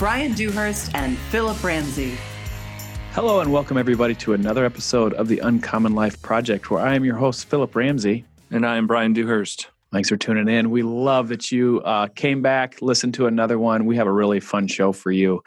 Brian 0.00 0.32
Dewhurst 0.32 0.94
and 0.94 1.18
Philip 1.28 1.62
Ramsey. 1.62 2.16
Hello, 3.12 3.40
and 3.40 3.52
welcome 3.52 3.76
everybody 3.76 4.14
to 4.14 4.32
another 4.32 4.64
episode 4.64 5.12
of 5.12 5.28
the 5.28 5.40
Uncommon 5.40 5.94
Life 5.94 6.22
Project, 6.22 6.70
where 6.70 6.80
I 6.80 6.94
am 6.94 7.04
your 7.04 7.16
host, 7.16 7.44
Philip 7.50 7.76
Ramsey. 7.76 8.24
And 8.50 8.64
I 8.64 8.78
am 8.78 8.86
Brian 8.86 9.12
Dewhurst. 9.12 9.68
Thanks 9.92 10.08
for 10.08 10.16
tuning 10.16 10.48
in. 10.48 10.70
We 10.70 10.82
love 10.82 11.28
that 11.28 11.50
you 11.50 11.80
uh, 11.80 12.06
came 12.14 12.42
back, 12.42 12.80
listened 12.80 13.12
to 13.14 13.26
another 13.26 13.58
one. 13.58 13.86
We 13.86 13.96
have 13.96 14.06
a 14.06 14.12
really 14.12 14.38
fun 14.38 14.68
show 14.68 14.92
for 14.92 15.10
you. 15.10 15.42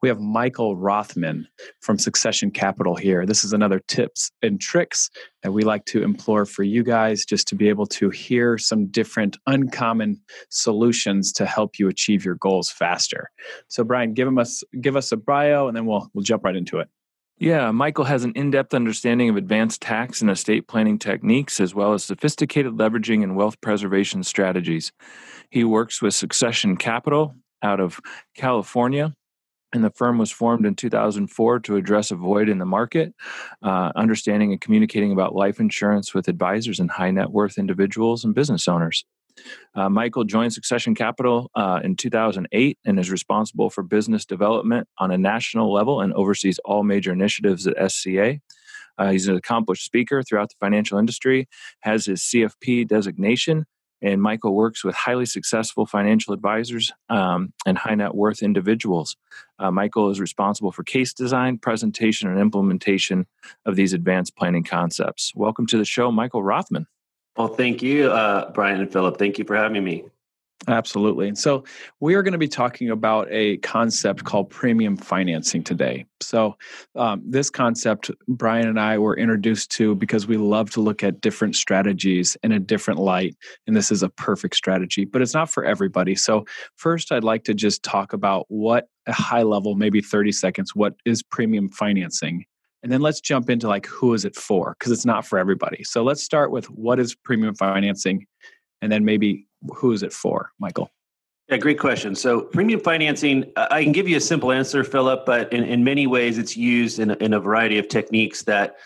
We 0.00 0.08
have 0.08 0.20
Michael 0.20 0.76
Rothman 0.76 1.48
from 1.80 1.98
Succession 1.98 2.52
Capital 2.52 2.94
here. 2.94 3.26
This 3.26 3.42
is 3.42 3.52
another 3.52 3.80
tips 3.88 4.30
and 4.42 4.60
tricks 4.60 5.10
that 5.42 5.52
we 5.52 5.64
like 5.64 5.86
to 5.86 6.04
implore 6.04 6.46
for 6.46 6.62
you 6.62 6.84
guys 6.84 7.24
just 7.24 7.48
to 7.48 7.56
be 7.56 7.68
able 7.68 7.86
to 7.86 8.10
hear 8.10 8.58
some 8.58 8.86
different 8.86 9.36
uncommon 9.48 10.20
solutions 10.50 11.32
to 11.32 11.44
help 11.44 11.80
you 11.80 11.88
achieve 11.88 12.24
your 12.24 12.36
goals 12.36 12.70
faster. 12.70 13.28
So, 13.66 13.82
Brian, 13.82 14.14
give 14.14 14.38
us 14.38 14.62
give 14.80 14.94
us 14.94 15.10
a 15.10 15.16
bio, 15.16 15.66
and 15.66 15.76
then 15.76 15.86
we'll 15.86 16.08
we'll 16.14 16.22
jump 16.22 16.44
right 16.44 16.54
into 16.54 16.78
it. 16.78 16.88
Yeah, 17.40 17.70
Michael 17.70 18.04
has 18.04 18.22
an 18.22 18.32
in 18.34 18.50
depth 18.50 18.74
understanding 18.74 19.30
of 19.30 19.36
advanced 19.36 19.80
tax 19.80 20.20
and 20.20 20.30
estate 20.30 20.68
planning 20.68 20.98
techniques, 20.98 21.58
as 21.58 21.74
well 21.74 21.94
as 21.94 22.04
sophisticated 22.04 22.74
leveraging 22.74 23.22
and 23.22 23.34
wealth 23.34 23.58
preservation 23.62 24.22
strategies. 24.24 24.92
He 25.48 25.64
works 25.64 26.02
with 26.02 26.12
Succession 26.12 26.76
Capital 26.76 27.34
out 27.62 27.80
of 27.80 27.98
California, 28.36 29.14
and 29.72 29.82
the 29.82 29.90
firm 29.90 30.18
was 30.18 30.30
formed 30.30 30.66
in 30.66 30.74
2004 30.74 31.60
to 31.60 31.76
address 31.76 32.10
a 32.10 32.16
void 32.16 32.50
in 32.50 32.58
the 32.58 32.66
market, 32.66 33.14
uh, 33.62 33.90
understanding 33.96 34.52
and 34.52 34.60
communicating 34.60 35.10
about 35.10 35.34
life 35.34 35.60
insurance 35.60 36.12
with 36.12 36.28
advisors 36.28 36.78
and 36.78 36.90
high 36.90 37.10
net 37.10 37.30
worth 37.30 37.56
individuals 37.56 38.22
and 38.22 38.34
business 38.34 38.68
owners. 38.68 39.06
Uh, 39.74 39.88
Michael 39.88 40.24
joined 40.24 40.52
Succession 40.52 40.94
Capital 40.94 41.50
uh, 41.54 41.80
in 41.82 41.96
2008 41.96 42.78
and 42.84 42.98
is 42.98 43.10
responsible 43.10 43.70
for 43.70 43.82
business 43.82 44.24
development 44.24 44.88
on 44.98 45.10
a 45.10 45.18
national 45.18 45.72
level 45.72 46.00
and 46.00 46.12
oversees 46.14 46.58
all 46.64 46.82
major 46.82 47.12
initiatives 47.12 47.66
at 47.66 47.90
SCA. 47.90 48.40
Uh, 48.98 49.10
he's 49.10 49.28
an 49.28 49.36
accomplished 49.36 49.84
speaker 49.84 50.22
throughout 50.22 50.50
the 50.50 50.56
financial 50.60 50.98
industry, 50.98 51.48
has 51.80 52.04
his 52.06 52.20
CFP 52.20 52.86
designation, 52.86 53.66
and 54.02 54.22
Michael 54.22 54.54
works 54.54 54.84
with 54.84 54.94
highly 54.94 55.26
successful 55.26 55.86
financial 55.86 56.32
advisors 56.32 56.92
um, 57.08 57.52
and 57.66 57.76
high 57.76 57.94
net 57.94 58.14
worth 58.14 58.42
individuals. 58.42 59.16
Uh, 59.58 59.70
Michael 59.70 60.10
is 60.10 60.20
responsible 60.20 60.72
for 60.72 60.82
case 60.82 61.12
design, 61.12 61.58
presentation, 61.58 62.28
and 62.28 62.38
implementation 62.38 63.26
of 63.66 63.76
these 63.76 63.92
advanced 63.92 64.36
planning 64.36 64.64
concepts. 64.64 65.32
Welcome 65.34 65.66
to 65.66 65.78
the 65.78 65.84
show, 65.84 66.10
Michael 66.10 66.42
Rothman. 66.42 66.86
Well, 67.36 67.48
thank 67.48 67.82
you, 67.82 68.10
uh, 68.10 68.50
Brian 68.52 68.80
and 68.80 68.92
Philip. 68.92 69.18
Thank 69.18 69.38
you 69.38 69.44
for 69.44 69.56
having 69.56 69.84
me. 69.84 70.04
Absolutely. 70.68 71.34
So 71.36 71.64
we 72.00 72.14
are 72.14 72.22
going 72.22 72.32
to 72.32 72.38
be 72.38 72.48
talking 72.48 72.90
about 72.90 73.28
a 73.30 73.56
concept 73.58 74.24
called 74.24 74.50
premium 74.50 74.94
financing 74.94 75.64
today. 75.64 76.04
So, 76.20 76.56
um, 76.96 77.22
this 77.24 77.48
concept, 77.48 78.10
Brian 78.28 78.68
and 78.68 78.78
I 78.78 78.98
were 78.98 79.16
introduced 79.16 79.70
to 79.72 79.94
because 79.94 80.26
we 80.26 80.36
love 80.36 80.70
to 80.72 80.82
look 80.82 81.02
at 81.02 81.22
different 81.22 81.56
strategies 81.56 82.36
in 82.42 82.52
a 82.52 82.60
different 82.60 83.00
light. 83.00 83.36
And 83.66 83.74
this 83.74 83.90
is 83.90 84.02
a 84.02 84.10
perfect 84.10 84.54
strategy, 84.54 85.06
but 85.06 85.22
it's 85.22 85.32
not 85.32 85.48
for 85.48 85.64
everybody. 85.64 86.14
So, 86.14 86.44
first, 86.76 87.10
I'd 87.10 87.24
like 87.24 87.44
to 87.44 87.54
just 87.54 87.82
talk 87.82 88.12
about 88.12 88.44
what 88.48 88.88
a 89.06 89.12
high 89.12 89.44
level, 89.44 89.74
maybe 89.74 90.02
30 90.02 90.30
seconds, 90.30 90.76
what 90.76 90.94
is 91.06 91.22
premium 91.22 91.70
financing? 91.70 92.44
And 92.82 92.90
then 92.90 93.00
let's 93.00 93.20
jump 93.20 93.50
into 93.50 93.68
like 93.68 93.86
who 93.86 94.14
is 94.14 94.24
it 94.24 94.34
for? 94.34 94.74
Because 94.78 94.92
it's 94.92 95.04
not 95.04 95.26
for 95.26 95.38
everybody. 95.38 95.84
So 95.84 96.02
let's 96.02 96.22
start 96.22 96.50
with 96.50 96.70
what 96.70 96.98
is 96.98 97.14
premium 97.14 97.54
financing 97.54 98.26
and 98.80 98.90
then 98.90 99.04
maybe 99.04 99.46
who 99.74 99.92
is 99.92 100.02
it 100.02 100.12
for, 100.12 100.52
Michael? 100.58 100.90
Yeah, 101.48 101.58
great 101.58 101.80
question. 101.80 102.14
So, 102.14 102.42
premium 102.42 102.78
financing, 102.78 103.50
I 103.56 103.82
can 103.82 103.92
give 103.92 104.08
you 104.08 104.16
a 104.16 104.20
simple 104.20 104.52
answer, 104.52 104.84
Philip, 104.84 105.26
but 105.26 105.52
in, 105.52 105.64
in 105.64 105.82
many 105.82 106.06
ways 106.06 106.38
it's 106.38 106.56
used 106.56 107.00
in, 107.00 107.10
in 107.10 107.34
a 107.34 107.40
variety 107.40 107.76
of 107.78 107.88
techniques 107.88 108.42
that 108.44 108.76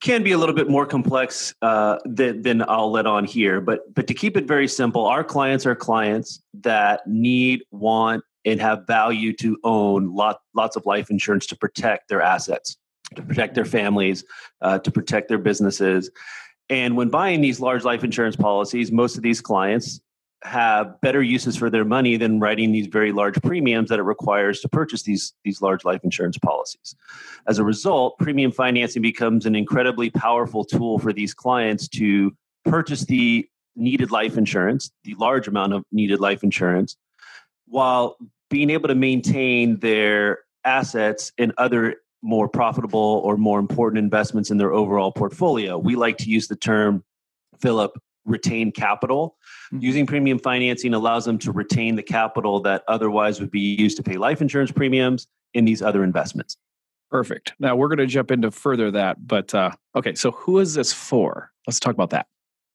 can 0.00 0.22
be 0.22 0.32
a 0.32 0.38
little 0.38 0.54
bit 0.54 0.70
more 0.70 0.86
complex 0.86 1.52
uh, 1.62 1.98
than, 2.04 2.42
than 2.42 2.62
I'll 2.68 2.92
let 2.92 3.06
on 3.06 3.24
here. 3.24 3.60
But, 3.60 3.92
but 3.92 4.06
to 4.06 4.14
keep 4.14 4.36
it 4.36 4.46
very 4.46 4.68
simple, 4.68 5.04
our 5.04 5.24
clients 5.24 5.66
are 5.66 5.74
clients 5.74 6.40
that 6.60 7.00
need, 7.06 7.62
want, 7.72 8.22
and 8.44 8.60
have 8.60 8.86
value 8.86 9.32
to 9.38 9.58
own 9.64 10.14
lot, 10.14 10.38
lots 10.54 10.76
of 10.76 10.86
life 10.86 11.10
insurance 11.10 11.46
to 11.46 11.56
protect 11.56 12.08
their 12.08 12.22
assets 12.22 12.76
to 13.14 13.22
protect 13.22 13.54
their 13.54 13.64
families, 13.64 14.24
uh, 14.60 14.78
to 14.80 14.90
protect 14.90 15.28
their 15.28 15.38
businesses. 15.38 16.10
And 16.68 16.96
when 16.96 17.08
buying 17.08 17.40
these 17.40 17.60
large 17.60 17.84
life 17.84 18.02
insurance 18.02 18.36
policies, 18.36 18.90
most 18.90 19.16
of 19.16 19.22
these 19.22 19.40
clients 19.40 20.00
have 20.42 21.00
better 21.00 21.22
uses 21.22 21.56
for 21.56 21.70
their 21.70 21.84
money 21.84 22.16
than 22.16 22.40
writing 22.40 22.70
these 22.70 22.86
very 22.86 23.10
large 23.10 23.40
premiums 23.42 23.88
that 23.88 23.98
it 23.98 24.02
requires 24.02 24.60
to 24.60 24.68
purchase 24.68 25.02
these, 25.02 25.32
these 25.44 25.62
large 25.62 25.84
life 25.84 26.00
insurance 26.04 26.38
policies. 26.38 26.94
As 27.48 27.58
a 27.58 27.64
result, 27.64 28.18
premium 28.18 28.52
financing 28.52 29.02
becomes 29.02 29.46
an 29.46 29.56
incredibly 29.56 30.10
powerful 30.10 30.64
tool 30.64 30.98
for 30.98 31.12
these 31.12 31.32
clients 31.34 31.88
to 31.88 32.36
purchase 32.64 33.04
the 33.04 33.48
needed 33.76 34.10
life 34.10 34.36
insurance, 34.36 34.90
the 35.04 35.14
large 35.18 35.48
amount 35.48 35.72
of 35.72 35.84
needed 35.90 36.20
life 36.20 36.42
insurance, 36.42 36.96
while 37.66 38.16
being 38.50 38.70
able 38.70 38.88
to 38.88 38.94
maintain 38.94 39.78
their 39.78 40.40
assets 40.64 41.32
in 41.38 41.52
other 41.58 41.96
more 42.26 42.48
profitable 42.48 43.22
or 43.24 43.36
more 43.36 43.58
important 43.58 43.98
investments 43.98 44.50
in 44.50 44.58
their 44.58 44.72
overall 44.72 45.12
portfolio. 45.12 45.78
We 45.78 45.96
like 45.96 46.18
to 46.18 46.28
use 46.28 46.48
the 46.48 46.56
term, 46.56 47.04
Philip, 47.60 47.92
retain 48.24 48.72
capital. 48.72 49.36
Mm-hmm. 49.72 49.82
Using 49.82 50.06
premium 50.06 50.38
financing 50.38 50.92
allows 50.92 51.24
them 51.24 51.38
to 51.38 51.52
retain 51.52 51.96
the 51.96 52.02
capital 52.02 52.60
that 52.60 52.82
otherwise 52.88 53.40
would 53.40 53.50
be 53.50 53.76
used 53.78 53.96
to 53.98 54.02
pay 54.02 54.16
life 54.16 54.42
insurance 54.42 54.72
premiums 54.72 55.28
in 55.54 55.64
these 55.64 55.80
other 55.80 56.02
investments. 56.02 56.56
Perfect. 57.10 57.54
Now 57.60 57.76
we're 57.76 57.88
going 57.88 57.98
to 57.98 58.06
jump 58.06 58.32
into 58.32 58.50
further 58.50 58.90
that, 58.90 59.26
but 59.26 59.54
uh, 59.54 59.70
okay. 59.94 60.14
So 60.16 60.32
who 60.32 60.58
is 60.58 60.74
this 60.74 60.92
for? 60.92 61.52
Let's 61.66 61.78
talk 61.78 61.94
about 61.94 62.10
that. 62.10 62.26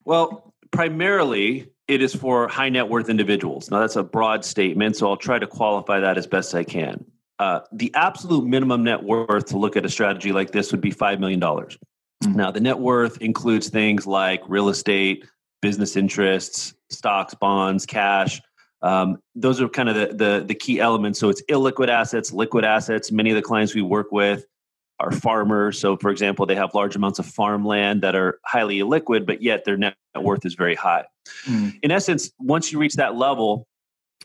Well, 0.05 0.53
primarily 0.71 1.67
it 1.89 2.01
is 2.01 2.15
for 2.15 2.47
high 2.47 2.69
net 2.69 2.87
worth 2.87 3.09
individuals. 3.09 3.69
Now 3.69 3.81
that's 3.81 3.97
a 3.97 4.03
broad 4.03 4.45
statement, 4.45 4.95
so 4.95 5.09
I'll 5.09 5.17
try 5.17 5.37
to 5.37 5.47
qualify 5.47 5.99
that 5.99 6.17
as 6.17 6.25
best 6.25 6.55
I 6.55 6.63
can. 6.63 7.03
Uh, 7.41 7.59
the 7.71 7.91
absolute 7.95 8.45
minimum 8.45 8.83
net 8.83 9.01
worth 9.01 9.47
to 9.47 9.57
look 9.57 9.75
at 9.75 9.83
a 9.83 9.89
strategy 9.89 10.31
like 10.31 10.51
this 10.51 10.71
would 10.71 10.79
be 10.79 10.91
$5 10.91 11.19
million. 11.19 11.39
Mm-hmm. 11.39 12.33
Now, 12.33 12.51
the 12.51 12.59
net 12.59 12.77
worth 12.77 13.19
includes 13.19 13.67
things 13.67 14.05
like 14.05 14.43
real 14.47 14.69
estate, 14.69 15.25
business 15.59 15.95
interests, 15.95 16.75
stocks, 16.91 17.33
bonds, 17.33 17.87
cash. 17.87 18.39
Um, 18.83 19.17
those 19.33 19.59
are 19.59 19.67
kind 19.67 19.89
of 19.89 19.95
the, 19.95 20.13
the, 20.13 20.43
the 20.49 20.53
key 20.53 20.79
elements. 20.79 21.19
So 21.19 21.29
it's 21.29 21.41
illiquid 21.49 21.89
assets, 21.89 22.31
liquid 22.31 22.63
assets. 22.63 23.11
Many 23.11 23.31
of 23.31 23.35
the 23.35 23.41
clients 23.41 23.73
we 23.73 23.81
work 23.81 24.11
with 24.11 24.45
are 24.99 25.11
farmers. 25.11 25.79
So, 25.79 25.97
for 25.97 26.11
example, 26.11 26.45
they 26.45 26.53
have 26.53 26.75
large 26.75 26.95
amounts 26.95 27.17
of 27.17 27.25
farmland 27.25 28.03
that 28.03 28.13
are 28.13 28.39
highly 28.45 28.77
illiquid, 28.77 29.25
but 29.25 29.41
yet 29.41 29.65
their 29.65 29.77
net 29.77 29.95
worth 30.15 30.45
is 30.45 30.53
very 30.53 30.75
high. 30.75 31.05
Mm. 31.47 31.73
In 31.81 31.89
essence, 31.89 32.29
once 32.37 32.71
you 32.71 32.77
reach 32.77 32.97
that 32.97 33.15
level, 33.15 33.67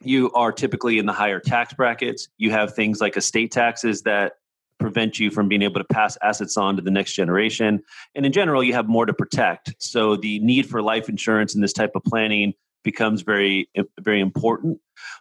you 0.02 0.30
are 0.32 0.52
typically 0.52 0.98
in 0.98 1.06
the 1.06 1.12
higher 1.12 1.40
tax 1.40 1.72
brackets. 1.74 2.28
You 2.38 2.50
have 2.50 2.74
things 2.74 3.00
like 3.00 3.16
estate 3.16 3.50
taxes 3.50 4.03
that 4.03 4.34
prevent 4.78 5.18
you 5.18 5.30
from 5.30 5.48
being 5.48 5.62
able 5.62 5.80
to 5.80 5.86
pass 5.86 6.18
assets 6.22 6.56
on 6.56 6.76
to 6.76 6.82
the 6.82 6.91
next 6.91 7.15
generation. 7.15 7.82
And 8.15 8.26
in 8.26 8.32
general, 8.32 8.62
you 8.62 8.74
have 8.74 8.88
more 8.88 9.06
to 9.06 9.15
protect. 9.15 9.74
So 9.78 10.16
the 10.16 10.38
need 10.41 10.68
for 10.68 10.82
life 10.82 11.09
insurance 11.09 11.54
and 11.54 11.65
this 11.65 11.72
type 11.72 11.92
of 11.94 12.04
planning 12.04 12.53
becomes 12.84 13.22
very, 13.22 13.68
very 14.00 14.21
important. 14.21 14.78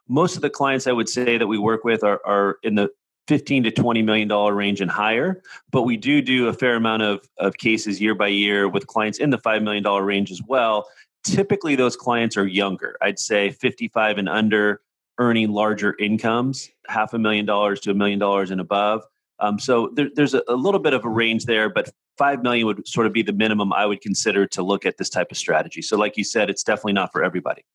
Most 0.07 0.35
of 0.35 0.41
the 0.41 0.49
clients 0.49 0.87
I 0.87 0.91
would 0.91 1.09
say 1.09 1.37
that 1.37 1.47
we 1.47 1.57
work 1.57 1.83
with 1.83 2.03
are, 2.03 2.21
are 2.25 2.57
in 2.63 2.75
the 2.75 2.89
15 3.27 3.63
to 3.63 3.71
20 3.71 4.01
million 4.03 4.27
dollar 4.27 4.53
range 4.53 4.81
and 4.81 4.91
higher 4.91 5.41
but 5.71 5.81
we 5.81 5.97
do 5.97 6.21
do 6.21 6.47
a 6.47 6.53
fair 6.53 6.75
amount 6.75 7.01
of, 7.01 7.27
of 7.39 7.57
cases 7.57 7.99
year 7.99 8.13
by 8.13 8.27
year 8.27 8.67
with 8.67 8.85
clients 8.85 9.17
in 9.17 9.31
the 9.31 9.37
5 9.39 9.63
million 9.63 9.81
dollar 9.83 10.03
range 10.03 10.31
as 10.31 10.41
well 10.47 10.87
typically 11.25 11.75
those 11.75 11.95
clients 11.95 12.37
are 12.37 12.47
younger. 12.47 12.97
I'd 13.01 13.19
say 13.19 13.51
55 13.51 14.17
and 14.17 14.29
under, 14.29 14.81
earning 15.17 15.51
larger 15.51 15.95
incomes, 15.99 16.69
half 16.87 17.13
a 17.13 17.19
million 17.19 17.45
dollars 17.45 17.79
to 17.81 17.91
a 17.91 17.93
million 17.93 18.19
dollars 18.19 18.51
and 18.51 18.61
above. 18.61 19.03
Um, 19.39 19.59
so 19.59 19.89
there, 19.93 20.09
there's 20.13 20.33
a, 20.33 20.43
a, 20.47 20.55
little 20.55 20.79
bit 20.79 20.93
of 20.93 21.03
a 21.03 21.09
range 21.09 21.45
there, 21.45 21.69
but 21.69 21.89
five 22.17 22.41
million 22.41 22.65
would 22.67 22.87
sort 22.87 23.05
of 23.05 23.11
be 23.11 23.21
the 23.21 23.33
minimum 23.33 23.73
I 23.73 23.85
would 23.85 24.01
consider 24.01 24.45
to 24.47 24.63
look 24.63 24.85
at 24.85 24.97
this 24.97 25.09
type 25.09 25.31
of 25.31 25.37
strategy. 25.37 25.81
So, 25.81 25.97
like 25.97 26.15
you 26.15 26.23
said, 26.23 26.49
it's 26.49 26.63
definitely 26.63 26.93
not 26.93 27.11
for 27.11 27.21
everybody. 27.21 27.65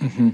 Mm-hmm. 0.00 0.30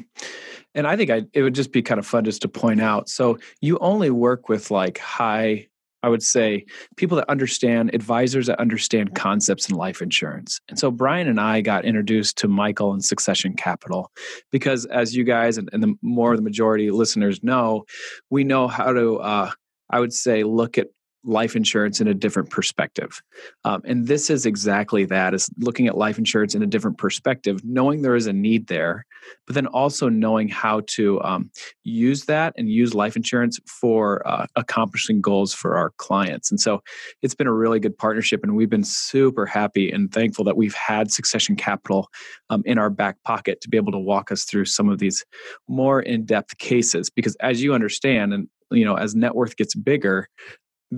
And 0.75 0.87
I 0.87 0.97
think 0.97 1.11
I, 1.11 1.23
it 1.33 1.43
would 1.43 1.55
just 1.55 1.73
be 1.73 1.81
kind 1.81 1.99
of 1.99 2.07
fun 2.07 2.25
just 2.25 2.43
to 2.43 2.49
point 2.49 2.83
out. 2.83 3.09
So 3.09 3.39
you 3.61 3.79
only 3.79 4.11
work 4.11 4.49
with 4.49 4.71
like 4.71 4.99
high 4.99 5.69
I 6.05 6.09
would 6.09 6.23
say 6.23 6.67
people 6.97 7.17
that 7.17 7.31
understand, 7.31 7.95
advisors 7.95 8.47
that 8.49 8.61
understand 8.61 9.15
concepts 9.15 9.71
in 9.71 9.77
life 9.77 10.03
insurance. 10.03 10.61
And 10.69 10.79
so 10.79 10.91
Brian 10.91 11.29
and 11.29 11.41
I 11.41 11.63
got 11.63 11.87
introduced 11.87 12.37
to 12.39 12.49
Michael 12.49 12.93
and 12.93 13.03
Succession 13.03 13.55
Capital 13.55 14.13
because, 14.53 14.85
as 14.87 15.17
you 15.17 15.25
guys 15.25 15.57
and, 15.57 15.71
and 15.73 15.83
the 15.83 15.95
more 16.03 16.37
the 16.37 16.43
majority 16.43 16.91
listeners 16.91 17.43
know, 17.43 17.85
we 18.29 18.45
know 18.45 18.69
how 18.69 18.93
to, 18.93 19.17
uh, 19.17 19.51
I 19.89 20.01
would 20.01 20.13
say, 20.13 20.43
look 20.43 20.77
at 20.77 20.89
life 21.25 21.57
insurance 21.57 22.01
in 22.01 22.09
a 22.09 22.15
different 22.15 22.51
perspective. 22.51 23.23
Um, 23.65 23.83
and 23.85 24.07
this 24.07 24.31
is 24.31 24.47
exactly 24.47 25.05
that 25.07 25.35
is 25.35 25.51
looking 25.59 25.87
at 25.87 25.97
life 25.97 26.19
insurance 26.19 26.55
in 26.55 26.63
a 26.63 26.67
different 26.67 26.99
perspective, 26.99 27.61
knowing 27.65 28.03
there 28.03 28.17
is 28.17 28.27
a 28.27 28.33
need 28.33 28.67
there, 28.67 29.07
but 29.47 29.55
then 29.55 29.67
also 29.67 30.09
knowing 30.09 30.49
how 30.49 30.83
to 30.89 31.21
um, 31.23 31.51
use 31.83 32.27
that 32.27 32.55
and 32.57 32.69
use 32.69 32.95
life 32.95 33.17
insurance 33.17 33.59
for 33.67 34.27
uh, 34.29 34.47
accomplishing 34.57 35.21
goals 35.21 35.55
for 35.55 35.77
our 35.77 35.91
clients. 35.97 36.51
And 36.51 36.61
so 36.61 36.83
it's 37.23 37.35
been 37.35 37.47
a 37.47 37.53
really 37.53 37.81
good 37.81 37.97
partnership, 37.97 38.41
and 38.43 38.55
we've 38.55 38.71
been 38.71 38.85
super 38.85 39.47
happy 39.47 39.91
and 39.91 40.13
thankful 40.13 40.45
that 40.45 40.57
we've 40.57 40.75
had 40.75 41.11
Succession 41.11 41.57
Capital 41.57 42.09
um, 42.51 42.63
in 42.67 42.79
our 42.79 42.91
back 42.91 43.17
pocket 43.25 43.61
to 43.63 43.69
be 43.69 43.77
able 43.77 43.93
to 43.93 43.99
walk 43.99 44.31
us 44.31 44.45
through 44.45 44.67
some 44.67 44.89
of 44.89 44.99
these 44.99 45.25
more 45.69 46.03
in-depth 46.03 46.59
cases. 46.59 47.11
Because 47.11 47.37
as 47.41 47.63
you 47.63 47.73
understand, 47.75 48.35
and 48.35 48.49
you 48.71 48.85
know 48.85 48.97
as 48.97 49.15
net 49.15 49.35
worth 49.35 49.57
gets 49.57 49.75
bigger 49.75 50.29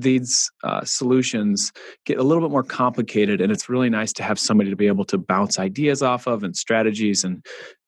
these 0.01 0.51
uh, 0.65 0.85
solutions 0.85 1.73
get 2.05 2.19
a 2.19 2.23
little 2.23 2.43
bit 2.43 2.51
more 2.51 2.63
complicated 2.63 3.41
and 3.41 3.51
it's 3.53 3.69
really 3.69 3.91
nice 3.91 4.13
to 4.13 4.23
have 4.23 4.39
somebody 4.39 4.71
to 4.71 4.77
be 4.77 4.87
able 4.87 5.05
to 5.05 5.19
bounce 5.19 5.59
ideas 5.59 6.03
off 6.03 6.27
of 6.27 6.43
and 6.43 6.57
strategies 6.57 7.25
and 7.25 7.45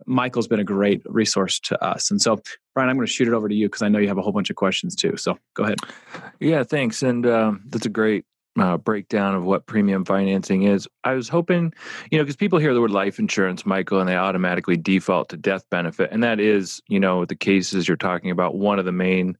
michael's 0.06 0.48
been 0.48 0.60
a 0.60 0.64
great 0.64 1.02
resource 1.06 1.58
to 1.60 1.82
us. 1.84 2.10
And 2.10 2.20
so 2.20 2.40
brian 2.74 2.88
i'm 2.88 2.96
going 2.96 3.06
to 3.06 3.12
shoot 3.12 3.28
it 3.28 3.34
over 3.34 3.48
to 3.48 3.54
you 3.54 3.66
because 3.66 3.82
i 3.82 3.88
know 3.88 3.98
you 3.98 4.08
have 4.08 4.18
a 4.18 4.22
whole 4.22 4.32
bunch 4.32 4.50
of 4.50 4.56
questions 4.56 4.94
too 4.94 5.16
so 5.16 5.38
go 5.54 5.64
ahead. 5.64 5.78
Yeah 6.40 6.64
thanks 6.64 7.02
and 7.02 7.26
um, 7.26 7.62
that's 7.68 7.86
a 7.86 7.90
great 7.90 8.24
uh, 8.58 8.76
breakdown 8.76 9.34
of 9.34 9.44
what 9.44 9.66
premium 9.66 10.04
financing 10.04 10.64
is. 10.64 10.88
I 11.04 11.14
was 11.14 11.28
hoping, 11.28 11.72
you 12.10 12.18
know, 12.18 12.24
because 12.24 12.36
people 12.36 12.58
hear 12.58 12.74
the 12.74 12.80
word 12.80 12.90
life 12.90 13.18
insurance, 13.18 13.64
Michael, 13.64 14.00
and 14.00 14.08
they 14.08 14.16
automatically 14.16 14.76
default 14.76 15.28
to 15.30 15.36
death 15.36 15.64
benefit. 15.70 16.10
And 16.12 16.22
that 16.22 16.40
is, 16.40 16.82
you 16.88 16.98
know, 16.98 17.24
the 17.24 17.36
cases 17.36 17.86
you're 17.86 17.96
talking 17.96 18.30
about, 18.30 18.56
one 18.56 18.78
of 18.78 18.84
the 18.84 18.92
main 18.92 19.36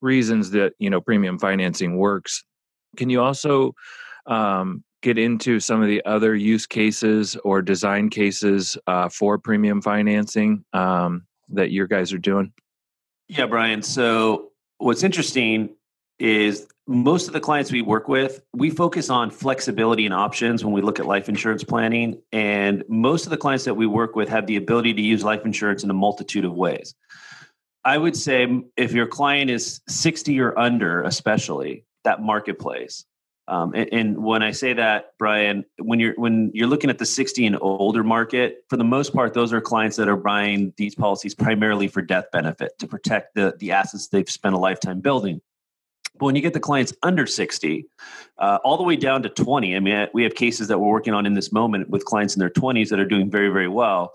reasons 0.00 0.50
that 0.50 0.74
you 0.78 0.90
know 0.90 1.00
premium 1.00 1.38
financing 1.38 1.96
works. 1.96 2.44
Can 2.96 3.10
you 3.10 3.20
also 3.20 3.74
um, 4.26 4.82
get 5.02 5.18
into 5.18 5.60
some 5.60 5.80
of 5.80 5.88
the 5.88 6.04
other 6.04 6.34
use 6.34 6.66
cases 6.66 7.36
or 7.44 7.62
design 7.62 8.10
cases 8.10 8.76
uh, 8.86 9.08
for 9.08 9.38
premium 9.38 9.80
financing 9.80 10.64
um, 10.72 11.26
that 11.48 11.70
your 11.70 11.86
guys 11.86 12.12
are 12.12 12.18
doing? 12.18 12.52
Yeah, 13.28 13.46
Brian. 13.46 13.82
So 13.82 14.50
what's 14.78 15.02
interesting 15.02 15.70
is 16.18 16.66
most 16.90 17.28
of 17.28 17.32
the 17.32 17.40
clients 17.40 17.70
we 17.70 17.82
work 17.82 18.08
with, 18.08 18.42
we 18.52 18.68
focus 18.68 19.10
on 19.10 19.30
flexibility 19.30 20.04
and 20.06 20.12
options 20.12 20.64
when 20.64 20.74
we 20.74 20.82
look 20.82 20.98
at 20.98 21.06
life 21.06 21.28
insurance 21.28 21.62
planning. 21.62 22.20
And 22.32 22.82
most 22.88 23.26
of 23.26 23.30
the 23.30 23.36
clients 23.36 23.64
that 23.66 23.74
we 23.74 23.86
work 23.86 24.16
with 24.16 24.28
have 24.28 24.48
the 24.48 24.56
ability 24.56 24.94
to 24.94 25.00
use 25.00 25.22
life 25.22 25.44
insurance 25.44 25.84
in 25.84 25.90
a 25.90 25.94
multitude 25.94 26.44
of 26.44 26.52
ways. 26.52 26.96
I 27.84 27.96
would 27.96 28.16
say 28.16 28.64
if 28.76 28.90
your 28.92 29.06
client 29.06 29.50
is 29.50 29.80
60 29.88 30.40
or 30.40 30.58
under, 30.58 31.04
especially 31.04 31.84
that 32.02 32.22
marketplace. 32.22 33.04
Um, 33.46 33.72
and, 33.72 33.88
and, 33.92 34.24
when 34.24 34.42
I 34.42 34.50
say 34.50 34.74
that, 34.74 35.12
Brian, 35.18 35.64
when 35.78 35.98
you're 35.98 36.14
when 36.14 36.52
you're 36.54 36.68
looking 36.68 36.88
at 36.88 36.98
the 36.98 37.06
60 37.06 37.46
and 37.46 37.58
older 37.60 38.04
market, 38.04 38.64
for 38.68 38.76
the 38.76 38.84
most 38.84 39.12
part, 39.12 39.34
those 39.34 39.52
are 39.52 39.60
clients 39.60 39.96
that 39.96 40.08
are 40.08 40.16
buying 40.16 40.72
these 40.76 40.94
policies 40.94 41.34
primarily 41.34 41.88
for 41.88 42.00
death 42.00 42.26
benefit 42.32 42.78
to 42.78 42.86
protect 42.86 43.34
the 43.34 43.56
the 43.58 43.72
assets 43.72 44.06
they've 44.08 44.30
spent 44.30 44.54
a 44.54 44.58
lifetime 44.58 45.00
building. 45.00 45.40
But 46.20 46.26
when 46.26 46.36
you 46.36 46.42
get 46.42 46.52
the 46.52 46.60
clients 46.60 46.92
under 47.02 47.26
60, 47.26 47.86
uh, 48.38 48.58
all 48.62 48.76
the 48.76 48.82
way 48.82 48.96
down 48.96 49.22
to 49.22 49.30
20, 49.30 49.74
I 49.74 49.80
mean, 49.80 50.06
we 50.12 50.22
have 50.22 50.34
cases 50.34 50.68
that 50.68 50.78
we're 50.78 50.90
working 50.90 51.14
on 51.14 51.24
in 51.24 51.32
this 51.32 51.50
moment 51.50 51.88
with 51.88 52.04
clients 52.04 52.36
in 52.36 52.40
their 52.40 52.50
20s 52.50 52.90
that 52.90 53.00
are 53.00 53.06
doing 53.06 53.30
very, 53.30 53.48
very 53.48 53.68
well. 53.68 54.12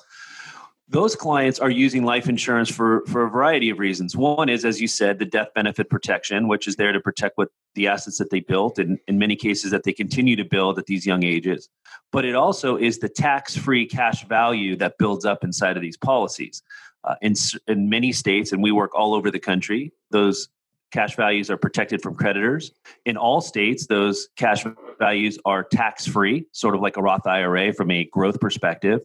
Those 0.88 1.16
clients 1.16 1.58
are 1.58 1.72
using 1.72 2.06
life 2.06 2.30
insurance 2.30 2.70
for 2.70 3.04
for 3.08 3.26
a 3.26 3.30
variety 3.32 3.72
of 3.72 3.80
reasons. 3.80 4.16
One 4.16 4.50
is 4.50 4.64
as 4.64 4.80
you 4.80 4.88
said 4.88 5.18
the 5.18 5.26
death 5.26 5.48
benefit 5.56 5.90
protection 5.90 6.48
which 6.48 6.68
is 6.68 6.76
there 6.76 6.92
to 6.92 7.00
protect 7.00 7.40
what 7.40 7.50
the 7.74 7.88
assets 7.88 8.20
that 8.20 8.30
they 8.30 8.40
built 8.40 8.78
and 8.78 9.00
in 9.08 9.18
many 9.18 9.36
cases 9.36 9.72
that 9.72 9.82
they 9.82 9.94
continue 9.94 10.36
to 10.36 10.46
build 10.46 10.78
at 10.78 10.86
these 10.86 11.04
young 11.04 11.24
ages. 11.24 11.70
But 12.12 12.24
it 12.24 12.36
also 12.36 12.78
is 12.78 13.00
the 13.00 13.10
tax 13.10 13.58
free 13.58 13.88
cash 13.88 14.28
value 14.28 14.76
that 14.76 15.00
builds 15.00 15.26
up 15.26 15.44
inside 15.44 15.76
of 15.76 15.82
these 15.82 15.98
policies. 15.98 16.62
Uh, 17.04 17.16
in, 17.22 17.34
in 17.68 17.90
many 17.90 18.12
states 18.12 18.52
and 18.52 18.62
we 18.62 18.72
work 18.72 18.94
all 18.94 19.16
over 19.16 19.32
the 19.32 19.40
country 19.40 19.92
those 20.12 20.50
cash 20.92 21.16
values 21.16 21.50
are 21.50 21.58
protected 21.58 22.02
from 22.02 22.16
creditors 22.16 22.72
in 23.06 23.18
all 23.18 23.42
states 23.42 23.88
those 23.88 24.30
cash 24.38 24.66
values 25.00 25.38
are 25.46 25.64
tax 25.64 26.06
free 26.06 26.46
sort 26.52 26.76
of 26.76 26.82
like 26.82 26.98
a 26.98 27.02
roth 27.02 27.26
ira 27.28 27.74
from 27.74 27.92
a 27.92 28.06
growth 28.06 28.40
perspective 28.40 29.02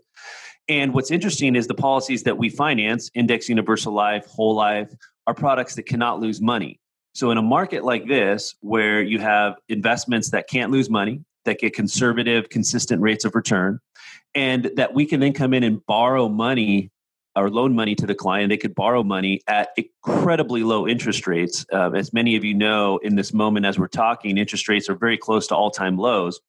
and 0.70 0.94
what's 0.94 1.10
interesting 1.10 1.56
is 1.56 1.66
the 1.66 1.74
policies 1.74 2.22
that 2.22 2.38
we 2.38 2.48
finance, 2.48 3.10
Index 3.14 3.48
Universal 3.48 3.92
Life, 3.92 4.26
Whole 4.26 4.54
Life, 4.54 4.94
are 5.26 5.34
products 5.34 5.74
that 5.74 5.82
cannot 5.82 6.20
lose 6.20 6.40
money. 6.40 6.78
So 7.12 7.32
in 7.32 7.38
a 7.38 7.42
market 7.42 7.84
like 7.84 8.06
this, 8.06 8.54
where 8.60 9.02
you 9.02 9.18
have 9.18 9.56
investments 9.68 10.30
that 10.30 10.48
can't 10.48 10.70
lose 10.70 10.88
money, 10.88 11.24
that 11.44 11.58
get 11.58 11.74
conservative, 11.74 12.50
consistent 12.50 13.02
rates 13.02 13.24
of 13.24 13.34
return, 13.34 13.80
and 14.32 14.70
that 14.76 14.94
we 14.94 15.06
can 15.06 15.18
then 15.18 15.32
come 15.32 15.54
in 15.54 15.64
and 15.64 15.84
borrow 15.86 16.28
money 16.28 16.92
or 17.36 17.50
loan 17.50 17.74
money 17.74 17.94
to 17.94 18.06
the 18.06 18.14
client. 18.14 18.50
They 18.50 18.56
could 18.56 18.74
borrow 18.74 19.02
money 19.02 19.40
at 19.46 19.70
incredibly 19.76 20.62
low 20.62 20.86
interest 20.86 21.26
rates. 21.26 21.64
Uh, 21.72 21.90
as 21.92 22.12
many 22.12 22.36
of 22.36 22.44
you 22.44 22.54
know, 22.54 22.98
in 22.98 23.16
this 23.16 23.32
moment 23.32 23.66
as 23.66 23.78
we're 23.78 23.88
talking, 23.88 24.38
interest 24.38 24.68
rates 24.68 24.88
are 24.88 24.94
very 24.94 25.16
close 25.16 25.46
to 25.48 25.54
all 25.54 25.70
time 25.70 25.96
lows 25.96 26.40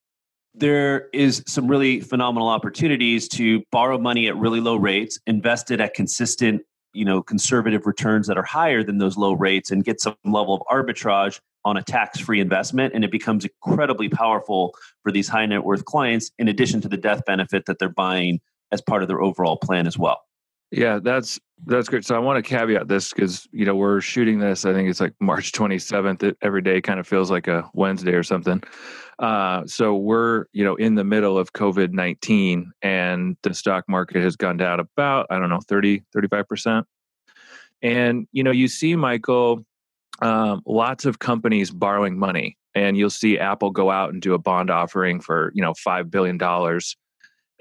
there 0.54 1.07
is 1.13 1.44
some 1.48 1.68
really 1.68 2.01
phenomenal 2.01 2.50
opportunities 2.50 3.28
to 3.30 3.63
borrow 3.72 3.98
money 3.98 4.28
at 4.28 4.36
really 4.36 4.60
low 4.60 4.75
rates, 4.75 5.19
invest 5.25 5.72
it 5.72 5.80
at 5.80 5.94
consistent, 5.94 6.62
you 6.94 7.06
know, 7.06 7.22
conservative 7.22 7.86
returns 7.86 8.27
that 8.27 8.38
are 8.38 8.44
higher 8.44 8.84
than 8.84 8.98
those 8.98 9.18
low 9.18 9.34
rates 9.34 9.72
and 9.72 9.86
get 9.86 10.01
some 10.01 10.16
level 10.25 10.56
of 10.56 10.62
arbitrage 10.69 11.39
on 11.63 11.77
a 11.77 11.84
tax-free 11.84 12.39
investment 12.39 12.94
and 12.94 13.04
it 13.04 13.12
becomes 13.12 13.45
incredibly 13.45 14.10
powerful 14.10 14.74
for 15.04 15.12
these 15.12 15.30
high 15.30 15.45
net 15.45 15.63
worth 15.63 15.86
clients 15.86 16.31
in 16.39 16.48
addition 16.48 16.81
to 16.81 16.89
the 16.89 16.98
death 16.98 17.24
benefit 17.25 17.66
that 17.66 17.77
they're 17.80 17.88
buying 17.88 18.42
as 18.72 18.81
part 18.81 19.04
of 19.04 19.07
their 19.07 19.22
overall 19.22 19.57
plan 19.57 19.86
as 19.86 19.98
well. 19.98 20.22
Yeah, 20.72 21.00
that's 21.04 21.40
that's 21.66 21.90
great. 21.90 22.06
So 22.06 22.16
I 22.16 22.20
want 22.20 22.44
to 22.44 22.50
caveat 22.50 22.88
this 22.88 23.12
because 23.12 23.48
you 23.52 23.66
know 23.66 23.76
we're 23.76 24.00
shooting 24.00 24.40
this. 24.40 24.66
I 24.66 24.74
think 24.74 24.90
it's 24.90 25.02
like 25.02 25.14
March 25.20 25.52
27th. 25.52 26.36
Every 26.42 26.62
day 26.62 26.82
kind 26.82 27.00
of 27.00 27.08
feels 27.08 27.30
like 27.30 27.48
a 27.48 27.70
Wednesday 27.74 28.13
or 28.13 28.24
something. 28.24 28.63
Uh, 29.20 29.66
so 29.68 29.96
we're 29.96 30.46
you 30.54 30.63
know 30.63 30.75
in 30.75 30.96
the 30.96 31.04
middle 31.04 31.38
of 31.38 31.51
COVID 31.54 31.92
19, 31.92 32.72
and 32.82 33.38
the 33.44 33.54
stock 33.54 33.84
market 33.90 34.24
has 34.24 34.36
gone 34.38 34.58
down 34.58 34.80
about 34.80 35.28
I 35.30 35.40
don't 35.40 35.50
know 35.50 35.60
30 35.68 36.04
35 36.13 36.48
percent. 36.48 36.88
And 37.82 38.28
you 38.32 38.44
know 38.44 38.51
you 38.51 38.70
see 38.70 38.96
Michael, 38.96 39.66
um, 40.22 40.62
lots 40.66 41.04
of 41.06 41.20
companies 41.20 41.70
borrowing 41.70 42.18
money, 42.18 42.58
and 42.75 42.96
you'll 42.96 43.10
see 43.10 43.38
Apple 43.38 43.72
go 43.72 43.92
out 43.92 44.13
and 44.13 44.22
do 44.22 44.34
a 44.34 44.40
bond 44.40 44.70
offering 44.70 45.20
for 45.20 45.51
you 45.54 45.62
know 45.62 45.74
five 45.74 46.10
billion 46.10 46.38
dollars 46.38 46.96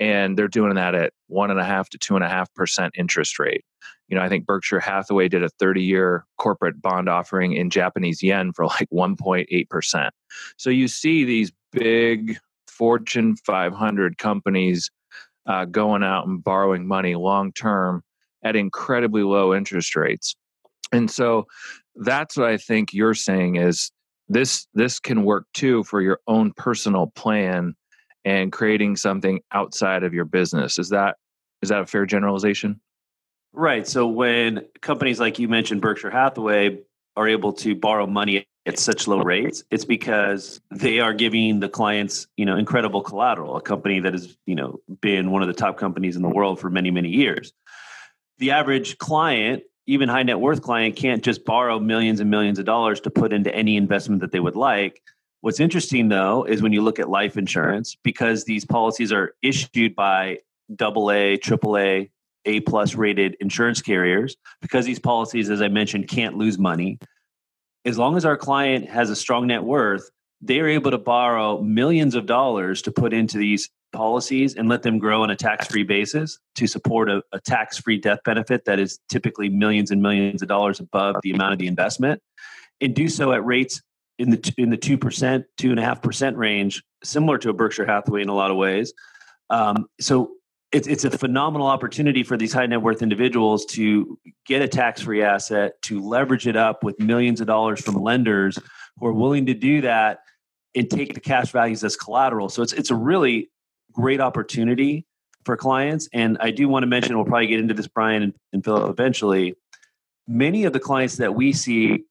and 0.00 0.36
they're 0.36 0.48
doing 0.48 0.74
that 0.74 0.94
at 0.94 1.12
one 1.28 1.50
and 1.50 1.60
a 1.60 1.64
half 1.64 1.90
to 1.90 1.98
two 1.98 2.16
and 2.16 2.24
a 2.24 2.28
half 2.28 2.52
percent 2.54 2.94
interest 2.96 3.38
rate. 3.38 3.64
You 4.08 4.16
know, 4.16 4.22
I 4.22 4.28
think 4.28 4.46
Berkshire 4.46 4.80
Hathaway 4.80 5.28
did 5.28 5.44
a 5.44 5.50
30 5.50 5.82
year 5.82 6.24
corporate 6.38 6.82
bond 6.82 7.08
offering 7.08 7.52
in 7.52 7.70
Japanese 7.70 8.22
yen 8.22 8.52
for 8.52 8.66
like 8.66 8.88
1.8%. 8.92 10.10
So 10.56 10.70
you 10.70 10.88
see 10.88 11.24
these 11.24 11.52
big 11.70 12.38
Fortune 12.66 13.36
500 13.36 14.18
companies 14.18 14.90
uh, 15.46 15.66
going 15.66 16.02
out 16.02 16.26
and 16.26 16.42
borrowing 16.42 16.86
money 16.86 17.14
long 17.14 17.52
term 17.52 18.02
at 18.42 18.56
incredibly 18.56 19.22
low 19.22 19.54
interest 19.54 19.94
rates. 19.94 20.34
And 20.92 21.10
so 21.10 21.46
that's 21.94 22.36
what 22.36 22.48
I 22.48 22.56
think 22.56 22.92
you're 22.92 23.14
saying 23.14 23.56
is 23.56 23.92
this 24.28 24.66
this 24.74 24.98
can 24.98 25.24
work 25.24 25.46
too 25.52 25.84
for 25.84 26.00
your 26.00 26.20
own 26.26 26.52
personal 26.56 27.08
plan 27.08 27.74
and 28.24 28.52
creating 28.52 28.96
something 28.96 29.40
outside 29.52 30.02
of 30.02 30.14
your 30.14 30.24
business. 30.24 30.78
Is 30.78 30.90
that 30.90 31.16
is 31.62 31.68
that 31.68 31.80
a 31.80 31.86
fair 31.86 32.06
generalization? 32.06 32.80
Right. 33.52 33.86
So 33.86 34.06
when 34.06 34.66
companies 34.80 35.20
like 35.20 35.38
you 35.38 35.48
mentioned 35.48 35.80
Berkshire 35.80 36.10
Hathaway 36.10 36.78
are 37.16 37.28
able 37.28 37.52
to 37.54 37.74
borrow 37.74 38.06
money 38.06 38.46
at 38.66 38.78
such 38.78 39.08
low 39.08 39.22
rates, 39.22 39.64
it's 39.70 39.84
because 39.84 40.60
they 40.70 41.00
are 41.00 41.12
giving 41.12 41.60
the 41.60 41.68
clients, 41.68 42.28
you 42.36 42.44
know, 42.44 42.56
incredible 42.56 43.02
collateral, 43.02 43.56
a 43.56 43.60
company 43.60 44.00
that 44.00 44.12
has, 44.12 44.36
you 44.46 44.54
know, 44.54 44.80
been 45.00 45.30
one 45.30 45.42
of 45.42 45.48
the 45.48 45.54
top 45.54 45.76
companies 45.76 46.16
in 46.16 46.22
the 46.22 46.28
world 46.28 46.60
for 46.60 46.70
many, 46.70 46.90
many 46.90 47.08
years. 47.08 47.52
The 48.38 48.52
average 48.52 48.98
client, 48.98 49.64
even 49.86 50.08
high 50.08 50.22
net 50.22 50.38
worth 50.38 50.62
client, 50.62 50.96
can't 50.96 51.24
just 51.24 51.44
borrow 51.44 51.80
millions 51.80 52.20
and 52.20 52.30
millions 52.30 52.58
of 52.58 52.64
dollars 52.64 53.00
to 53.00 53.10
put 53.10 53.32
into 53.32 53.54
any 53.54 53.76
investment 53.76 54.20
that 54.20 54.30
they 54.30 54.40
would 54.40 54.56
like 54.56 55.02
What's 55.42 55.60
interesting 55.60 56.08
though 56.08 56.44
is 56.44 56.62
when 56.62 56.72
you 56.72 56.82
look 56.82 56.98
at 56.98 57.08
life 57.08 57.36
insurance, 57.36 57.96
because 58.02 58.44
these 58.44 58.64
policies 58.64 59.12
are 59.12 59.34
issued 59.42 59.94
by 59.94 60.38
AA, 60.78 61.36
AAA 61.40 62.10
A 62.44 62.60
plus 62.60 62.94
rated 62.94 63.36
insurance 63.40 63.80
carriers 63.80 64.36
because 64.60 64.84
these 64.84 64.98
policies, 64.98 65.50
as 65.50 65.62
I 65.62 65.68
mentioned, 65.68 66.08
can't 66.08 66.36
lose 66.36 66.58
money. 66.58 66.98
As 67.84 67.96
long 67.96 68.16
as 68.16 68.24
our 68.26 68.36
client 68.36 68.88
has 68.88 69.08
a 69.08 69.16
strong 69.16 69.46
net 69.46 69.64
worth, 69.64 70.10
they 70.42 70.60
are 70.60 70.68
able 70.68 70.90
to 70.90 70.98
borrow 70.98 71.60
millions 71.62 72.14
of 72.14 72.26
dollars 72.26 72.82
to 72.82 72.92
put 72.92 73.12
into 73.12 73.38
these 73.38 73.70
policies 73.92 74.54
and 74.54 74.68
let 74.68 74.82
them 74.82 74.98
grow 74.98 75.22
on 75.22 75.30
a 75.30 75.36
tax 75.36 75.66
free 75.66 75.82
basis 75.82 76.38
to 76.54 76.66
support 76.66 77.10
a, 77.10 77.22
a 77.32 77.40
tax 77.40 77.78
free 77.78 77.98
death 77.98 78.20
benefit 78.24 78.64
that 78.64 78.78
is 78.78 79.00
typically 79.08 79.48
millions 79.48 79.90
and 79.90 80.00
millions 80.00 80.42
of 80.42 80.48
dollars 80.48 80.80
above 80.80 81.16
the 81.22 81.32
amount 81.32 81.52
of 81.52 81.58
the 81.58 81.66
investment 81.66 82.22
and 82.80 82.94
do 82.94 83.08
so 83.08 83.32
at 83.32 83.44
rates 83.44 83.82
in 84.20 84.30
the 84.30 84.54
in 84.58 84.70
the 84.70 84.76
two 84.76 84.98
percent, 84.98 85.46
two 85.56 85.70
and 85.70 85.80
a 85.80 85.82
half 85.82 86.02
percent 86.02 86.36
range, 86.36 86.82
similar 87.02 87.38
to 87.38 87.48
a 87.48 87.52
Berkshire 87.52 87.86
Hathaway 87.86 88.22
in 88.22 88.28
a 88.28 88.34
lot 88.34 88.50
of 88.50 88.56
ways. 88.56 88.92
Um, 89.48 89.86
so 89.98 90.32
it's 90.72 90.86
it's 90.86 91.04
a 91.04 91.10
phenomenal 91.10 91.66
opportunity 91.66 92.22
for 92.22 92.36
these 92.36 92.52
high 92.52 92.66
net 92.66 92.82
worth 92.82 93.02
individuals 93.02 93.64
to 93.66 94.18
get 94.46 94.62
a 94.62 94.68
tax 94.68 95.00
free 95.00 95.22
asset, 95.22 95.80
to 95.82 96.00
leverage 96.06 96.46
it 96.46 96.56
up 96.56 96.84
with 96.84 97.00
millions 97.00 97.40
of 97.40 97.46
dollars 97.46 97.80
from 97.80 97.94
lenders 97.94 98.58
who 98.98 99.06
are 99.06 99.12
willing 99.12 99.46
to 99.46 99.54
do 99.54 99.80
that 99.80 100.20
and 100.76 100.88
take 100.90 101.14
the 101.14 101.20
cash 101.20 101.50
values 101.50 101.82
as 101.82 101.96
collateral. 101.96 102.48
So 102.48 102.62
it's 102.62 102.74
it's 102.74 102.90
a 102.90 102.94
really 102.94 103.50
great 103.92 104.20
opportunity 104.20 105.06
for 105.44 105.56
clients. 105.56 106.08
And 106.12 106.36
I 106.40 106.50
do 106.50 106.68
want 106.68 106.82
to 106.82 106.86
mention, 106.86 107.16
we'll 107.16 107.24
probably 107.24 107.46
get 107.46 107.60
into 107.60 107.72
this, 107.74 107.88
Brian 107.88 108.22
and, 108.22 108.34
and 108.52 108.62
Philip, 108.62 108.90
eventually. 108.90 109.54
Many 110.28 110.64
of 110.64 110.74
the 110.74 110.78
clients 110.78 111.16
that 111.16 111.34
we 111.34 111.52
see 111.54 112.04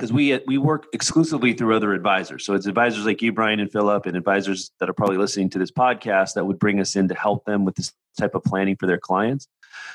because 0.00 0.14
we 0.14 0.40
we 0.46 0.56
work 0.56 0.86
exclusively 0.94 1.52
through 1.52 1.76
other 1.76 1.92
advisors. 1.92 2.46
So 2.46 2.54
it's 2.54 2.66
advisors 2.66 3.04
like 3.04 3.20
you, 3.20 3.32
Brian 3.32 3.60
and 3.60 3.70
Philip, 3.70 4.06
and 4.06 4.16
advisors 4.16 4.70
that 4.80 4.88
are 4.88 4.94
probably 4.94 5.18
listening 5.18 5.50
to 5.50 5.58
this 5.58 5.70
podcast 5.70 6.34
that 6.34 6.46
would 6.46 6.58
bring 6.58 6.80
us 6.80 6.96
in 6.96 7.06
to 7.08 7.14
help 7.14 7.44
them 7.44 7.66
with 7.66 7.74
this 7.74 7.92
type 8.18 8.34
of 8.34 8.42
planning 8.42 8.76
for 8.76 8.86
their 8.86 8.98
clients. 8.98 9.46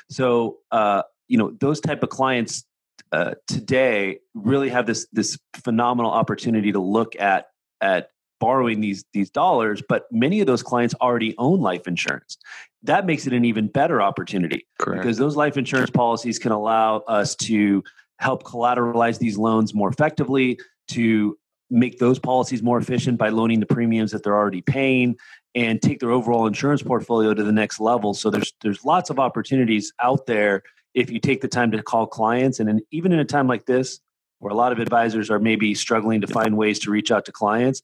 So 0.08 0.58
uh, 0.70 1.02
you 1.26 1.38
know 1.38 1.50
those 1.58 1.80
type 1.80 2.04
of 2.04 2.10
clients 2.10 2.64
uh, 3.10 3.34
today 3.48 4.20
really 4.34 4.68
have 4.68 4.86
this 4.86 5.08
this 5.12 5.36
phenomenal 5.54 6.12
opportunity 6.12 6.70
to 6.70 6.80
look 6.80 7.16
at 7.18 7.48
at 7.80 8.10
borrowing 8.38 8.80
these 8.80 9.02
these 9.14 9.30
dollars 9.30 9.82
but 9.88 10.04
many 10.12 10.40
of 10.40 10.46
those 10.46 10.62
clients 10.62 10.94
already 11.00 11.34
own 11.38 11.58
life 11.60 11.88
insurance 11.88 12.36
that 12.82 13.06
makes 13.06 13.26
it 13.26 13.32
an 13.32 13.46
even 13.46 13.66
better 13.66 14.02
opportunity 14.02 14.66
Correct. 14.78 15.00
because 15.00 15.16
those 15.16 15.36
life 15.36 15.56
insurance 15.56 15.88
policies 15.88 16.38
can 16.38 16.52
allow 16.52 16.98
us 17.08 17.34
to 17.36 17.82
help 18.18 18.42
collateralize 18.42 19.18
these 19.18 19.36
loans 19.36 19.74
more 19.74 19.88
effectively, 19.88 20.58
to 20.88 21.36
make 21.70 21.98
those 21.98 22.18
policies 22.18 22.62
more 22.62 22.78
efficient 22.78 23.18
by 23.18 23.28
loaning 23.28 23.60
the 23.60 23.66
premiums 23.66 24.12
that 24.12 24.22
they're 24.22 24.36
already 24.36 24.60
paying 24.62 25.16
and 25.54 25.82
take 25.82 26.00
their 26.00 26.10
overall 26.10 26.46
insurance 26.46 26.82
portfolio 26.82 27.34
to 27.34 27.42
the 27.42 27.52
next 27.52 27.80
level. 27.80 28.14
So 28.14 28.30
there's 28.30 28.52
there's 28.62 28.84
lots 28.84 29.10
of 29.10 29.18
opportunities 29.18 29.92
out 30.00 30.26
there 30.26 30.62
if 30.94 31.10
you 31.10 31.18
take 31.18 31.40
the 31.40 31.48
time 31.48 31.70
to 31.72 31.82
call 31.82 32.06
clients 32.06 32.60
and 32.60 32.68
in, 32.68 32.80
even 32.90 33.12
in 33.12 33.18
a 33.18 33.24
time 33.24 33.46
like 33.46 33.66
this 33.66 34.00
where 34.38 34.52
a 34.52 34.56
lot 34.56 34.72
of 34.72 34.78
advisors 34.78 35.30
are 35.30 35.38
maybe 35.38 35.74
struggling 35.74 36.20
to 36.20 36.26
find 36.26 36.56
ways 36.56 36.78
to 36.80 36.90
reach 36.90 37.10
out 37.10 37.24
to 37.24 37.32
clients, 37.32 37.82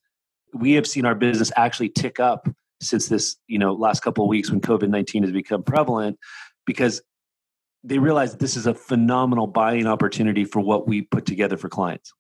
we 0.55 0.73
have 0.73 0.87
seen 0.87 1.05
our 1.05 1.15
business 1.15 1.51
actually 1.57 1.89
tick 1.89 2.21
up 2.21 2.49
since 2.81 3.09
this, 3.09 3.37
you 3.47 3.59
know, 3.59 3.73
last 3.73 4.01
couple 4.01 4.25
of 4.25 4.29
weeks 4.29 4.51
when 4.51 4.61
COVID-19 4.61 5.23
has 5.23 5.33
become 5.33 5.63
prevalent 5.63 6.19
because 6.67 7.03
they 7.85 7.99
realize 7.99 8.33
that 8.33 8.41
this 8.41 8.57
is 8.57 8.67
a 8.67 8.75
phenomenal 8.75 9.47
buying 9.47 9.87
opportunity 9.87 10.45
for 10.45 10.61
what 10.61 10.87
we 10.87 11.03
put 11.03 11.27
together 11.27 11.57
for 11.57 11.69
clients. 11.69 12.13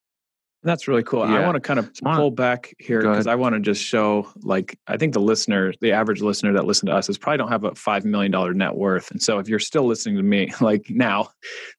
That's 0.64 0.86
really 0.86 1.02
cool. 1.02 1.22
I 1.22 1.44
want 1.44 1.56
to 1.56 1.60
kind 1.60 1.80
of 1.80 1.90
pull 2.04 2.30
back 2.30 2.72
here 2.78 3.00
because. 3.00 3.26
I 3.26 3.34
want 3.34 3.56
to 3.56 3.60
just 3.60 3.82
show, 3.82 4.28
like, 4.42 4.78
I 4.86 4.96
think 4.96 5.12
the 5.12 5.20
listener, 5.20 5.72
the 5.80 5.90
average 5.90 6.22
listener 6.22 6.52
that 6.52 6.66
listened 6.66 6.88
to 6.88 6.94
us, 6.94 7.08
is 7.08 7.18
probably 7.18 7.38
don't 7.38 7.48
have 7.48 7.64
a 7.64 7.74
five 7.74 8.04
million 8.04 8.30
dollar 8.30 8.54
net 8.54 8.76
worth. 8.76 9.10
And 9.10 9.20
so, 9.20 9.40
if 9.40 9.48
you're 9.48 9.58
still 9.58 9.86
listening 9.86 10.16
to 10.18 10.22
me, 10.22 10.52
like 10.60 10.86
now, 10.88 11.30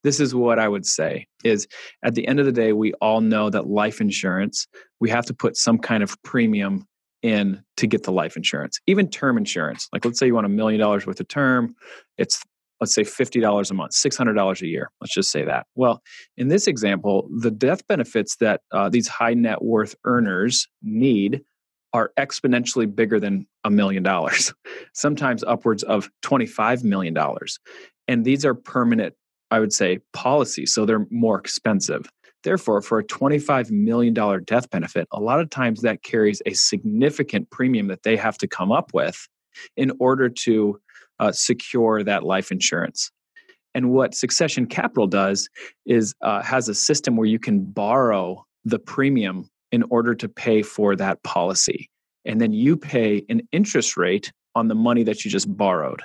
this 0.03 0.19
is 0.19 0.35
what 0.35 0.59
I 0.59 0.67
would 0.67 0.85
say: 0.85 1.27
is 1.45 1.65
at 2.03 2.15
the 2.15 2.27
end 2.27 2.41
of 2.41 2.45
the 2.45 2.51
day, 2.51 2.73
we 2.73 2.91
all 2.95 3.21
know 3.21 3.49
that 3.49 3.67
life 3.67 4.01
insurance, 4.01 4.67
we 4.99 5.09
have 5.09 5.25
to 5.27 5.33
put 5.33 5.55
some 5.55 5.77
kind 5.77 6.03
of 6.03 6.21
premium 6.23 6.85
in 7.21 7.63
to 7.77 7.87
get 7.87 8.03
the 8.03 8.11
life 8.11 8.35
insurance, 8.35 8.81
even 8.85 9.09
term 9.09 9.37
insurance. 9.37 9.87
Like, 9.93 10.03
let's 10.03 10.19
say 10.19 10.25
you 10.25 10.35
want 10.35 10.45
a 10.45 10.49
million 10.49 10.81
dollars 10.81 11.07
worth 11.07 11.21
of 11.21 11.29
term, 11.29 11.73
it's 12.17 12.43
let's 12.83 12.93
say 12.93 13.03
$50 13.03 13.71
a 13.71 13.73
month, 13.73 13.93
$600 13.93 14.61
a 14.61 14.67
year. 14.67 14.91
Let's 14.99 15.13
just 15.13 15.31
say 15.31 15.45
that. 15.45 15.67
Well, 15.75 16.01
in 16.35 16.49
this 16.49 16.67
example, 16.67 17.29
the 17.39 17.49
death 17.49 17.87
benefits 17.87 18.35
that 18.37 18.59
uh, 18.73 18.89
these 18.89 19.07
high 19.07 19.35
net 19.35 19.61
worth 19.61 19.95
earners 20.03 20.67
need 20.81 21.43
are 21.93 22.11
exponentially 22.19 22.93
bigger 22.93 23.21
than 23.21 23.47
a 23.63 23.69
million 23.69 24.03
dollars, 24.03 24.53
sometimes 24.93 25.45
upwards 25.45 25.83
of 25.83 26.09
$25 26.23 26.83
million. 26.83 27.17
And 28.09 28.25
these 28.25 28.43
are 28.43 28.53
permanent, 28.53 29.13
I 29.49 29.61
would 29.61 29.71
say, 29.71 29.99
policies. 30.11 30.73
So 30.73 30.85
they're 30.85 31.07
more 31.09 31.39
expensive. 31.39 32.09
Therefore, 32.43 32.81
for 32.81 32.99
a 32.99 33.03
$25 33.05 33.71
million 33.71 34.13
death 34.43 34.69
benefit, 34.69 35.07
a 35.13 35.21
lot 35.21 35.39
of 35.39 35.49
times 35.49 35.83
that 35.83 36.03
carries 36.03 36.41
a 36.45 36.53
significant 36.53 37.49
premium 37.49 37.87
that 37.87 38.03
they 38.03 38.17
have 38.17 38.37
to 38.39 38.47
come 38.47 38.73
up 38.73 38.91
with 38.93 39.29
in 39.77 39.93
order 40.01 40.27
to 40.27 40.81
uh, 41.19 41.31
secure 41.31 42.03
that 42.03 42.23
life 42.23 42.51
insurance. 42.51 43.11
And 43.75 43.91
what 43.91 44.13
Succession 44.13 44.67
Capital 44.67 45.07
does 45.07 45.49
is 45.85 46.13
uh, 46.21 46.41
has 46.41 46.69
a 46.69 46.75
system 46.75 47.15
where 47.15 47.27
you 47.27 47.39
can 47.39 47.63
borrow 47.63 48.45
the 48.65 48.79
premium 48.79 49.49
in 49.71 49.83
order 49.89 50.13
to 50.15 50.29
pay 50.29 50.61
for 50.61 50.95
that 50.95 51.23
policy. 51.23 51.89
And 52.25 52.39
then 52.39 52.53
you 52.53 52.77
pay 52.77 53.23
an 53.29 53.41
interest 53.51 53.97
rate 53.97 54.31
on 54.55 54.67
the 54.67 54.75
money 54.75 55.03
that 55.03 55.25
you 55.25 55.31
just 55.31 55.55
borrowed, 55.57 56.03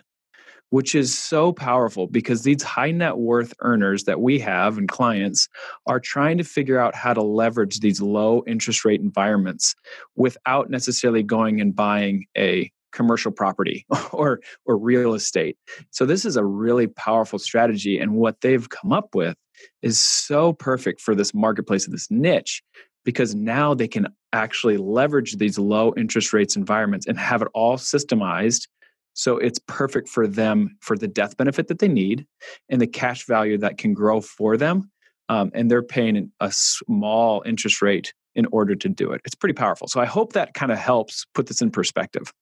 which 0.70 0.94
is 0.94 1.16
so 1.16 1.52
powerful 1.52 2.06
because 2.06 2.42
these 2.42 2.62
high 2.62 2.90
net 2.90 3.18
worth 3.18 3.52
earners 3.60 4.04
that 4.04 4.20
we 4.20 4.38
have 4.38 4.78
and 4.78 4.88
clients 4.88 5.48
are 5.86 6.00
trying 6.00 6.38
to 6.38 6.44
figure 6.44 6.80
out 6.80 6.94
how 6.94 7.12
to 7.12 7.22
leverage 7.22 7.80
these 7.80 8.00
low 8.00 8.42
interest 8.46 8.84
rate 8.84 9.00
environments 9.00 9.74
without 10.16 10.70
necessarily 10.70 11.22
going 11.22 11.60
and 11.60 11.76
buying 11.76 12.24
a 12.36 12.70
commercial 12.98 13.30
property 13.30 13.86
or 14.12 14.40
or 14.66 14.76
real 14.76 15.14
estate. 15.14 15.56
So 15.90 16.04
this 16.04 16.24
is 16.24 16.36
a 16.36 16.44
really 16.44 16.88
powerful 16.88 17.38
strategy 17.38 17.98
and 17.98 18.14
what 18.14 18.40
they've 18.40 18.68
come 18.68 18.92
up 18.92 19.14
with 19.14 19.36
is 19.82 20.00
so 20.00 20.52
perfect 20.52 21.00
for 21.00 21.14
this 21.14 21.32
marketplace 21.32 21.86
this 21.86 22.10
niche 22.10 22.62
because 23.04 23.34
now 23.34 23.72
they 23.72 23.88
can 23.88 24.08
actually 24.32 24.76
leverage 24.76 25.36
these 25.36 25.58
low 25.58 25.94
interest 25.96 26.32
rates 26.32 26.56
environments 26.56 27.06
and 27.06 27.18
have 27.18 27.40
it 27.40 27.48
all 27.54 27.76
systemized 27.76 28.66
so 29.14 29.38
it's 29.38 29.58
perfect 29.66 30.08
for 30.08 30.26
them 30.28 30.76
for 30.80 30.96
the 30.96 31.08
death 31.08 31.36
benefit 31.36 31.68
that 31.68 31.78
they 31.78 31.88
need 31.88 32.26
and 32.68 32.80
the 32.80 32.86
cash 32.86 33.26
value 33.26 33.58
that 33.58 33.78
can 33.78 33.94
grow 33.94 34.20
for 34.20 34.56
them 34.56 34.90
um, 35.28 35.50
and 35.54 35.70
they're 35.70 35.82
paying 35.82 36.30
a 36.40 36.50
small 36.52 37.42
interest 37.46 37.80
rate 37.80 38.12
in 38.34 38.46
order 38.52 38.74
to 38.76 38.88
do 38.88 39.10
it. 39.10 39.20
It's 39.24 39.34
pretty 39.34 39.54
powerful. 39.54 39.88
So 39.88 40.00
i 40.00 40.06
hope 40.06 40.32
that 40.32 40.54
kind 40.54 40.70
of 40.72 40.78
helps 40.78 41.26
put 41.34 41.46
this 41.46 41.60
in 41.60 41.70
perspective 41.70 42.32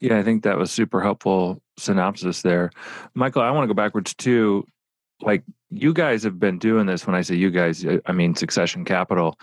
Yeah, 0.00 0.18
I 0.18 0.22
think 0.22 0.42
that 0.42 0.58
was 0.58 0.70
super 0.70 1.00
helpful 1.00 1.62
synopsis 1.78 2.42
there. 2.42 2.70
Michael, 3.14 3.42
I 3.42 3.50
want 3.50 3.64
to 3.64 3.68
go 3.68 3.74
backwards 3.74 4.14
too. 4.14 4.66
Like 5.22 5.42
you 5.70 5.92
guys 5.92 6.22
have 6.24 6.38
been 6.38 6.58
doing 6.58 6.86
this 6.86 7.06
when 7.06 7.16
I 7.16 7.22
say 7.22 7.36
you 7.36 7.50
guys, 7.50 7.84
I 8.06 8.12
mean 8.12 8.34
Succession 8.34 8.84
Capital. 8.84 9.38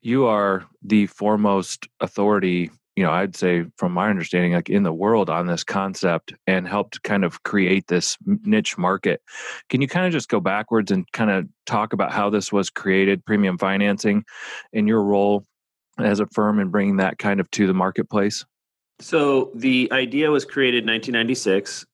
You 0.00 0.26
are 0.26 0.64
the 0.82 1.06
foremost 1.06 1.88
authority, 2.00 2.70
you 2.94 3.04
know, 3.04 3.10
I'd 3.10 3.36
say 3.36 3.66
from 3.76 3.92
my 3.92 4.08
understanding 4.08 4.52
like 4.52 4.70
in 4.70 4.84
the 4.84 4.92
world 4.92 5.28
on 5.28 5.46
this 5.46 5.64
concept 5.64 6.32
and 6.46 6.66
helped 6.66 7.02
kind 7.02 7.24
of 7.24 7.42
create 7.42 7.88
this 7.88 8.16
niche 8.24 8.78
market. 8.78 9.20
Can 9.68 9.82
you 9.82 9.88
kind 9.88 10.06
of 10.06 10.12
just 10.12 10.28
go 10.28 10.40
backwards 10.40 10.90
and 10.90 11.10
kind 11.12 11.30
of 11.30 11.46
talk 11.66 11.92
about 11.92 12.12
how 12.12 12.30
this 12.30 12.52
was 12.52 12.70
created, 12.70 13.24
premium 13.24 13.58
financing 13.58 14.24
and 14.72 14.88
your 14.88 15.02
role 15.02 15.44
as 15.98 16.20
a 16.20 16.26
firm 16.26 16.58
in 16.58 16.70
bringing 16.70 16.96
that 16.96 17.18
kind 17.18 17.38
of 17.38 17.50
to 17.50 17.66
the 17.66 17.74
marketplace? 17.74 18.46
So 19.00 19.50
the 19.54 19.88
idea 19.92 20.30
was 20.30 20.44
created 20.44 20.84
in 20.84 20.90
1996. 20.90 21.86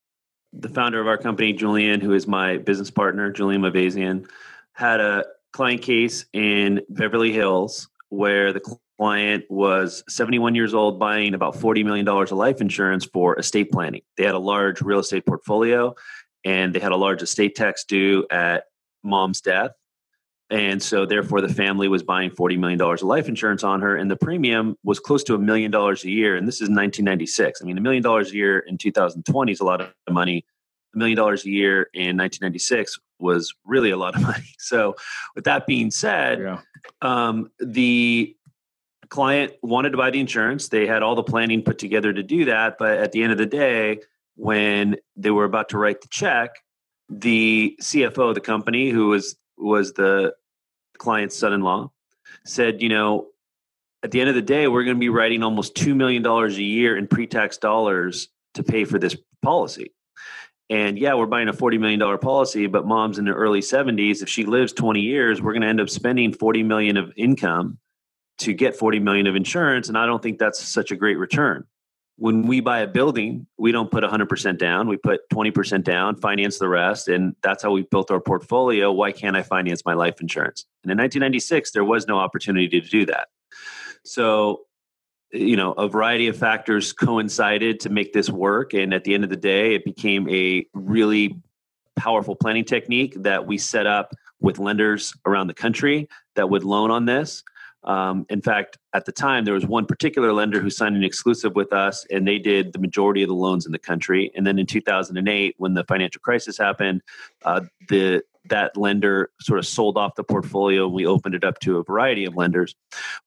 The 0.53 0.69
founder 0.69 1.01
of 1.01 1.07
our 1.07 1.17
company, 1.17 1.53
Julian, 1.53 1.99
who 1.99 2.13
is 2.13 2.27
my 2.27 2.57
business 2.57 2.91
partner, 2.91 3.31
Julian 3.31 3.61
Movsesian, 3.61 4.27
had 4.73 4.99
a 4.99 5.25
client 5.51 5.81
case 5.81 6.25
in 6.33 6.81
Beverly 6.89 7.31
Hills 7.31 7.89
where 8.09 8.53
the 8.53 8.61
client 8.97 9.45
was 9.49 10.03
71 10.07 10.55
years 10.55 10.73
old 10.73 10.99
buying 10.99 11.33
about 11.33 11.55
$40 11.55 11.83
million 11.83 12.07
of 12.07 12.31
life 12.31 12.61
insurance 12.61 13.05
for 13.05 13.37
estate 13.39 13.71
planning. 13.71 14.01
They 14.17 14.23
had 14.23 14.35
a 14.35 14.39
large 14.39 14.81
real 14.81 14.99
estate 14.99 15.25
portfolio 15.25 15.95
and 16.45 16.73
they 16.73 16.79
had 16.79 16.91
a 16.91 16.97
large 16.97 17.21
estate 17.21 17.55
tax 17.55 17.83
due 17.83 18.25
at 18.29 18.65
mom's 19.03 19.41
death. 19.41 19.71
And 20.53 20.83
so, 20.83 21.07
therefore, 21.07 21.41
the 21.41 21.51
family 21.51 21.87
was 21.87 22.03
buying 22.03 22.29
$40 22.29 22.59
million 22.59 22.79
of 22.79 23.01
life 23.01 23.27
insurance 23.27 23.63
on 23.63 23.81
her, 23.81 23.95
and 23.95 24.11
the 24.11 24.15
premium 24.15 24.77
was 24.83 24.99
close 24.99 25.23
to 25.23 25.33
a 25.33 25.39
million 25.39 25.71
dollars 25.71 26.03
a 26.03 26.11
year. 26.11 26.35
And 26.35 26.47
this 26.47 26.57
is 26.57 26.69
1996. 26.69 27.59
I 27.59 27.65
mean, 27.65 27.77
a 27.77 27.81
million 27.81 28.03
dollars 28.03 28.31
a 28.31 28.35
year 28.35 28.59
in 28.59 28.77
2020 28.77 29.51
is 29.51 29.59
a 29.59 29.65
lot 29.65 29.81
of 29.81 29.89
money. 30.11 30.45
A 30.93 30.97
million 30.99 31.17
dollars 31.17 31.43
a 31.43 31.49
year 31.49 31.89
in 31.95 32.17
1996 32.17 32.99
was 33.17 33.51
really 33.65 33.89
a 33.89 33.97
lot 33.97 34.15
of 34.15 34.21
money. 34.31 34.53
So, 34.59 34.95
with 35.33 35.45
that 35.45 35.65
being 35.65 35.89
said, 35.89 36.39
yeah 36.39 36.59
um, 37.01 37.51
the 37.59 38.35
client 39.09 39.53
wanted 39.61 39.91
to 39.91 39.97
buy 39.97 40.09
the 40.09 40.19
insurance. 40.19 40.69
They 40.69 40.87
had 40.87 41.03
all 41.03 41.15
the 41.15 41.23
planning 41.23 41.61
put 41.61 41.77
together 41.77 42.11
to 42.13 42.23
do 42.23 42.45
that. 42.45 42.77
But 42.77 42.97
at 42.97 43.11
the 43.11 43.23
end 43.23 43.31
of 43.31 43.37
the 43.37 43.45
day, 43.45 43.99
when 44.35 44.97
they 45.15 45.31
were 45.31 45.45
about 45.45 45.69
to 45.69 45.77
write 45.77 46.01
the 46.01 46.07
check, 46.07 46.51
the 47.09 47.77
CFO 47.81 48.29
of 48.29 48.35
the 48.35 48.41
company, 48.41 48.89
who 48.89 49.09
was 49.09 49.35
was 49.57 49.93
the 49.93 50.33
client's 51.03 51.37
son-in-law, 51.37 51.91
said, 52.45 52.81
you 52.81 52.89
know, 52.89 53.27
at 54.03 54.11
the 54.11 54.21
end 54.21 54.29
of 54.29 54.35
the 54.35 54.41
day, 54.41 54.67
we're 54.67 54.83
going 54.83 54.95
to 54.95 54.99
be 54.99 55.09
writing 55.09 55.43
almost 55.43 55.75
two 55.75 55.93
million 55.95 56.23
dollars 56.23 56.57
a 56.57 56.63
year 56.63 56.97
in 56.97 57.07
pre-tax 57.07 57.57
dollars 57.57 58.29
to 58.53 58.63
pay 58.63 58.85
for 58.85 58.99
this 58.99 59.15
policy. 59.41 59.93
And 60.69 60.97
yeah, 60.97 61.13
we're 61.13 61.25
buying 61.25 61.49
a 61.49 61.53
$40 61.53 61.79
million 61.79 62.17
policy, 62.19 62.67
but 62.67 62.87
mom's 62.87 63.19
in 63.19 63.25
the 63.25 63.33
early 63.33 63.59
70s. 63.59 64.23
If 64.23 64.29
she 64.29 64.45
lives 64.45 64.73
20 64.73 65.01
years, 65.01 65.41
we're 65.41 65.51
going 65.51 65.61
to 65.61 65.67
end 65.67 65.81
up 65.81 65.89
spending 65.89 66.33
40 66.33 66.63
million 66.63 66.97
of 66.97 67.11
income 67.15 67.77
to 68.39 68.53
get 68.53 68.75
40 68.75 68.99
million 68.99 69.27
of 69.27 69.35
insurance. 69.35 69.89
And 69.89 69.97
I 69.97 70.05
don't 70.05 70.23
think 70.23 70.39
that's 70.39 70.59
such 70.59 70.91
a 70.91 70.95
great 70.95 71.17
return. 71.17 71.65
When 72.17 72.43
we 72.43 72.59
buy 72.59 72.79
a 72.79 72.87
building, 72.87 73.47
we 73.57 73.71
don't 73.71 73.89
put 73.89 74.03
100% 74.03 74.57
down. 74.57 74.87
We 74.87 74.97
put 74.97 75.21
20% 75.29 75.83
down, 75.83 76.15
finance 76.17 76.59
the 76.59 76.69
rest. 76.69 77.07
And 77.07 77.35
that's 77.41 77.63
how 77.63 77.71
we 77.71 77.83
built 77.83 78.11
our 78.11 78.19
portfolio. 78.19 78.91
Why 78.91 79.11
can't 79.11 79.35
I 79.35 79.41
finance 79.41 79.83
my 79.83 79.93
life 79.93 80.21
insurance? 80.21 80.65
And 80.83 80.91
in 80.91 80.97
1996, 80.97 81.71
there 81.71 81.83
was 81.83 82.07
no 82.07 82.19
opportunity 82.19 82.79
to 82.79 82.87
do 82.87 83.05
that. 83.07 83.29
So 84.03 84.65
you 85.33 85.57
know 85.57 85.71
a 85.73 85.87
variety 85.87 86.27
of 86.27 86.37
factors 86.37 86.93
coincided 86.93 87.79
to 87.79 87.89
make 87.89 88.13
this 88.13 88.29
work 88.29 88.73
and 88.73 88.93
at 88.93 89.03
the 89.03 89.13
end 89.15 89.23
of 89.23 89.29
the 89.29 89.35
day 89.35 89.73
it 89.73 89.83
became 89.83 90.29
a 90.29 90.65
really 90.73 91.35
powerful 91.95 92.35
planning 92.35 92.63
technique 92.63 93.15
that 93.23 93.45
we 93.45 93.57
set 93.57 93.87
up 93.87 94.13
with 94.39 94.59
lenders 94.59 95.13
around 95.25 95.47
the 95.47 95.53
country 95.53 96.07
that 96.35 96.49
would 96.49 96.63
loan 96.63 96.91
on 96.91 97.05
this 97.05 97.43
um, 97.85 98.25
in 98.29 98.41
fact 98.41 98.77
at 98.93 99.05
the 99.05 99.11
time 99.11 99.45
there 99.45 99.53
was 99.53 99.65
one 99.65 99.85
particular 99.85 100.33
lender 100.33 100.59
who 100.59 100.69
signed 100.69 100.95
an 100.95 101.03
exclusive 101.03 101.55
with 101.55 101.73
us 101.73 102.05
and 102.11 102.27
they 102.27 102.39
did 102.39 102.73
the 102.73 102.79
majority 102.79 103.23
of 103.23 103.29
the 103.29 103.35
loans 103.35 103.65
in 103.65 103.71
the 103.71 103.79
country 103.79 104.31
and 104.35 104.45
then 104.45 104.57
in 104.59 104.65
2008 104.65 105.55
when 105.57 105.73
the 105.73 105.83
financial 105.85 106.19
crisis 106.21 106.57
happened 106.57 107.01
uh, 107.45 107.61
the 107.89 108.23
that 108.45 108.75
lender 108.75 109.31
sort 109.39 109.57
of 109.57 109.65
sold 109.65 109.97
off 109.97 110.15
the 110.15 110.23
portfolio 110.23 110.87
we 110.87 111.05
opened 111.05 111.35
it 111.35 111.43
up 111.43 111.59
to 111.59 111.77
a 111.77 111.83
variety 111.83 112.25
of 112.25 112.35
lenders 112.35 112.75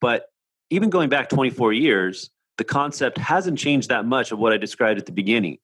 but 0.01 0.27
even 0.71 0.91
going 0.91 1.09
back 1.09 1.29
24 1.29 1.73
years, 1.73 2.31
the 2.59 2.65
concept 2.65 3.19
hasn't 3.19 3.59
changed 3.59 3.89
that 3.89 4.05
much 4.05 4.33
of 4.33 4.39
what 4.39 4.53
I 4.53 4.57
described 4.57 4.99
at 4.99 5.07
the 5.07 5.13
beginning. 5.13 5.59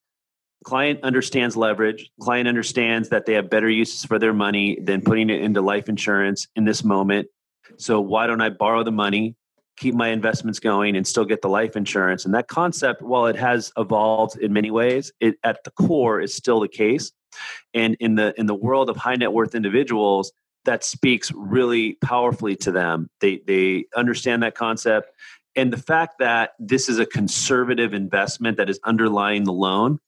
Client 0.65 1.01
understands 1.03 1.57
leverage. 1.57 2.11
Client 2.21 2.47
understands 2.47 3.09
that 3.09 3.27
they 3.27 3.33
have 3.33 3.51
better 3.51 3.69
uses 3.69 4.05
for 4.05 4.19
their 4.19 4.33
money 4.33 4.79
than 4.81 5.01
putting 5.01 5.29
it 5.29 5.41
into 5.41 5.61
life 5.61 5.89
insurance 5.89 6.47
in 6.55 6.65
this 6.65 6.85
moment. 6.85 7.29
So 7.77 8.01
why 8.01 8.27
don't 8.27 8.41
I 8.41 8.51
borrow 8.51 8.83
the 8.85 8.93
money, 8.93 9.37
keep 9.77 9.95
my 9.95 10.09
investments 10.09 10.59
going, 10.59 10.97
and 10.97 11.07
still 11.07 11.25
get 11.25 11.43
the 11.43 11.49
life 11.49 11.77
insurance? 11.77 12.25
And 12.25 12.35
that 12.35 12.49
concept, 12.49 13.03
while 13.03 13.27
it 13.27 13.37
has 13.37 13.73
evolved 13.77 14.39
in 14.39 14.53
many 14.53 14.71
ways, 14.71 15.13
it 15.21 15.37
at 15.45 15.65
the 15.65 15.71
core 15.71 16.21
is 16.21 16.35
still 16.35 16.61
the 16.61 16.69
case. 16.69 17.13
And 17.73 17.97
in 18.01 18.17
the 18.17 18.39
in 18.39 18.47
the 18.47 18.55
world 18.55 18.91
of 18.91 18.97
high 18.97 19.17
net 19.17 19.33
worth 19.33 19.55
individuals, 19.55 20.33
that 20.65 20.85
speaks 20.85 21.33
really 21.35 21.95
powerfully 22.05 22.57
to 22.57 22.71
them. 22.71 23.09
They 23.21 23.41
they 23.47 23.87
understand 23.97 24.43
that 24.43 24.55
concept 24.55 25.09
and 25.55 25.73
the 25.73 25.79
fact 25.79 26.19
that 26.19 26.53
this 26.59 26.89
is 26.89 26.99
a 26.99 27.07
conservative 27.07 27.93
investment 27.93 28.57
that 28.57 28.71
is 28.71 28.81
underlying 28.85 29.45
the 29.45 29.53
loan. 29.53 29.99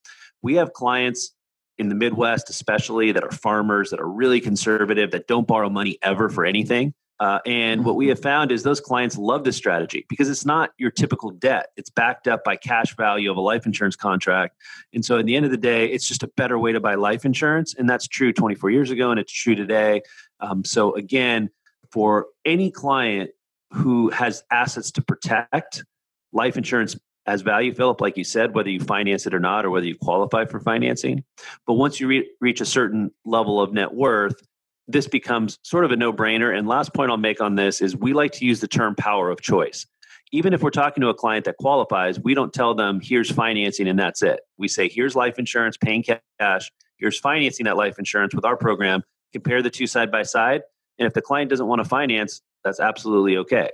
We 0.42 0.54
have 0.54 0.72
clients 0.72 1.32
in 1.76 1.88
the 1.88 1.94
Midwest, 1.94 2.48
especially 2.50 3.12
that 3.12 3.24
are 3.24 3.30
farmers 3.30 3.90
that 3.90 4.00
are 4.00 4.08
really 4.08 4.40
conservative 4.40 5.10
that 5.10 5.26
don't 5.26 5.46
borrow 5.46 5.68
money 5.68 5.98
ever 6.02 6.28
for 6.28 6.44
anything. 6.44 6.94
Uh, 7.20 7.38
and 7.46 7.84
what 7.84 7.94
we 7.94 8.08
have 8.08 8.20
found 8.20 8.50
is 8.50 8.64
those 8.64 8.80
clients 8.80 9.16
love 9.16 9.44
this 9.44 9.56
strategy 9.56 10.04
because 10.08 10.28
it's 10.28 10.44
not 10.44 10.70
your 10.78 10.90
typical 10.90 11.30
debt. 11.30 11.68
It's 11.76 11.88
backed 11.88 12.26
up 12.26 12.42
by 12.42 12.56
cash 12.56 12.96
value 12.96 13.30
of 13.30 13.36
a 13.36 13.40
life 13.40 13.66
insurance 13.66 13.94
contract. 13.94 14.56
And 14.92 15.04
so, 15.04 15.18
at 15.18 15.26
the 15.26 15.36
end 15.36 15.44
of 15.44 15.52
the 15.52 15.56
day, 15.56 15.86
it's 15.86 16.08
just 16.08 16.24
a 16.24 16.28
better 16.28 16.58
way 16.58 16.72
to 16.72 16.80
buy 16.80 16.96
life 16.96 17.24
insurance. 17.24 17.74
And 17.74 17.88
that's 17.88 18.08
true 18.08 18.32
24 18.32 18.70
years 18.70 18.90
ago, 18.90 19.10
and 19.10 19.20
it's 19.20 19.32
true 19.32 19.54
today. 19.54 20.02
Um, 20.40 20.64
so, 20.64 20.94
again, 20.94 21.50
for 21.90 22.26
any 22.44 22.70
client 22.70 23.30
who 23.72 24.10
has 24.10 24.42
assets 24.50 24.90
to 24.92 25.02
protect, 25.02 25.84
life 26.32 26.56
insurance 26.56 26.96
has 27.26 27.42
value, 27.42 27.74
Philip, 27.74 28.00
like 28.00 28.16
you 28.16 28.24
said, 28.24 28.54
whether 28.54 28.68
you 28.68 28.80
finance 28.80 29.26
it 29.26 29.34
or 29.34 29.40
not, 29.40 29.64
or 29.64 29.70
whether 29.70 29.86
you 29.86 29.96
qualify 29.96 30.44
for 30.44 30.60
financing. 30.60 31.24
But 31.66 31.74
once 31.74 32.00
you 32.00 32.08
re- 32.08 32.30
reach 32.40 32.60
a 32.60 32.66
certain 32.66 33.12
level 33.24 33.60
of 33.60 33.72
net 33.72 33.94
worth, 33.94 34.42
this 34.86 35.08
becomes 35.08 35.58
sort 35.62 35.84
of 35.84 35.90
a 35.90 35.96
no 35.96 36.12
brainer. 36.12 36.56
And 36.56 36.68
last 36.68 36.94
point 36.94 37.10
I'll 37.10 37.16
make 37.16 37.40
on 37.40 37.54
this 37.54 37.80
is 37.80 37.96
we 37.96 38.12
like 38.12 38.32
to 38.32 38.44
use 38.44 38.60
the 38.60 38.68
term 38.68 38.94
power 38.94 39.30
of 39.30 39.40
choice. 39.40 39.86
Even 40.32 40.52
if 40.52 40.62
we're 40.62 40.70
talking 40.70 41.00
to 41.00 41.08
a 41.08 41.14
client 41.14 41.44
that 41.44 41.56
qualifies, 41.58 42.18
we 42.18 42.34
don't 42.34 42.52
tell 42.52 42.74
them, 42.74 43.00
here's 43.02 43.30
financing 43.30 43.86
and 43.86 43.98
that's 43.98 44.22
it. 44.22 44.40
We 44.58 44.68
say, 44.68 44.88
here's 44.88 45.14
life 45.14 45.38
insurance, 45.38 45.76
paying 45.76 46.02
cash, 46.02 46.72
here's 46.98 47.18
financing 47.18 47.64
that 47.64 47.76
life 47.76 47.98
insurance 47.98 48.34
with 48.34 48.44
our 48.44 48.56
program. 48.56 49.02
Compare 49.32 49.62
the 49.62 49.70
two 49.70 49.86
side 49.86 50.10
by 50.10 50.22
side. 50.22 50.62
And 50.98 51.06
if 51.06 51.14
the 51.14 51.22
client 51.22 51.50
doesn't 51.50 51.66
want 51.66 51.82
to 51.82 51.88
finance, 51.88 52.42
that's 52.62 52.80
absolutely 52.80 53.36
okay. 53.38 53.70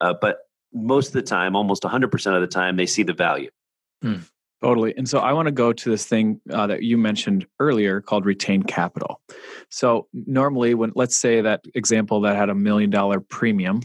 Uh, 0.00 0.14
but 0.20 0.38
most 0.72 1.08
of 1.08 1.12
the 1.14 1.22
time, 1.22 1.54
almost 1.54 1.82
100% 1.82 2.34
of 2.34 2.40
the 2.40 2.46
time, 2.46 2.76
they 2.76 2.86
see 2.86 3.02
the 3.02 3.12
value. 3.12 3.50
Hmm. 4.02 4.16
Totally. 4.62 4.94
And 4.96 5.08
so 5.08 5.18
I 5.18 5.32
want 5.32 5.46
to 5.46 5.52
go 5.52 5.72
to 5.72 5.90
this 5.90 6.06
thing 6.06 6.40
uh, 6.52 6.68
that 6.68 6.84
you 6.84 6.96
mentioned 6.96 7.46
earlier 7.58 8.00
called 8.00 8.24
retained 8.24 8.68
capital. 8.68 9.20
So 9.70 10.06
normally 10.12 10.74
when 10.74 10.92
let's 10.94 11.16
say 11.16 11.40
that 11.40 11.64
example 11.74 12.20
that 12.20 12.36
had 12.36 12.48
a 12.48 12.54
million 12.54 12.88
dollar 12.88 13.18
premium 13.18 13.80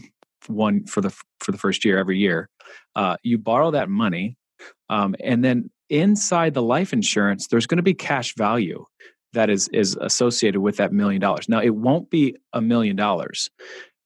one 0.46 0.86
for 0.86 1.00
the 1.00 1.10
for 1.40 1.50
the 1.50 1.58
first 1.58 1.84
year 1.84 1.98
every 1.98 2.18
year, 2.18 2.48
uh, 2.94 3.16
you 3.24 3.38
borrow 3.38 3.72
that 3.72 3.88
money 3.88 4.36
um, 4.88 5.16
and 5.20 5.44
then 5.44 5.68
inside 5.90 6.54
the 6.54 6.62
life 6.62 6.92
insurance 6.92 7.48
there's 7.48 7.66
going 7.66 7.78
to 7.78 7.82
be 7.82 7.94
cash 7.94 8.34
value 8.36 8.84
that 9.32 9.50
is 9.50 9.68
is 9.72 9.96
associated 10.00 10.60
with 10.60 10.76
that 10.76 10.92
million 10.92 11.20
dollars. 11.20 11.48
Now 11.48 11.60
it 11.60 11.74
won't 11.74 12.08
be 12.08 12.36
a 12.52 12.60
million 12.60 12.94
dollars. 12.94 13.50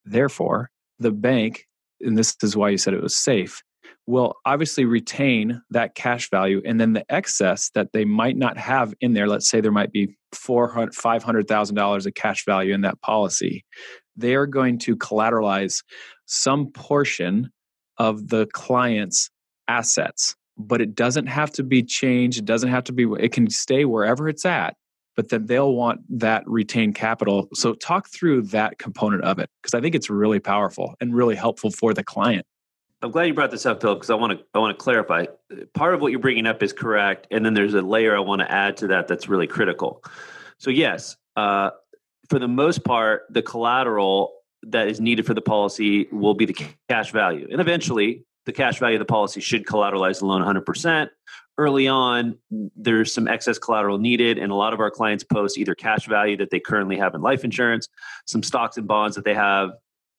Therefore, 0.05 0.71
the 0.97 1.11
bank 1.11 1.67
and 2.01 2.17
this 2.17 2.35
is 2.41 2.57
why 2.57 2.69
you 2.69 2.79
said 2.79 2.95
it 2.95 3.03
was 3.03 3.15
safe 3.15 3.61
will 4.05 4.35
obviously 4.45 4.85
retain 4.85 5.61
that 5.69 5.95
cash 5.95 6.29
value 6.29 6.61
and 6.65 6.79
then 6.79 6.93
the 6.93 7.05
excess 7.09 7.69
that 7.71 7.93
they 7.93 8.03
might 8.03 8.37
not 8.37 8.57
have 8.57 8.93
in 8.99 9.13
there. 9.13 9.27
Let's 9.27 9.49
say 9.49 9.61
there 9.61 9.71
might 9.71 9.91
be 9.91 10.17
$500000 10.35 12.05
of 12.05 12.13
cash 12.13 12.45
value 12.45 12.73
in 12.73 12.81
that 12.81 13.01
policy. 13.01 13.63
They 14.15 14.35
are 14.35 14.47
going 14.47 14.77
to 14.79 14.97
collateralize 14.97 15.83
some 16.25 16.71
portion 16.71 17.49
of 17.97 18.29
the 18.29 18.47
client's 18.47 19.29
assets 19.67 20.35
but 20.57 20.81
it 20.81 20.93
doesn't 20.93 21.25
have 21.25 21.51
to 21.51 21.63
be 21.63 21.81
changed. 21.81 22.37
It 22.37 22.45
doesn't 22.45 22.69
have 22.69 22.83
to 22.83 22.93
be 22.93 23.07
it 23.19 23.31
can 23.31 23.49
stay 23.49 23.85
wherever 23.85 24.29
it's 24.29 24.45
at 24.45 24.75
but 25.15 25.29
then 25.29 25.45
they'll 25.45 25.73
want 25.73 26.01
that 26.09 26.43
retained 26.47 26.95
capital. 26.95 27.47
So 27.53 27.73
talk 27.73 28.09
through 28.09 28.43
that 28.43 28.79
component 28.79 29.23
of 29.23 29.39
it 29.39 29.49
because 29.61 29.73
i 29.73 29.81
think 29.81 29.95
it's 29.95 30.09
really 30.09 30.39
powerful 30.39 30.95
and 30.99 31.15
really 31.15 31.35
helpful 31.35 31.71
for 31.71 31.93
the 31.93 32.03
client 32.03 32.45
I'm 33.03 33.11
glad 33.11 33.25
you 33.25 33.33
brought 33.33 33.51
this 33.51 33.65
up, 33.65 33.81
Phil, 33.81 33.95
because 33.95 34.09
I 34.09 34.15
want 34.15 34.39
to 34.39 34.45
I 34.53 34.59
want 34.59 34.77
to 34.77 34.81
clarify. 34.81 35.25
Part 35.73 35.93
of 35.93 35.99
what 35.99 36.11
you're 36.11 36.21
bringing 36.21 36.47
up 36.47 36.63
is 36.63 36.71
correct, 36.71 37.27
and 37.31 37.45
then 37.45 37.53
there's 37.53 37.73
a 37.73 37.81
layer 37.81 38.15
I 38.15 38.21
want 38.21 38.39
to 38.39 38.49
add 38.49 38.77
to 38.77 38.87
that 38.87 39.09
that's 39.09 39.27
really 39.27 39.45
critical. 39.45 40.01
So 40.57 40.69
yes, 40.69 41.17
uh, 41.35 41.71
for 42.29 42.39
the 42.39 42.47
most 42.47 42.85
part, 42.85 43.23
the 43.29 43.41
collateral 43.41 44.31
that 44.63 44.87
is 44.87 45.01
needed 45.01 45.25
for 45.25 45.33
the 45.33 45.41
policy 45.41 46.07
will 46.13 46.33
be 46.33 46.45
the 46.45 46.55
cash 46.87 47.11
value, 47.11 47.45
and 47.51 47.59
eventually, 47.59 48.23
the 48.45 48.53
cash 48.53 48.79
value 48.79 48.95
of 48.95 48.99
the 48.99 49.05
policy 49.05 49.41
should 49.41 49.65
collateralize 49.65 50.19
the 50.19 50.25
loan 50.25 50.41
100%. 50.41 51.09
Early 51.57 51.89
on, 51.89 52.37
there's 52.75 53.13
some 53.13 53.27
excess 53.27 53.59
collateral 53.59 53.97
needed, 53.97 54.37
and 54.37 54.49
a 54.49 54.55
lot 54.55 54.73
of 54.73 54.79
our 54.79 54.89
clients 54.89 55.25
post 55.25 55.57
either 55.57 55.75
cash 55.75 56.07
value 56.07 56.37
that 56.37 56.51
they 56.51 56.59
currently 56.61 56.97
have 56.97 57.15
in 57.15 57.21
life 57.21 57.43
insurance, 57.43 57.89
some 58.25 58.43
stocks 58.43 58.77
and 58.77 58.87
bonds 58.87 59.17
that 59.17 59.25
they 59.25 59.33
have 59.33 59.71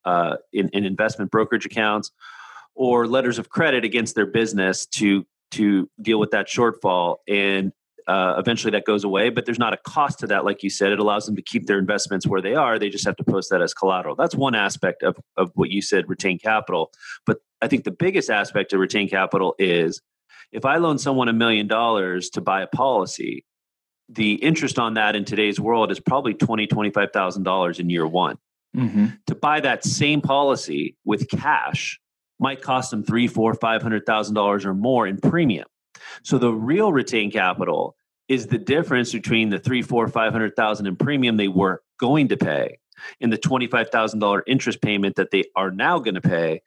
uh, 0.04 0.36
in, 0.52 0.68
in 0.68 0.84
investment 0.84 1.30
brokerage 1.30 1.64
accounts 1.64 2.12
or 2.74 3.06
letters 3.06 3.38
of 3.38 3.48
credit 3.48 3.84
against 3.84 4.14
their 4.14 4.26
business 4.26 4.86
to 4.86 5.26
to 5.52 5.88
deal 6.02 6.18
with 6.18 6.32
that 6.32 6.48
shortfall. 6.48 7.16
And 7.28 7.72
uh, 8.06 8.34
eventually 8.36 8.70
that 8.70 8.84
goes 8.84 9.02
away 9.02 9.30
but 9.30 9.46
there's 9.46 9.58
not 9.58 9.72
a 9.72 9.78
cost 9.78 10.18
to 10.18 10.26
that 10.26 10.44
like 10.44 10.62
you 10.62 10.68
said. 10.68 10.92
It 10.92 10.98
allows 10.98 11.24
them 11.24 11.36
to 11.36 11.42
keep 11.42 11.66
their 11.66 11.78
investments 11.78 12.26
where 12.26 12.42
they 12.42 12.54
are. 12.54 12.78
They 12.78 12.90
just 12.90 13.06
have 13.06 13.16
to 13.16 13.24
post 13.24 13.50
that 13.50 13.62
as 13.62 13.72
collateral. 13.72 14.14
That's 14.14 14.34
one 14.34 14.54
aspect 14.54 15.02
of, 15.02 15.16
of 15.36 15.50
what 15.54 15.70
you 15.70 15.80
said 15.80 16.08
retain 16.08 16.38
capital. 16.38 16.90
But 17.24 17.38
i 17.62 17.68
think 17.68 17.84
the 17.84 17.90
biggest 17.90 18.28
aspect 18.30 18.72
of 18.72 18.80
retain 18.80 19.08
capital 19.08 19.54
is 19.58 20.02
if 20.52 20.64
i 20.64 20.76
loan 20.76 20.98
someone 20.98 21.28
a 21.28 21.32
million 21.32 21.66
dollars 21.66 22.28
to 22.30 22.40
buy 22.40 22.60
a 22.60 22.66
policy 22.66 23.44
the 24.08 24.34
interest 24.34 24.78
on 24.78 24.94
that 24.94 25.16
in 25.16 25.24
today's 25.24 25.58
world 25.58 25.90
is 25.90 25.98
probably 25.98 26.34
twenty 26.34 26.66
twenty 26.66 26.90
five 26.90 27.10
thousand 27.12 27.42
dollars 27.42 27.80
in 27.80 27.88
year 27.90 28.06
one. 28.06 28.36
Mm-hmm. 28.76 29.06
to 29.28 29.36
buy 29.36 29.60
that 29.60 29.84
same 29.84 30.20
policy 30.20 30.96
with 31.04 31.28
cash 31.28 32.00
might 32.38 32.62
cost 32.62 32.90
them 32.90 33.04
three, 33.04 33.28
four, 33.28 33.54
five 33.54 33.82
hundred 33.82 34.06
thousand 34.06 34.34
dollars 34.34 34.64
or 34.64 34.74
more 34.74 35.06
in 35.06 35.18
premium. 35.18 35.66
So 36.22 36.38
the 36.38 36.52
real 36.52 36.92
retained 36.92 37.32
capital 37.32 37.96
is 38.28 38.46
the 38.46 38.58
difference 38.58 39.12
between 39.12 39.50
the 39.50 39.58
three, 39.58 39.82
four, 39.82 40.08
five 40.08 40.32
hundred 40.32 40.56
thousand 40.56 40.86
in 40.86 40.96
premium 40.96 41.36
they 41.36 41.48
were 41.48 41.82
going 41.98 42.28
to 42.28 42.36
pay 42.36 42.78
and 43.20 43.32
the 43.32 43.38
twenty-five 43.38 43.90
thousand 43.90 44.20
dollar 44.20 44.42
interest 44.46 44.80
payment 44.80 45.16
that 45.16 45.30
they 45.30 45.44
are 45.56 45.70
now 45.70 45.98
going 45.98 46.14
to 46.14 46.20
pay, 46.20 46.62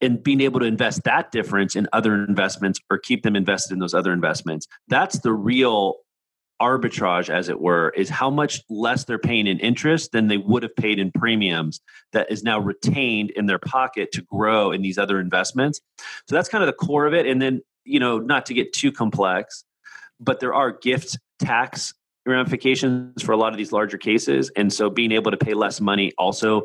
and 0.00 0.22
being 0.22 0.40
able 0.40 0.60
to 0.60 0.66
invest 0.66 1.04
that 1.04 1.32
difference 1.32 1.76
in 1.76 1.88
other 1.92 2.14
investments 2.14 2.80
or 2.90 2.98
keep 2.98 3.22
them 3.22 3.36
invested 3.36 3.72
in 3.72 3.78
those 3.78 3.94
other 3.94 4.12
investments. 4.12 4.66
That's 4.88 5.18
the 5.20 5.32
real 5.32 5.96
arbitrage, 6.60 7.30
as 7.30 7.48
it 7.48 7.60
were, 7.60 7.90
is 7.90 8.08
how 8.08 8.30
much 8.30 8.62
less 8.68 9.04
they're 9.04 9.18
paying 9.18 9.46
in 9.46 9.58
interest 9.60 10.12
than 10.12 10.28
they 10.28 10.36
would 10.36 10.62
have 10.62 10.74
paid 10.76 10.98
in 10.98 11.12
premiums 11.12 11.80
that 12.12 12.30
is 12.30 12.42
now 12.42 12.58
retained 12.58 13.30
in 13.30 13.46
their 13.46 13.58
pocket 13.58 14.12
to 14.12 14.22
grow 14.22 14.72
in 14.72 14.82
these 14.82 14.98
other 14.98 15.20
investments. 15.20 15.80
So 16.28 16.34
that's 16.34 16.48
kind 16.48 16.62
of 16.62 16.66
the 16.66 16.72
core 16.72 17.06
of 17.06 17.14
it. 17.14 17.26
And 17.26 17.40
then, 17.40 17.62
you 17.84 18.00
know, 18.00 18.18
not 18.18 18.46
to 18.46 18.54
get 18.54 18.72
too 18.72 18.92
complex, 18.92 19.64
but 20.20 20.40
there 20.40 20.54
are 20.54 20.72
gift 20.72 21.18
tax 21.38 21.94
ramifications 22.26 23.22
for 23.22 23.32
a 23.32 23.36
lot 23.36 23.52
of 23.52 23.58
these 23.58 23.72
larger 23.72 23.98
cases. 23.98 24.50
And 24.56 24.72
so 24.72 24.90
being 24.90 25.12
able 25.12 25.30
to 25.30 25.36
pay 25.36 25.54
less 25.54 25.80
money 25.80 26.12
also 26.18 26.62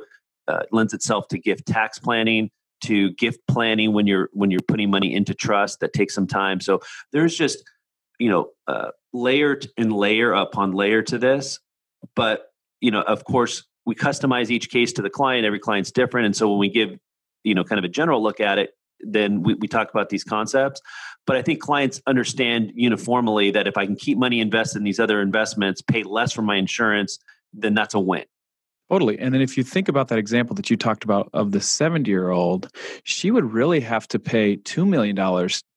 uh, 0.48 0.64
lends 0.72 0.94
itself 0.94 1.28
to 1.30 1.40
gift 1.40 1.66
tax 1.66 2.00
planning 2.00 2.50
to 2.82 3.12
gift 3.12 3.40
planning 3.48 3.94
when 3.94 4.08
you're 4.08 4.30
when 4.34 4.52
you're 4.52 4.60
putting 4.68 4.92
money 4.92 5.14
into 5.14 5.34
trust 5.34 5.80
that 5.80 5.94
takes 5.94 6.14
some 6.14 6.28
time 6.28 6.60
so 6.60 6.82
there's 7.14 7.36
just 7.36 7.64
you 8.20 8.30
know 8.30 8.50
uh, 8.68 8.90
layer 9.14 9.60
and 9.78 9.94
layer 9.94 10.34
upon 10.34 10.72
layer 10.72 11.02
to 11.04 11.18
this. 11.18 11.60
But 12.16 12.52
you 12.82 12.92
know 12.92 13.02
of 13.02 13.24
course 13.26 13.64
we 13.86 13.96
customize 13.96 14.50
each 14.50 14.70
case 14.70 14.94
to 14.94 15.02
the 15.02 15.10
client. 15.10 15.46
Every 15.46 15.60
client's 15.60 15.92
different. 15.92 16.26
And 16.26 16.36
so 16.36 16.50
when 16.50 16.60
we 16.60 16.70
give 16.70 16.98
you 17.44 17.54
know 17.56 17.64
kind 17.64 17.80
of 17.80 17.86
a 17.86 17.90
general 17.90 18.22
look 18.22 18.40
at 18.40 18.58
it 18.58 18.72
then 19.06 19.44
we, 19.44 19.54
we 19.56 19.68
talk 19.68 19.90
about 19.90 20.10
these 20.10 20.24
concepts. 20.24 20.82
But 21.26 21.36
i 21.36 21.42
think 21.42 21.62
clients 21.62 22.02
understand 22.08 22.72
uniformly 22.76 23.52
that 23.52 23.68
if 23.68 23.78
i 23.78 23.86
can 23.86 23.96
keep 23.96 24.18
money 24.18 24.40
invested 24.40 24.80
in 24.80 24.84
these 24.84 25.00
other 25.00 25.22
investments 25.22 25.82
pay 25.82 26.04
less 26.04 26.32
for 26.32 26.42
my 26.42 26.58
insurance 26.58 27.20
then 27.54 27.74
that's 27.74 27.94
a 27.94 28.00
win 28.00 28.26
Totally. 28.94 29.18
And 29.18 29.34
then 29.34 29.42
if 29.42 29.58
you 29.58 29.64
think 29.64 29.90
about 29.90 30.10
that 30.10 30.20
example 30.20 30.56
that 30.56 30.70
you 30.70 30.78
talked 30.78 31.04
about 31.04 31.28
of 31.34 31.52
the 31.52 31.60
70 31.60 32.08
year 32.08 32.30
old, 32.30 32.70
she 33.04 33.32
would 33.32 33.52
really 33.52 33.80
have 33.80 34.08
to 34.10 34.20
pay 34.20 34.58
$2 34.58 34.88
million 34.88 35.16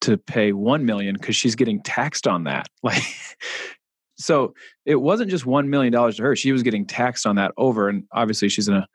to 0.01 0.17
pay 0.19 0.53
1 0.53 0.85
million 0.85 1.15
because 1.15 1.35
she's 1.35 1.55
getting 1.55 1.81
taxed 1.81 2.27
on 2.27 2.43
that. 2.43 2.67
Like, 2.83 3.01
so 4.17 4.53
it 4.85 4.97
wasn't 4.97 5.31
just 5.31 5.45
$1 5.45 5.67
million 5.67 5.91
to 5.91 6.21
her. 6.21 6.35
She 6.35 6.51
was 6.51 6.61
getting 6.61 6.85
taxed 6.85 7.25
on 7.25 7.37
that 7.37 7.53
over. 7.57 7.89
And 7.89 8.03
obviously 8.11 8.49
she's 8.49 8.67
in 8.67 8.75
a 8.75 8.87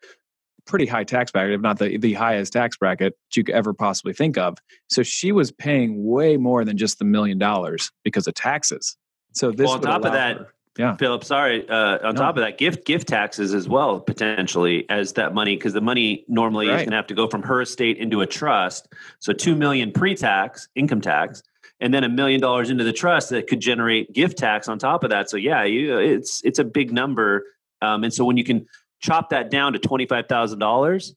pretty 0.66 0.86
high 0.86 1.02
tax 1.02 1.32
bracket, 1.32 1.54
if 1.54 1.60
not 1.60 1.80
the, 1.80 1.96
the 1.96 2.12
highest 2.12 2.52
tax 2.52 2.76
bracket 2.76 3.18
you 3.34 3.42
could 3.42 3.56
ever 3.56 3.74
possibly 3.74 4.12
think 4.12 4.38
of. 4.38 4.56
So 4.88 5.02
she 5.02 5.32
was 5.32 5.50
paying 5.50 6.06
way 6.06 6.36
more 6.36 6.64
than 6.64 6.76
just 6.76 7.00
the 7.00 7.04
million 7.04 7.38
dollars 7.38 7.90
because 8.04 8.28
of 8.28 8.34
taxes. 8.34 8.96
So 9.32 9.50
this 9.50 9.66
well, 9.66 9.78
on 9.78 9.80
top 9.80 10.04
of 10.04 10.12
that, 10.12 10.36
her, 10.36 10.54
yeah. 10.78 10.96
Philip 10.96 11.24
sorry 11.24 11.68
uh, 11.68 11.98
on 12.06 12.14
no. 12.14 12.20
top 12.20 12.36
of 12.36 12.42
that 12.42 12.58
gift 12.58 12.86
gift 12.86 13.08
taxes 13.08 13.52
as 13.52 13.68
well 13.68 14.00
potentially 14.00 14.86
as 14.88 15.12
that 15.14 15.34
money 15.34 15.56
because 15.56 15.72
the 15.72 15.80
money 15.80 16.24
normally 16.28 16.68
right. 16.68 16.76
is 16.76 16.80
going 16.82 16.90
to 16.90 16.96
have 16.96 17.06
to 17.08 17.14
go 17.14 17.28
from 17.28 17.42
her 17.42 17.60
estate 17.60 17.98
into 17.98 18.20
a 18.22 18.26
trust. 18.26 18.88
So 19.18 19.32
2 19.32 19.54
million 19.54 19.92
pre-tax 19.92 20.68
income 20.74 21.00
tax 21.00 21.42
and 21.80 21.92
then 21.92 22.04
a 22.04 22.08
million 22.08 22.40
dollars 22.40 22.70
into 22.70 22.84
the 22.84 22.92
trust 22.92 23.30
that 23.30 23.48
could 23.48 23.60
generate 23.60 24.12
gift 24.12 24.38
tax 24.38 24.68
on 24.68 24.78
top 24.78 25.04
of 25.04 25.10
that. 25.10 25.28
So 25.28 25.36
yeah 25.36 25.64
you, 25.64 25.98
it's 25.98 26.42
it's 26.44 26.58
a 26.58 26.64
big 26.64 26.92
number. 26.92 27.44
Um, 27.82 28.04
and 28.04 28.14
so 28.14 28.24
when 28.24 28.36
you 28.36 28.44
can 28.44 28.66
chop 29.00 29.30
that 29.30 29.50
down 29.50 29.72
to 29.74 29.78
$25000 29.78 31.12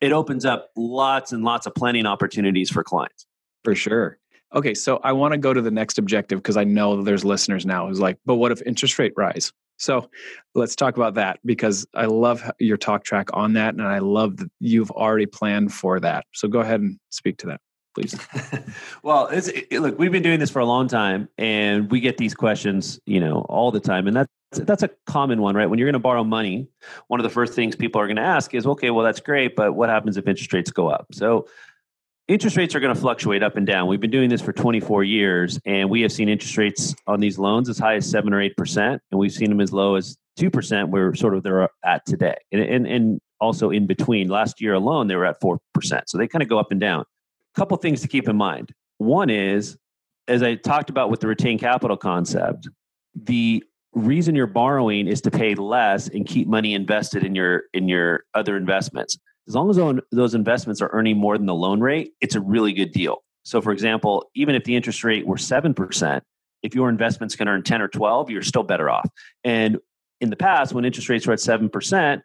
it 0.00 0.12
opens 0.12 0.44
up 0.44 0.70
lots 0.76 1.32
and 1.32 1.44
lots 1.44 1.66
of 1.66 1.74
planning 1.74 2.06
opportunities 2.06 2.70
for 2.70 2.82
clients. 2.82 3.26
For 3.64 3.74
sure 3.74 4.18
Okay, 4.54 4.74
so 4.74 4.98
I 5.04 5.12
want 5.12 5.32
to 5.32 5.38
go 5.38 5.52
to 5.52 5.60
the 5.60 5.70
next 5.70 5.98
objective 5.98 6.38
because 6.38 6.56
I 6.56 6.64
know 6.64 7.02
there's 7.02 7.24
listeners 7.24 7.66
now 7.66 7.86
who's 7.86 8.00
like, 8.00 8.18
but 8.24 8.36
what 8.36 8.50
if 8.50 8.62
interest 8.62 8.98
rate 8.98 9.12
rise? 9.16 9.52
So 9.76 10.10
let's 10.54 10.74
talk 10.74 10.96
about 10.96 11.14
that 11.14 11.38
because 11.44 11.86
I 11.94 12.06
love 12.06 12.50
your 12.58 12.76
talk 12.76 13.04
track 13.04 13.28
on 13.32 13.52
that, 13.52 13.74
and 13.74 13.82
I 13.82 13.98
love 13.98 14.38
that 14.38 14.50
you've 14.58 14.90
already 14.90 15.26
planned 15.26 15.72
for 15.72 16.00
that. 16.00 16.24
So 16.32 16.48
go 16.48 16.60
ahead 16.60 16.80
and 16.80 16.98
speak 17.10 17.38
to 17.38 17.46
that, 17.48 17.60
please. 17.94 18.18
well, 19.02 19.28
it, 19.28 19.70
look, 19.80 19.98
we've 19.98 20.10
been 20.10 20.22
doing 20.22 20.40
this 20.40 20.50
for 20.50 20.58
a 20.58 20.66
long 20.66 20.88
time, 20.88 21.28
and 21.38 21.90
we 21.90 22.00
get 22.00 22.16
these 22.16 22.34
questions, 22.34 22.98
you 23.06 23.20
know, 23.20 23.42
all 23.48 23.70
the 23.70 23.80
time, 23.80 24.08
and 24.08 24.16
that's 24.16 24.30
that's 24.50 24.82
a 24.82 24.88
common 25.06 25.42
one, 25.42 25.54
right? 25.54 25.66
When 25.66 25.78
you're 25.78 25.86
going 25.86 25.92
to 25.92 25.98
borrow 25.98 26.24
money, 26.24 26.68
one 27.08 27.20
of 27.20 27.24
the 27.24 27.30
first 27.30 27.52
things 27.52 27.76
people 27.76 28.00
are 28.00 28.06
going 28.06 28.16
to 28.16 28.22
ask 28.22 28.54
is, 28.54 28.66
okay, 28.66 28.90
well, 28.90 29.04
that's 29.04 29.20
great, 29.20 29.54
but 29.54 29.74
what 29.74 29.90
happens 29.90 30.16
if 30.16 30.26
interest 30.26 30.52
rates 30.54 30.70
go 30.70 30.88
up? 30.88 31.06
So 31.12 31.46
interest 32.28 32.56
rates 32.58 32.74
are 32.74 32.80
going 32.80 32.94
to 32.94 33.00
fluctuate 33.00 33.42
up 33.42 33.56
and 33.56 33.66
down. 33.66 33.88
We've 33.88 34.00
been 34.00 34.10
doing 34.10 34.28
this 34.28 34.42
for 34.42 34.52
24 34.52 35.02
years, 35.02 35.58
and 35.64 35.90
we 35.90 36.02
have 36.02 36.12
seen 36.12 36.28
interest 36.28 36.56
rates 36.56 36.94
on 37.06 37.20
these 37.20 37.38
loans 37.38 37.68
as 37.68 37.78
high 37.78 37.94
as 37.96 38.08
seven 38.08 38.32
or 38.32 38.40
eight 38.40 38.56
percent, 38.56 39.02
and 39.10 39.18
we've 39.18 39.32
seen 39.32 39.48
them 39.48 39.60
as 39.60 39.72
low 39.72 39.96
as 39.96 40.16
two 40.36 40.50
percent. 40.50 40.90
Where 40.90 41.14
sort 41.14 41.34
of 41.34 41.42
they're 41.42 41.68
at 41.84 42.06
today, 42.06 42.36
and, 42.52 42.60
and 42.60 42.86
and 42.86 43.20
also 43.40 43.70
in 43.70 43.86
between. 43.86 44.28
Last 44.28 44.60
year 44.60 44.74
alone, 44.74 45.08
they 45.08 45.16
were 45.16 45.26
at 45.26 45.40
four 45.40 45.58
percent. 45.74 46.08
So 46.08 46.18
they 46.18 46.28
kind 46.28 46.42
of 46.42 46.48
go 46.48 46.58
up 46.58 46.70
and 46.70 46.80
down. 46.80 47.00
A 47.00 47.58
couple 47.58 47.76
things 47.78 48.02
to 48.02 48.08
keep 48.08 48.28
in 48.28 48.36
mind. 48.36 48.72
One 48.98 49.30
is, 49.30 49.76
as 50.28 50.42
I 50.42 50.54
talked 50.54 50.90
about 50.90 51.10
with 51.10 51.20
the 51.20 51.26
retained 51.26 51.60
capital 51.60 51.96
concept, 51.96 52.68
the 53.14 53.64
reason 53.94 54.34
you're 54.34 54.46
borrowing 54.46 55.08
is 55.08 55.22
to 55.22 55.30
pay 55.30 55.54
less 55.54 56.08
and 56.08 56.26
keep 56.26 56.46
money 56.46 56.74
invested 56.74 57.24
in 57.24 57.34
your 57.34 57.64
in 57.72 57.88
your 57.88 58.24
other 58.34 58.56
investments 58.56 59.16
as 59.48 59.54
long 59.54 59.70
as 59.70 60.02
those 60.12 60.34
investments 60.34 60.82
are 60.82 60.90
earning 60.92 61.16
more 61.16 61.38
than 61.38 61.46
the 61.46 61.54
loan 61.54 61.80
rate, 61.80 62.12
it's 62.20 62.34
a 62.34 62.40
really 62.40 62.72
good 62.72 62.92
deal. 62.92 63.24
So, 63.44 63.62
for 63.62 63.72
example, 63.72 64.30
even 64.34 64.54
if 64.54 64.64
the 64.64 64.76
interest 64.76 65.02
rate 65.04 65.26
were 65.26 65.36
7%, 65.36 66.20
if 66.62 66.74
your 66.74 66.90
investments 66.90 67.34
can 67.34 67.48
earn 67.48 67.62
10 67.62 67.80
or 67.80 67.88
12, 67.88 68.30
you're 68.30 68.42
still 68.42 68.62
better 68.62 68.90
off. 68.90 69.08
And 69.44 69.78
in 70.20 70.28
the 70.28 70.36
past, 70.36 70.74
when 70.74 70.84
interest 70.84 71.08
rates 71.08 71.26
were 71.26 71.32
at 71.32 71.38
7%, 71.38 72.20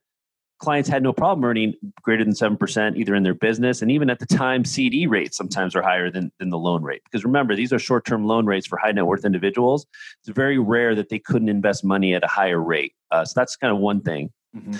clients 0.59 0.89
had 0.89 1.01
no 1.01 1.13
problem 1.13 1.45
earning 1.45 1.73
greater 2.01 2.25
than 2.25 2.33
7% 2.33 2.97
either 2.97 3.15
in 3.15 3.23
their 3.23 3.33
business 3.33 3.81
and 3.81 3.91
even 3.91 4.09
at 4.09 4.19
the 4.19 4.25
time 4.25 4.63
cd 4.63 5.07
rates 5.07 5.35
sometimes 5.35 5.75
are 5.75 5.81
higher 5.81 6.09
than, 6.09 6.31
than 6.39 6.51
the 6.51 6.57
loan 6.57 6.83
rate 6.83 7.01
because 7.03 7.25
remember 7.25 7.53
these 7.53 7.73
are 7.73 7.79
short-term 7.79 8.25
loan 8.25 8.45
rates 8.45 8.65
for 8.65 8.77
high 8.77 8.91
net 8.91 9.05
worth 9.05 9.25
individuals 9.25 9.85
it's 10.21 10.29
very 10.29 10.57
rare 10.57 10.95
that 10.95 11.09
they 11.09 11.19
couldn't 11.19 11.49
invest 11.49 11.83
money 11.83 12.13
at 12.13 12.23
a 12.23 12.27
higher 12.27 12.61
rate 12.61 12.93
uh, 13.11 13.25
so 13.25 13.33
that's 13.35 13.57
kind 13.57 13.73
of 13.73 13.79
one 13.79 13.99
thing 13.99 14.31
Mm-hmm. 14.55 14.73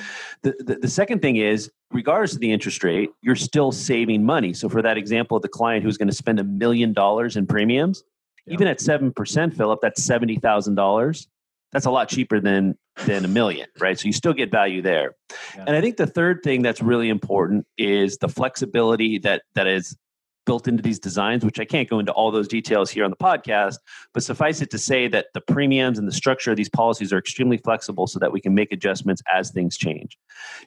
The, 0.44 0.56
the, 0.60 0.76
the, 0.82 0.88
second 0.88 1.22
thing 1.22 1.38
is, 1.38 1.72
regardless 1.92 2.34
of 2.34 2.40
the 2.40 2.52
interest 2.52 2.84
rate, 2.84 3.10
you're 3.22 3.36
still 3.36 3.72
saving 3.72 4.24
money. 4.24 4.54
So, 4.54 4.70
for 4.70 4.82
that 4.84 4.98
example 4.98 5.38
of 5.38 5.42
the 5.42 5.50
client 5.50 5.84
who's 5.84 5.98
going 5.98 6.10
to 6.10 6.14
spend 6.14 6.40
a 6.40 6.44
million 6.44 6.94
dollars 6.94 7.36
in 7.38 7.48
premiums, 7.48 8.04
yeah. 8.46 8.54
even 8.54 8.68
at 8.68 8.80
7%, 8.80 9.58
Philip, 9.58 9.80
that's 9.82 10.06
$70,000. 10.08 11.28
That's 11.72 11.86
a 11.88 11.92
lot 11.92 12.08
cheaper 12.08 12.40
than, 12.40 12.78
than 13.08 13.26
a 13.26 13.28
million, 13.28 13.68
right? 13.80 14.00
So, 14.00 14.06
you 14.06 14.14
still 14.14 14.34
get 14.34 14.52
value 14.52 14.84
there. 14.84 15.16
Yeah. 15.56 15.64
And 15.66 15.76
I 15.76 15.82
think 15.82 15.98
the 15.98 16.08
third 16.08 16.42
thing 16.44 16.62
that's 16.62 16.82
really 16.82 17.10
important 17.10 17.66
is 17.78 18.18
the 18.18 18.30
flexibility 18.30 19.18
that, 19.20 19.42
that 19.56 19.66
is 19.66 19.98
built 20.46 20.68
into 20.68 20.84
these 20.84 21.00
designs, 21.00 21.46
which 21.46 21.60
I 21.60 21.66
can't 21.66 21.90
go 21.90 22.00
into 22.00 22.12
all 22.12 22.32
those 22.32 22.48
details 22.48 22.90
here 22.90 23.04
on 23.04 23.12
the 23.12 23.18
podcast, 23.18 23.78
but 24.14 24.24
suffice 24.24 24.62
it 24.62 24.70
to 24.72 24.78
say 24.78 25.08
that 25.08 25.28
the 25.34 25.42
premiums 25.42 25.98
and 25.98 26.08
the 26.08 26.14
structure 26.14 26.52
of 26.52 26.58
these 26.58 26.70
policies 26.70 27.14
are 27.14 27.18
extremely 27.18 27.58
flexible 27.58 28.08
so 28.08 28.20
that 28.20 28.32
we 28.32 28.42
can 28.42 28.54
make 28.54 28.72
adjustments 28.72 29.22
as 29.34 29.52
things 29.52 29.78
change. 29.78 30.18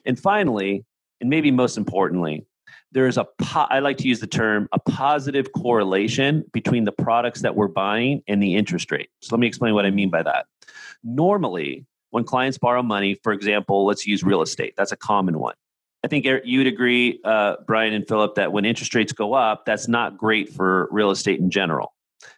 And 0.05 0.19
finally, 0.19 0.85
and 1.21 1.29
maybe 1.29 1.51
most 1.51 1.77
importantly, 1.77 2.45
there 2.91 3.07
is 3.07 3.17
a 3.17 3.25
po- 3.41 3.67
I 3.69 3.79
like 3.79 3.97
to 3.97 4.07
use 4.07 4.19
the 4.19 4.27
term 4.27 4.67
a 4.71 4.79
positive 4.79 5.51
correlation 5.51 6.43
between 6.53 6.85
the 6.85 6.91
products 6.91 7.41
that 7.41 7.55
we're 7.55 7.67
buying 7.67 8.23
and 8.27 8.41
the 8.41 8.55
interest 8.55 8.91
rate. 8.91 9.09
So 9.21 9.35
let 9.35 9.39
me 9.39 9.47
explain 9.47 9.73
what 9.73 9.85
I 9.85 9.91
mean 9.91 10.09
by 10.09 10.23
that. 10.23 10.45
Normally, 11.03 11.85
when 12.11 12.23
clients 12.23 12.57
borrow 12.57 12.81
money, 12.81 13.15
for 13.23 13.33
example, 13.33 13.85
let's 13.85 14.07
use 14.07 14.23
real 14.23 14.41
estate. 14.41 14.73
That's 14.77 14.91
a 14.91 14.97
common 14.97 15.39
one. 15.39 15.55
I 16.07 16.09
think 16.09 16.25
you'd 16.45 16.67
agree, 16.67 17.19
uh, 17.25 17.57
Brian 17.65 17.93
and 17.93 18.07
Philip, 18.07 18.35
that 18.35 18.53
when 18.53 18.63
interest 18.63 18.95
rates 18.95 19.11
go 19.11 19.33
up, 19.33 19.65
that's 19.65 19.89
not 19.89 20.17
great 20.17 20.47
for 20.47 20.87
real 20.89 21.11
estate 21.11 21.41
in 21.41 21.51
general 21.51 21.93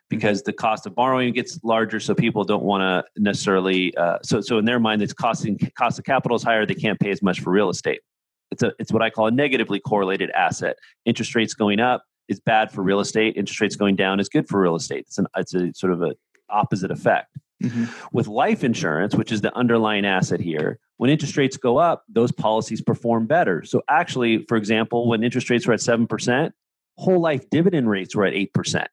because 0.10 0.42
the 0.42 0.54
cost 0.54 0.88
of 0.88 0.96
borrowing 0.96 1.34
gets 1.34 1.64
larger. 1.64 2.00
So 2.00 2.16
people 2.16 2.44
don't 2.44 2.64
want 2.64 2.82
to 2.82 3.22
necessarily. 3.22 3.96
Uh, 3.96 4.18
so 4.24 4.42
so 4.42 4.58
in 4.58 4.66
their 4.66 4.80
mind, 4.80 5.04
it's 5.04 5.14
costing 5.14 5.60
cost 5.78 6.00
of 6.00 6.06
capital 6.06 6.36
is 6.36 6.42
higher. 6.42 6.66
They 6.66 6.74
can't 6.74 7.00
pay 7.00 7.12
as 7.12 7.22
much 7.22 7.42
for 7.42 7.52
real 7.52 7.70
estate. 7.70 8.02
It's 8.50 8.64
a 8.64 8.74
it's 8.80 8.92
what 8.92 9.04
I 9.04 9.12
call 9.12 9.28
a 9.28 9.32
negatively 9.32 9.80
correlated 9.80 10.32
asset. 10.32 10.78
Interest 11.06 11.36
rates 11.36 11.54
going 11.54 11.80
up 11.80 12.04
is 12.28 12.40
bad 12.40 12.72
for 12.72 12.82
real 12.82 13.00
estate. 13.00 13.38
Interest 13.38 13.62
rates 13.62 13.76
going 13.76 13.96
down 13.96 14.20
is 14.20 14.30
good 14.30 14.48
for 14.48 14.60
real 14.60 14.78
estate. 14.78 15.06
It's 15.06 15.20
an 15.20 15.28
it's 15.38 15.54
a 15.54 15.72
sort 15.76 15.94
of 15.94 16.02
a 16.02 16.16
opposite 16.50 16.90
effect. 16.90 17.38
Mm-hmm. 17.64 17.86
With 18.14 18.28
life 18.28 18.64
insurance, 18.64 19.16
which 19.16 19.32
is 19.32 19.42
the 19.42 19.56
underlying 19.56 20.06
asset 20.06 20.40
here, 20.40 20.80
when 20.98 21.10
interest 21.10 21.36
rates 21.36 21.58
go 21.58 21.78
up, 21.78 22.04
those 22.08 22.32
policies 22.32 22.82
perform 22.82 23.26
better. 23.26 23.64
So, 23.66 23.82
actually, 23.90 24.46
for 24.46 24.56
example, 24.56 25.08
when 25.10 25.24
interest 25.24 25.50
rates 25.50 25.68
were 25.68 25.74
at 25.74 25.80
7%, 25.80 26.52
whole 26.98 27.20
life 27.20 27.50
dividend 27.50 27.90
rates 27.90 28.16
were 28.16 28.26
at 28.26 28.34
8% 28.34 28.86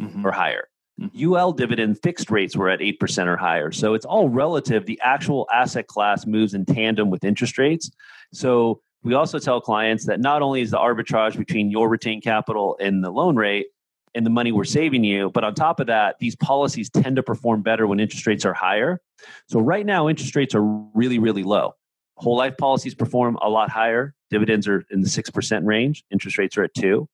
mm-hmm. 0.00 0.26
or 0.26 0.30
higher. 0.30 0.68
Mm-hmm. 1.00 1.32
UL 1.32 1.52
dividend 1.52 1.98
fixed 2.02 2.30
rates 2.30 2.56
were 2.56 2.68
at 2.68 2.80
8% 2.80 3.26
or 3.26 3.36
higher. 3.36 3.72
So, 3.72 3.94
it's 3.94 4.06
all 4.06 4.28
relative. 4.28 4.86
The 4.86 5.00
actual 5.02 5.48
asset 5.52 5.88
class 5.88 6.24
moves 6.24 6.54
in 6.54 6.64
tandem 6.64 7.10
with 7.10 7.24
interest 7.24 7.58
rates. 7.58 7.90
So, 8.32 8.80
we 9.02 9.14
also 9.14 9.40
tell 9.40 9.60
clients 9.60 10.06
that 10.06 10.20
not 10.20 10.42
only 10.42 10.60
is 10.60 10.70
the 10.70 10.78
arbitrage 10.78 11.36
between 11.36 11.72
your 11.72 11.88
retained 11.88 12.22
capital 12.22 12.76
and 12.78 13.02
the 13.02 13.10
loan 13.10 13.34
rate, 13.34 13.66
and 14.14 14.26
the 14.26 14.30
money 14.30 14.52
we're 14.52 14.64
saving 14.64 15.04
you. 15.04 15.30
But 15.30 15.44
on 15.44 15.54
top 15.54 15.80
of 15.80 15.86
that, 15.86 16.16
these 16.20 16.36
policies 16.36 16.90
tend 16.90 17.16
to 17.16 17.22
perform 17.22 17.62
better 17.62 17.86
when 17.86 18.00
interest 18.00 18.26
rates 18.26 18.44
are 18.44 18.54
higher. 18.54 19.00
So 19.48 19.60
right 19.60 19.86
now, 19.86 20.08
interest 20.08 20.36
rates 20.36 20.54
are 20.54 20.62
really, 20.94 21.18
really 21.18 21.42
low. 21.42 21.74
Whole 22.16 22.36
life 22.36 22.56
policies 22.56 22.94
perform 22.94 23.36
a 23.42 23.48
lot 23.48 23.70
higher. 23.70 24.14
Dividends 24.30 24.68
are 24.68 24.84
in 24.90 25.00
the 25.00 25.08
6% 25.08 25.64
range. 25.64 26.04
Interest 26.10 26.38
rates 26.38 26.56
are 26.56 26.64
at 26.64 26.74
2 26.74 27.08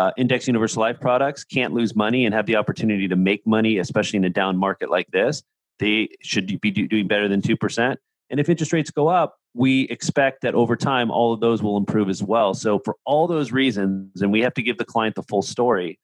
uh, 0.00 0.12
Index 0.16 0.46
universal 0.46 0.80
life 0.80 0.98
products 0.98 1.44
can't 1.44 1.74
lose 1.74 1.94
money 1.94 2.24
and 2.24 2.34
have 2.34 2.46
the 2.46 2.56
opportunity 2.56 3.06
to 3.06 3.16
make 3.16 3.46
money, 3.46 3.76
especially 3.76 4.16
in 4.16 4.24
a 4.24 4.30
down 4.30 4.56
market 4.56 4.90
like 4.90 5.06
this. 5.10 5.42
they 5.78 6.08
should 6.22 6.58
be 6.60 6.70
doing 6.70 7.06
better 7.06 7.28
than 7.28 7.42
2%. 7.42 7.96
And 8.30 8.40
if 8.40 8.48
interest 8.48 8.72
rates 8.72 8.90
go 8.90 9.08
up, 9.08 9.36
we 9.52 9.82
expect 9.88 10.40
that 10.40 10.54
over 10.54 10.74
time, 10.74 11.10
all 11.10 11.34
of 11.34 11.40
those 11.40 11.62
will 11.62 11.76
improve 11.76 12.08
as 12.08 12.22
well. 12.22 12.54
So, 12.54 12.78
for 12.78 12.96
all 13.04 13.26
those 13.26 13.52
reasons, 13.52 14.22
and 14.22 14.32
we 14.32 14.40
have 14.40 14.54
to 14.54 14.62
give 14.62 14.78
the 14.78 14.84
client 14.86 15.16
the 15.16 15.22
full 15.24 15.42
story, 15.42 15.98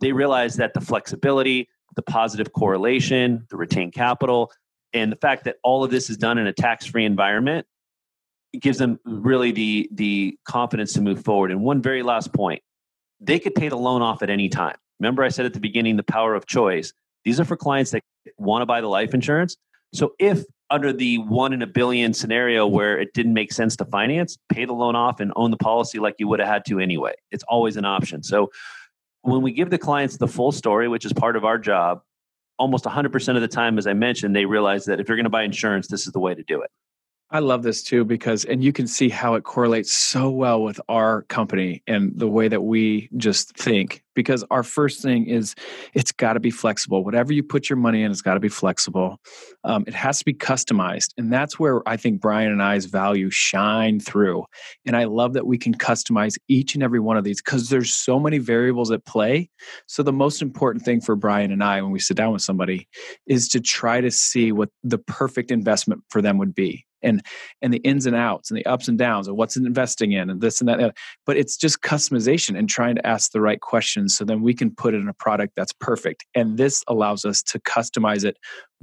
they 0.00 0.12
realize 0.12 0.56
that 0.56 0.74
the 0.74 0.80
flexibility, 0.80 1.68
the 1.96 2.02
positive 2.02 2.52
correlation, 2.52 3.46
the 3.50 3.56
retained 3.56 3.92
capital, 3.92 4.52
and 4.92 5.10
the 5.10 5.16
fact 5.16 5.44
that 5.44 5.56
all 5.62 5.84
of 5.84 5.90
this 5.90 6.10
is 6.10 6.16
done 6.16 6.38
in 6.38 6.46
a 6.46 6.52
tax 6.52 6.86
free 6.86 7.04
environment 7.04 7.66
gives 8.60 8.78
them 8.78 9.00
really 9.04 9.50
the, 9.50 9.88
the 9.92 10.38
confidence 10.44 10.92
to 10.92 11.00
move 11.00 11.24
forward. 11.24 11.50
And 11.50 11.60
one 11.60 11.82
very 11.82 12.02
last 12.02 12.32
point 12.32 12.62
they 13.20 13.38
could 13.38 13.54
pay 13.54 13.68
the 13.68 13.76
loan 13.76 14.02
off 14.02 14.22
at 14.22 14.28
any 14.28 14.48
time. 14.48 14.76
Remember, 15.00 15.22
I 15.22 15.28
said 15.28 15.46
at 15.46 15.54
the 15.54 15.60
beginning 15.60 15.96
the 15.96 16.02
power 16.02 16.34
of 16.34 16.46
choice. 16.46 16.92
These 17.24 17.40
are 17.40 17.44
for 17.44 17.56
clients 17.56 17.90
that 17.92 18.02
want 18.36 18.62
to 18.62 18.66
buy 18.66 18.80
the 18.80 18.88
life 18.88 19.14
insurance. 19.14 19.56
So 19.94 20.14
if 20.18 20.44
under 20.70 20.92
the 20.92 21.18
one 21.18 21.52
in 21.52 21.62
a 21.62 21.66
billion 21.66 22.12
scenario 22.12 22.66
where 22.66 22.98
it 22.98 23.14
didn't 23.14 23.34
make 23.34 23.52
sense 23.52 23.76
to 23.76 23.84
finance, 23.84 24.36
pay 24.48 24.64
the 24.64 24.72
loan 24.72 24.96
off 24.96 25.20
and 25.20 25.32
own 25.36 25.50
the 25.50 25.56
policy 25.56 25.98
like 25.98 26.16
you 26.18 26.28
would 26.28 26.40
have 26.40 26.48
had 26.48 26.64
to 26.66 26.80
anyway. 26.80 27.14
It's 27.30 27.44
always 27.44 27.76
an 27.76 27.84
option. 27.84 28.22
So 28.22 28.50
when 29.24 29.40
we 29.40 29.52
give 29.52 29.70
the 29.70 29.78
clients 29.78 30.18
the 30.18 30.28
full 30.28 30.52
story, 30.52 30.86
which 30.86 31.04
is 31.04 31.12
part 31.12 31.36
of 31.36 31.44
our 31.44 31.58
job, 31.58 32.02
almost 32.58 32.84
100% 32.84 33.36
of 33.36 33.40
the 33.40 33.48
time, 33.48 33.78
as 33.78 33.86
I 33.86 33.94
mentioned, 33.94 34.36
they 34.36 34.44
realize 34.44 34.84
that 34.84 35.00
if 35.00 35.08
you're 35.08 35.16
going 35.16 35.24
to 35.24 35.30
buy 35.30 35.42
insurance, 35.42 35.88
this 35.88 36.06
is 36.06 36.12
the 36.12 36.20
way 36.20 36.34
to 36.34 36.42
do 36.42 36.60
it. 36.60 36.70
I 37.34 37.40
love 37.40 37.64
this 37.64 37.82
too 37.82 38.04
because, 38.04 38.44
and 38.44 38.62
you 38.62 38.72
can 38.72 38.86
see 38.86 39.08
how 39.08 39.34
it 39.34 39.42
correlates 39.42 39.92
so 39.92 40.30
well 40.30 40.62
with 40.62 40.80
our 40.88 41.22
company 41.22 41.82
and 41.84 42.12
the 42.14 42.28
way 42.28 42.46
that 42.46 42.62
we 42.62 43.08
just 43.16 43.56
think. 43.56 44.04
Because 44.14 44.44
our 44.52 44.62
first 44.62 45.02
thing 45.02 45.26
is 45.26 45.56
it's 45.94 46.12
got 46.12 46.34
to 46.34 46.40
be 46.40 46.52
flexible. 46.52 47.02
Whatever 47.02 47.32
you 47.32 47.42
put 47.42 47.68
your 47.68 47.76
money 47.76 48.04
in, 48.04 48.12
it's 48.12 48.22
got 48.22 48.34
to 48.34 48.40
be 48.40 48.48
flexible. 48.48 49.18
Um, 49.64 49.82
it 49.88 49.94
has 49.94 50.20
to 50.20 50.24
be 50.24 50.32
customized. 50.32 51.08
And 51.18 51.32
that's 51.32 51.58
where 51.58 51.82
I 51.88 51.96
think 51.96 52.20
Brian 52.20 52.52
and 52.52 52.62
I's 52.62 52.84
value 52.84 53.30
shine 53.30 53.98
through. 53.98 54.44
And 54.86 54.96
I 54.96 55.02
love 55.02 55.32
that 55.32 55.48
we 55.48 55.58
can 55.58 55.74
customize 55.74 56.36
each 56.46 56.74
and 56.74 56.84
every 56.84 57.00
one 57.00 57.16
of 57.16 57.24
these 57.24 57.42
because 57.42 57.68
there's 57.68 57.92
so 57.92 58.20
many 58.20 58.38
variables 58.38 58.92
at 58.92 59.04
play. 59.04 59.50
So 59.88 60.04
the 60.04 60.12
most 60.12 60.40
important 60.40 60.84
thing 60.84 61.00
for 61.00 61.16
Brian 61.16 61.50
and 61.50 61.64
I 61.64 61.82
when 61.82 61.90
we 61.90 61.98
sit 61.98 62.16
down 62.16 62.32
with 62.32 62.42
somebody 62.42 62.86
is 63.26 63.48
to 63.48 63.60
try 63.60 64.00
to 64.00 64.12
see 64.12 64.52
what 64.52 64.68
the 64.84 64.98
perfect 64.98 65.50
investment 65.50 66.04
for 66.10 66.22
them 66.22 66.38
would 66.38 66.54
be 66.54 66.86
and 67.04 67.24
and 67.62 67.72
the 67.72 67.78
ins 67.78 68.06
and 68.06 68.16
outs 68.16 68.50
and 68.50 68.58
the 68.58 68.66
ups 68.66 68.88
and 68.88 68.98
downs 68.98 69.28
of 69.28 69.36
what's 69.36 69.56
investing 69.56 70.12
in 70.12 70.30
and 70.30 70.40
this 70.40 70.60
and 70.60 70.68
that 70.68 70.96
but 71.26 71.36
it's 71.36 71.56
just 71.56 71.82
customization 71.82 72.58
and 72.58 72.68
trying 72.68 72.94
to 72.94 73.06
ask 73.06 73.32
the 73.32 73.40
right 73.40 73.60
questions 73.60 74.16
so 74.16 74.24
then 74.24 74.42
we 74.42 74.54
can 74.54 74.74
put 74.74 74.94
it 74.94 74.98
in 74.98 75.08
a 75.08 75.14
product 75.14 75.54
that's 75.56 75.72
perfect 75.72 76.24
and 76.34 76.56
this 76.56 76.82
allows 76.88 77.24
us 77.24 77.42
to 77.42 77.58
customize 77.60 78.24
it 78.24 78.36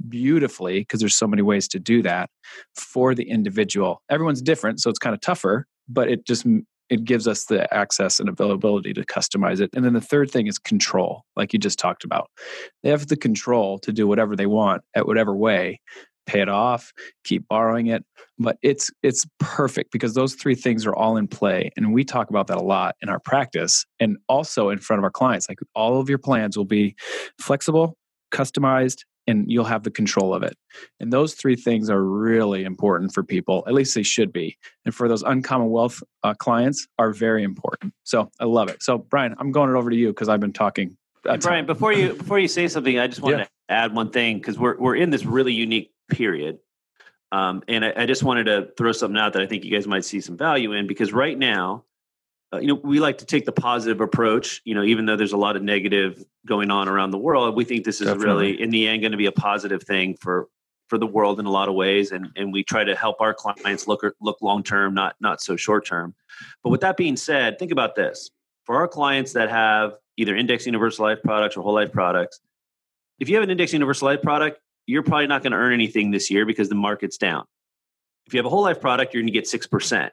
beautifully 0.08 0.80
because 0.80 1.00
there's 1.00 1.16
so 1.16 1.26
many 1.26 1.42
ways 1.42 1.68
to 1.68 1.78
do 1.78 2.02
that 2.02 2.30
for 2.74 3.14
the 3.14 3.28
individual 3.28 4.02
everyone's 4.10 4.42
different 4.42 4.80
so 4.80 4.88
it's 4.88 4.98
kind 4.98 5.14
of 5.14 5.20
tougher 5.20 5.66
but 5.88 6.08
it 6.08 6.26
just 6.26 6.46
it 6.92 7.04
gives 7.04 7.26
us 7.26 7.46
the 7.46 7.72
access 7.72 8.20
and 8.20 8.28
availability 8.28 8.92
to 8.92 9.02
customize 9.06 9.62
it. 9.62 9.70
And 9.74 9.82
then 9.82 9.94
the 9.94 10.00
third 10.00 10.30
thing 10.30 10.46
is 10.46 10.58
control, 10.58 11.24
like 11.36 11.54
you 11.54 11.58
just 11.58 11.78
talked 11.78 12.04
about. 12.04 12.28
They 12.82 12.90
have 12.90 13.06
the 13.06 13.16
control 13.16 13.78
to 13.78 13.92
do 13.92 14.06
whatever 14.06 14.36
they 14.36 14.44
want 14.44 14.82
at 14.94 15.06
whatever 15.06 15.34
way 15.34 15.80
pay 16.26 16.40
it 16.40 16.48
off, 16.48 16.92
keep 17.24 17.46
borrowing 17.48 17.86
it. 17.86 18.04
But 18.38 18.58
it's 18.62 18.90
it's 19.02 19.26
perfect 19.38 19.92
because 19.92 20.14
those 20.14 20.34
three 20.34 20.54
things 20.54 20.86
are 20.86 20.94
all 20.94 21.16
in 21.16 21.28
play. 21.28 21.70
And 21.76 21.92
we 21.92 22.04
talk 22.04 22.30
about 22.30 22.46
that 22.48 22.58
a 22.58 22.62
lot 22.62 22.96
in 23.00 23.08
our 23.08 23.20
practice 23.20 23.84
and 24.00 24.16
also 24.28 24.70
in 24.70 24.78
front 24.78 24.98
of 24.98 25.04
our 25.04 25.10
clients. 25.10 25.48
Like 25.48 25.58
all 25.74 26.00
of 26.00 26.08
your 26.08 26.18
plans 26.18 26.56
will 26.56 26.64
be 26.64 26.96
flexible, 27.38 27.96
customized, 28.32 29.04
and 29.26 29.50
you'll 29.50 29.64
have 29.64 29.82
the 29.82 29.90
control 29.90 30.34
of 30.34 30.42
it. 30.42 30.56
And 31.00 31.12
those 31.12 31.34
three 31.34 31.56
things 31.56 31.90
are 31.90 32.02
really 32.02 32.64
important 32.64 33.12
for 33.12 33.22
people. 33.22 33.64
At 33.66 33.74
least 33.74 33.94
they 33.94 34.02
should 34.02 34.32
be. 34.32 34.56
And 34.84 34.94
for 34.94 35.08
those 35.08 35.22
uncommon 35.22 35.70
wealth 35.70 36.02
uh, 36.22 36.34
clients 36.34 36.86
are 36.98 37.12
very 37.12 37.44
important. 37.44 37.94
So 38.04 38.30
I 38.40 38.44
love 38.44 38.68
it. 38.68 38.82
So 38.82 38.98
Brian, 38.98 39.34
I'm 39.38 39.52
going 39.52 39.70
it 39.70 39.76
over 39.76 39.90
to 39.90 39.96
you 39.96 40.08
because 40.08 40.28
I've 40.28 40.40
been 40.40 40.52
talking. 40.52 40.96
Brian, 41.40 41.66
before 41.66 41.92
you 41.92 42.14
before 42.14 42.40
you 42.40 42.48
say 42.48 42.66
something, 42.66 42.98
I 42.98 43.06
just 43.06 43.20
want 43.20 43.38
yeah. 43.38 43.44
to 43.44 43.50
add 43.68 43.94
one 43.94 44.10
thing 44.10 44.38
because 44.38 44.58
we're 44.58 44.76
we're 44.76 44.96
in 44.96 45.10
this 45.10 45.24
really 45.24 45.52
unique 45.52 45.92
period. 46.12 46.58
Um, 47.32 47.62
and 47.66 47.84
I, 47.84 47.92
I, 47.96 48.06
just 48.06 48.22
wanted 48.22 48.44
to 48.44 48.68
throw 48.76 48.92
something 48.92 49.18
out 49.18 49.32
that 49.32 49.42
I 49.42 49.46
think 49.46 49.64
you 49.64 49.70
guys 49.70 49.86
might 49.86 50.04
see 50.04 50.20
some 50.20 50.36
value 50.36 50.72
in 50.72 50.86
because 50.86 51.14
right 51.14 51.36
now, 51.36 51.84
uh, 52.52 52.58
you 52.58 52.66
know, 52.66 52.74
we 52.74 53.00
like 53.00 53.18
to 53.18 53.24
take 53.24 53.46
the 53.46 53.52
positive 53.52 54.02
approach. 54.02 54.60
You 54.66 54.74
know, 54.74 54.82
even 54.82 55.06
though 55.06 55.16
there's 55.16 55.32
a 55.32 55.38
lot 55.38 55.56
of 55.56 55.62
negative 55.62 56.22
going 56.46 56.70
on 56.70 56.88
around 56.88 57.10
the 57.10 57.18
world, 57.18 57.56
we 57.56 57.64
think 57.64 57.84
this 57.84 58.02
is 58.02 58.08
Definitely. 58.08 58.26
really, 58.26 58.62
in 58.62 58.68
the 58.68 58.86
end, 58.86 59.00
going 59.00 59.12
to 59.12 59.18
be 59.18 59.26
a 59.26 59.32
positive 59.32 59.82
thing 59.82 60.14
for 60.20 60.48
for 60.88 60.98
the 60.98 61.06
world 61.06 61.40
in 61.40 61.46
a 61.46 61.50
lot 61.50 61.70
of 61.70 61.74
ways. 61.74 62.12
And 62.12 62.28
and 62.36 62.52
we 62.52 62.62
try 62.62 62.84
to 62.84 62.94
help 62.94 63.22
our 63.22 63.32
clients 63.32 63.88
look 63.88 64.04
look 64.20 64.42
long 64.42 64.62
term, 64.62 64.92
not 64.92 65.16
not 65.18 65.40
so 65.40 65.56
short 65.56 65.86
term. 65.86 66.14
But 66.62 66.68
with 66.68 66.82
that 66.82 66.98
being 66.98 67.16
said, 67.16 67.58
think 67.58 67.72
about 67.72 67.96
this: 67.96 68.30
for 68.64 68.76
our 68.76 68.88
clients 68.88 69.32
that 69.32 69.48
have 69.48 69.94
either 70.18 70.36
index 70.36 70.66
universal 70.66 71.06
life 71.06 71.22
products 71.24 71.56
or 71.56 71.62
whole 71.62 71.72
life 71.72 71.92
products, 71.92 72.40
if 73.18 73.30
you 73.30 73.36
have 73.36 73.44
an 73.44 73.50
index 73.50 73.72
universal 73.72 74.06
life 74.06 74.20
product, 74.20 74.60
you're 74.86 75.02
probably 75.02 75.26
not 75.26 75.42
going 75.42 75.52
to 75.52 75.58
earn 75.58 75.72
anything 75.72 76.10
this 76.10 76.30
year 76.30 76.44
because 76.44 76.68
the 76.68 76.74
market's 76.74 77.16
down. 77.16 77.44
If 78.26 78.34
you 78.34 78.38
have 78.38 78.46
a 78.46 78.50
whole 78.50 78.62
life 78.62 78.80
product, 78.80 79.14
you're 79.14 79.22
going 79.22 79.32
to 79.32 79.38
get 79.38 79.44
6%. 79.44 80.10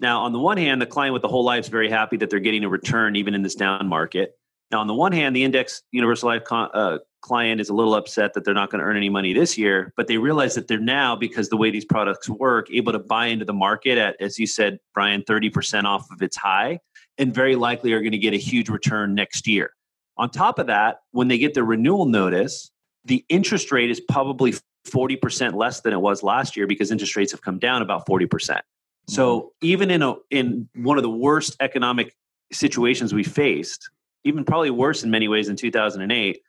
Now, 0.00 0.22
on 0.22 0.32
the 0.32 0.38
one 0.38 0.56
hand, 0.56 0.80
the 0.80 0.86
client 0.86 1.12
with 1.12 1.22
the 1.22 1.28
whole 1.28 1.44
life 1.44 1.64
is 1.64 1.68
very 1.68 1.90
happy 1.90 2.16
that 2.18 2.30
they're 2.30 2.40
getting 2.40 2.64
a 2.64 2.68
return 2.68 3.16
even 3.16 3.34
in 3.34 3.42
this 3.42 3.54
down 3.54 3.86
market. 3.88 4.36
Now, 4.70 4.80
on 4.80 4.86
the 4.86 4.94
one 4.94 5.12
hand, 5.12 5.36
the 5.36 5.44
index 5.44 5.82
universal 5.92 6.28
life 6.28 6.44
con- 6.44 6.70
uh, 6.72 6.98
client 7.20 7.60
is 7.60 7.68
a 7.68 7.74
little 7.74 7.94
upset 7.94 8.32
that 8.34 8.44
they're 8.44 8.54
not 8.54 8.70
going 8.70 8.80
to 8.80 8.86
earn 8.86 8.96
any 8.96 9.10
money 9.10 9.32
this 9.32 9.58
year, 9.58 9.92
but 9.96 10.08
they 10.08 10.16
realize 10.16 10.54
that 10.54 10.66
they're 10.66 10.80
now, 10.80 11.14
because 11.14 11.50
the 11.50 11.56
way 11.56 11.70
these 11.70 11.84
products 11.84 12.28
work, 12.28 12.68
able 12.72 12.92
to 12.92 12.98
buy 12.98 13.26
into 13.26 13.44
the 13.44 13.52
market 13.52 13.98
at, 13.98 14.16
as 14.20 14.38
you 14.38 14.46
said, 14.46 14.78
Brian, 14.94 15.22
30% 15.22 15.84
off 15.84 16.10
of 16.10 16.22
its 16.22 16.36
high, 16.36 16.80
and 17.18 17.34
very 17.34 17.54
likely 17.54 17.92
are 17.92 18.00
going 18.00 18.12
to 18.12 18.18
get 18.18 18.32
a 18.32 18.38
huge 18.38 18.70
return 18.70 19.14
next 19.14 19.46
year. 19.46 19.70
On 20.16 20.30
top 20.30 20.58
of 20.58 20.66
that, 20.66 20.98
when 21.10 21.28
they 21.28 21.38
get 21.38 21.54
the 21.54 21.64
renewal 21.64 22.06
notice, 22.06 22.70
the 23.04 23.24
interest 23.28 23.72
rate 23.72 23.90
is 23.90 24.00
probably 24.00 24.54
40% 24.86 25.54
less 25.54 25.80
than 25.80 25.92
it 25.92 26.00
was 26.00 26.22
last 26.22 26.56
year 26.56 26.66
because 26.66 26.90
interest 26.90 27.16
rates 27.16 27.32
have 27.32 27.42
come 27.42 27.58
down 27.58 27.82
about 27.82 28.06
40%. 28.06 28.60
So 29.08 29.40
mm-hmm. 29.40 29.46
even 29.62 29.90
in 29.90 30.02
a 30.02 30.14
in 30.30 30.68
one 30.76 30.96
of 30.96 31.02
the 31.02 31.10
worst 31.10 31.56
economic 31.60 32.14
situations 32.52 33.12
we 33.12 33.24
faced, 33.24 33.90
even 34.24 34.44
probably 34.44 34.70
worse 34.70 35.02
in 35.02 35.10
many 35.10 35.28
ways 35.28 35.48
in 35.48 35.56
2008, 35.56 36.40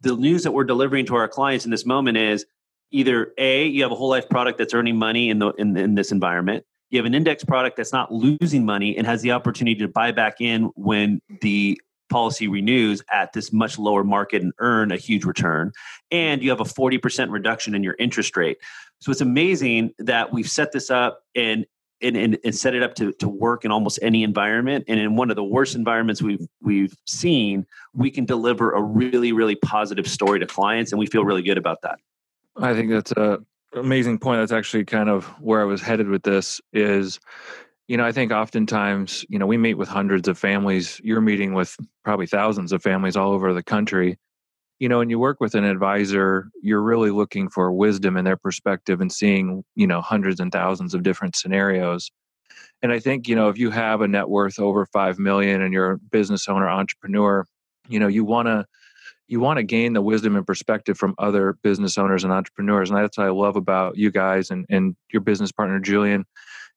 the 0.00 0.16
news 0.16 0.42
that 0.42 0.52
we're 0.52 0.64
delivering 0.64 1.06
to 1.06 1.14
our 1.14 1.28
clients 1.28 1.64
in 1.64 1.70
this 1.70 1.86
moment 1.86 2.16
is 2.16 2.46
either 2.90 3.32
a 3.38 3.66
you 3.66 3.82
have 3.82 3.92
a 3.92 3.94
whole 3.94 4.08
life 4.08 4.28
product 4.28 4.58
that's 4.58 4.74
earning 4.74 4.96
money 4.96 5.30
in 5.30 5.38
the 5.38 5.50
in, 5.52 5.76
in 5.76 5.94
this 5.94 6.10
environment 6.10 6.64
you 6.90 6.98
have 6.98 7.06
an 7.06 7.14
index 7.14 7.44
product 7.44 7.76
that's 7.76 7.92
not 7.92 8.12
losing 8.12 8.64
money 8.64 8.96
and 8.96 9.06
has 9.06 9.22
the 9.22 9.30
opportunity 9.30 9.76
to 9.76 9.88
buy 9.88 10.10
back 10.10 10.40
in 10.40 10.64
when 10.74 11.20
the 11.40 11.80
policy 12.10 12.48
renews 12.48 13.02
at 13.12 13.32
this 13.32 13.52
much 13.52 13.78
lower 13.78 14.04
market 14.04 14.42
and 14.42 14.52
earn 14.58 14.92
a 14.92 14.96
huge 14.96 15.24
return. 15.24 15.72
And 16.10 16.42
you 16.42 16.50
have 16.50 16.60
a 16.60 16.64
40% 16.64 17.30
reduction 17.30 17.74
in 17.74 17.82
your 17.82 17.96
interest 17.98 18.36
rate. 18.36 18.58
So 18.98 19.10
it's 19.10 19.20
amazing 19.20 19.94
that 19.98 20.32
we've 20.32 20.48
set 20.48 20.72
this 20.72 20.90
up 20.90 21.22
and 21.34 21.66
and, 22.02 22.16
and, 22.16 22.38
and, 22.44 22.54
set 22.54 22.74
it 22.74 22.82
up 22.82 22.94
to, 22.94 23.12
to 23.12 23.28
work 23.28 23.64
in 23.64 23.70
almost 23.70 23.98
any 24.00 24.22
environment. 24.22 24.86
And 24.88 24.98
in 24.98 25.16
one 25.16 25.28
of 25.28 25.36
the 25.36 25.44
worst 25.44 25.74
environments 25.74 26.22
we've 26.22 26.46
we've 26.62 26.94
seen, 27.06 27.66
we 27.92 28.10
can 28.10 28.24
deliver 28.24 28.72
a 28.72 28.80
really, 28.80 29.32
really 29.32 29.54
positive 29.54 30.08
story 30.08 30.40
to 30.40 30.46
clients, 30.46 30.92
and 30.92 30.98
we 30.98 31.04
feel 31.04 31.26
really 31.26 31.42
good 31.42 31.58
about 31.58 31.82
that. 31.82 31.98
I 32.56 32.72
think 32.72 32.90
that's 32.90 33.12
a 33.12 33.40
amazing 33.74 34.18
point. 34.18 34.40
That's 34.40 34.52
actually 34.52 34.86
kind 34.86 35.10
of 35.10 35.26
where 35.40 35.60
I 35.60 35.64
was 35.64 35.82
headed 35.82 36.08
with 36.08 36.22
this. 36.22 36.60
Is 36.72 37.20
you 37.90 37.96
know, 37.96 38.06
I 38.06 38.12
think 38.12 38.30
oftentimes, 38.30 39.26
you 39.28 39.36
know, 39.36 39.46
we 39.46 39.56
meet 39.56 39.74
with 39.74 39.88
hundreds 39.88 40.28
of 40.28 40.38
families. 40.38 41.00
You're 41.02 41.20
meeting 41.20 41.54
with 41.54 41.76
probably 42.04 42.28
thousands 42.28 42.70
of 42.70 42.84
families 42.84 43.16
all 43.16 43.32
over 43.32 43.52
the 43.52 43.64
country. 43.64 44.16
You 44.78 44.88
know, 44.88 45.00
and 45.00 45.10
you 45.10 45.18
work 45.18 45.40
with 45.40 45.56
an 45.56 45.64
advisor, 45.64 46.50
you're 46.62 46.84
really 46.84 47.10
looking 47.10 47.48
for 47.48 47.72
wisdom 47.72 48.16
in 48.16 48.24
their 48.24 48.36
perspective 48.36 49.00
and 49.00 49.10
seeing, 49.12 49.64
you 49.74 49.88
know, 49.88 50.00
hundreds 50.00 50.38
and 50.38 50.52
thousands 50.52 50.94
of 50.94 51.02
different 51.02 51.34
scenarios. 51.34 52.12
And 52.80 52.92
I 52.92 53.00
think, 53.00 53.26
you 53.26 53.34
know, 53.34 53.48
if 53.48 53.58
you 53.58 53.70
have 53.70 54.02
a 54.02 54.08
net 54.08 54.28
worth 54.28 54.60
over 54.60 54.86
5 54.86 55.18
million 55.18 55.60
and 55.60 55.74
you're 55.74 55.90
a 55.90 55.98
business 55.98 56.48
owner, 56.48 56.68
entrepreneur, 56.70 57.44
you 57.88 57.98
know, 57.98 58.06
you 58.06 58.24
want 58.24 58.46
to 58.46 58.66
you 59.26 59.40
want 59.40 59.56
to 59.56 59.64
gain 59.64 59.94
the 59.94 60.02
wisdom 60.02 60.36
and 60.36 60.46
perspective 60.46 60.96
from 60.96 61.16
other 61.18 61.56
business 61.64 61.98
owners 61.98 62.22
and 62.22 62.32
entrepreneurs. 62.32 62.88
And 62.88 62.98
that's 62.98 63.18
what 63.18 63.26
I 63.26 63.30
love 63.30 63.56
about 63.56 63.96
you 63.96 64.12
guys 64.12 64.50
and, 64.50 64.64
and 64.70 64.94
your 65.12 65.22
business 65.22 65.50
partner, 65.50 65.80
Julian 65.80 66.24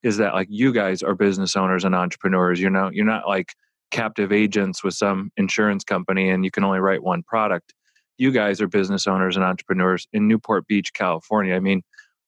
is 0.04 0.18
that 0.18 0.34
like 0.34 0.48
you 0.50 0.74
guys 0.74 1.02
are 1.02 1.16
business 1.16 1.56
owners 1.56 1.86
and 1.86 1.96
entrepreneurs. 1.96 2.60
You 2.60 2.70
know, 2.70 2.90
you're 2.92 3.06
not 3.06 3.28
like 3.28 3.54
captive 3.92 4.32
agents 4.32 4.84
with 4.84 4.94
some 4.94 5.32
insurance 5.38 5.84
company 5.84 6.30
and 6.30 6.44
you 6.44 6.52
can 6.52 6.64
only 6.64 6.80
write 6.80 7.04
one 7.04 7.24
product. 7.24 7.74
You 8.18 8.32
guys 8.32 8.62
are 8.62 8.68
business 8.68 9.08
owners 9.08 9.36
and 9.36 9.46
entrepreneurs 9.46 10.08
in 10.14 10.28
Newport 10.28 10.68
Beach, 10.68 10.94
California. 10.94 11.56
I 11.56 11.60
mean, 11.60 11.82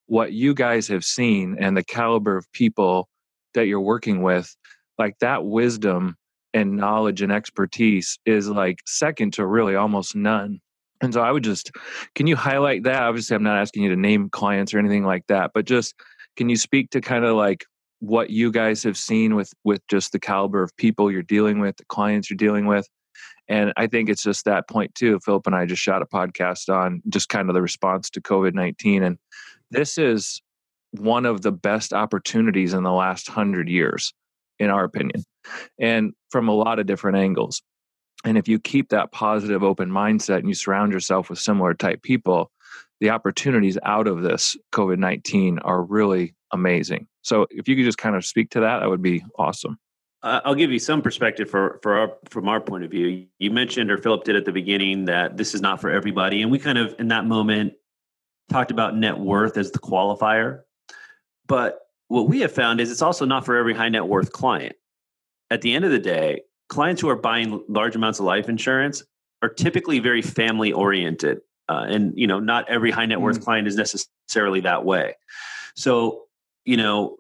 what 0.08 0.32
you 0.34 0.54
guys 0.54 0.88
have 0.88 1.04
seen 1.04 1.58
and 1.60 1.76
the 1.76 1.84
caliber 1.84 2.38
of 2.38 2.52
people 2.54 3.08
that 3.54 3.68
you're 3.68 3.82
working 3.82 4.22
with, 4.22 4.56
like 4.98 5.18
that 5.20 5.46
wisdom 5.46 6.16
and 6.54 6.78
knowledge 6.78 7.22
and 7.22 7.32
expertise 7.32 8.18
is 8.26 8.48
like 8.48 8.80
second 8.86 9.34
to 9.34 9.46
really 9.46 9.76
almost 9.76 10.16
none 10.16 10.60
And 11.02 11.14
so 11.14 11.22
I 11.22 11.32
would 11.32 11.44
just, 11.44 11.72
can 12.16 12.28
you 12.28 12.36
highlight 12.36 12.84
that? 12.84 13.04
Obviously, 13.04 13.36
I'm 13.36 13.44
not 13.44 13.58
asking 13.58 13.84
you 13.84 13.90
to 13.90 13.96
name 13.96 14.30
clients 14.30 14.74
or 14.74 14.80
anything 14.80 15.04
like 15.06 15.28
that, 15.28 15.52
but 15.54 15.66
just 15.66 15.94
can 16.36 16.50
you 16.50 16.58
speak 16.58 16.90
to 16.92 17.02
kind 17.02 17.26
of 17.26 17.36
like 17.36 17.66
what 18.00 18.30
you 18.30 18.52
guys 18.52 18.84
have 18.84 18.98
seen 18.98 19.36
with 19.36 19.52
with 19.64 19.82
just 19.88 20.12
the 20.12 20.20
caliber 20.20 20.62
of 20.62 20.76
people 20.78 21.12
you're 21.12 21.24
dealing 21.24 21.60
with, 21.60 21.78
the 21.78 21.86
clients 21.86 22.30
you're 22.30 22.38
dealing 22.38 22.66
with? 22.66 22.88
And 23.48 23.74
I 23.78 23.88
think 23.88 24.10
it's 24.10 24.24
just 24.24 24.46
that 24.46 24.68
point 24.68 24.96
too. 24.96 25.20
Philip 25.24 25.46
and 25.46 25.56
I 25.56 25.66
just 25.66 25.82
shot 25.82 26.02
a 26.02 26.06
podcast 26.06 26.74
on 26.74 27.02
just 27.10 27.30
kind 27.30 27.50
of 27.50 27.54
the 27.54 27.62
response 27.62 28.10
to 28.12 28.22
COVID 28.22 28.54
19. 28.54 29.04
And 29.04 29.18
this 29.72 29.98
is 29.98 30.42
one 30.92 31.26
of 31.26 31.42
the 31.42 31.52
best 31.52 31.94
opportunities 31.94 32.74
in 32.74 32.84
the 32.84 32.92
last 32.92 33.28
hundred 33.28 33.70
years, 33.70 34.14
in 34.60 34.70
our 34.70 34.84
opinion, 34.84 35.24
and 35.80 36.14
from 36.30 36.48
a 36.48 36.54
lot 36.54 36.80
of 36.80 36.86
different 36.86 37.18
angles. 37.18 37.62
And 38.24 38.38
if 38.38 38.48
you 38.48 38.60
keep 38.60 38.90
that 38.90 39.12
positive, 39.12 39.62
open 39.62 39.92
mindset 39.92 40.40
and 40.40 40.48
you 40.48 40.56
surround 40.56 40.92
yourself 40.92 41.30
with 41.30 41.38
similar 41.38 41.76
type 41.76 42.02
people, 42.02 42.50
the 43.00 43.10
opportunities 43.10 43.78
out 43.84 44.08
of 44.08 44.22
this 44.22 44.58
COVID 44.74 44.98
19 44.98 45.60
are 45.60 45.82
really 45.82 46.36
amazing. 46.52 47.08
So 47.22 47.48
if 47.50 47.68
you 47.68 47.76
could 47.76 47.86
just 47.86 47.98
kind 47.98 48.16
of 48.16 48.26
speak 48.26 48.52
to 48.52 48.62
that, 48.62 48.80
that 48.80 48.90
would 48.90 49.02
be 49.02 49.24
awesome. 49.38 49.80
I'll 50.24 50.56
give 50.56 50.72
you 50.72 50.80
some 50.80 51.04
perspective 51.04 51.48
for, 51.50 51.80
for 51.84 51.98
our, 52.00 52.14
from 52.30 52.50
our 52.50 52.60
point 52.60 52.84
of 52.84 52.90
view. 52.90 53.28
You 53.38 53.52
mentioned, 53.52 53.92
or 53.92 53.98
Philip 54.00 54.24
did 54.24 54.36
at 54.36 54.44
the 54.44 54.52
beginning, 54.52 55.06
that 55.06 55.38
this 55.38 55.54
is 55.54 55.62
not 55.62 55.80
for 55.80 55.92
everybody. 55.92 56.42
And 56.42 56.50
we 56.50 56.58
kind 56.58 56.80
of, 56.80 56.96
in 56.98 57.10
that 57.10 57.26
moment, 57.26 57.74
talked 58.50 58.72
about 58.72 58.98
net 58.98 59.20
worth 59.20 59.56
as 59.56 59.70
the 59.70 59.78
qualifier. 59.78 60.62
But 61.48 61.80
what 62.08 62.28
we 62.28 62.40
have 62.40 62.52
found 62.52 62.82
is 62.82 62.90
it's 62.90 63.04
also 63.04 63.26
not 63.26 63.46
for 63.46 63.56
every 63.56 63.76
high 63.76 63.90
net 63.90 64.08
worth 64.08 64.32
client. 64.32 64.76
At 65.52 65.62
the 65.62 65.74
end 65.74 65.86
of 65.86 65.92
the 65.92 66.00
day, 66.00 66.42
clients 66.70 67.02
who 67.02 67.10
are 67.10 67.16
buying 67.16 67.64
large 67.68 67.96
amounts 67.96 68.20
of 68.20 68.26
life 68.26 68.50
insurance 68.50 69.04
are 69.44 69.50
typically 69.50 70.00
very 70.00 70.24
family 70.24 70.74
oriented. 70.74 71.40
Uh, 71.68 71.86
and 71.88 72.14
you 72.18 72.28
know, 72.28 72.40
not 72.40 72.70
every 72.70 72.92
high 72.92 73.06
net 73.06 73.22
worth 73.22 73.40
mm. 73.40 73.44
client 73.44 73.68
is 73.68 73.76
necessarily 73.76 74.62
that 74.62 74.86
way. 74.86 75.16
So, 75.76 76.26
you 76.64 76.78
know, 76.78 77.18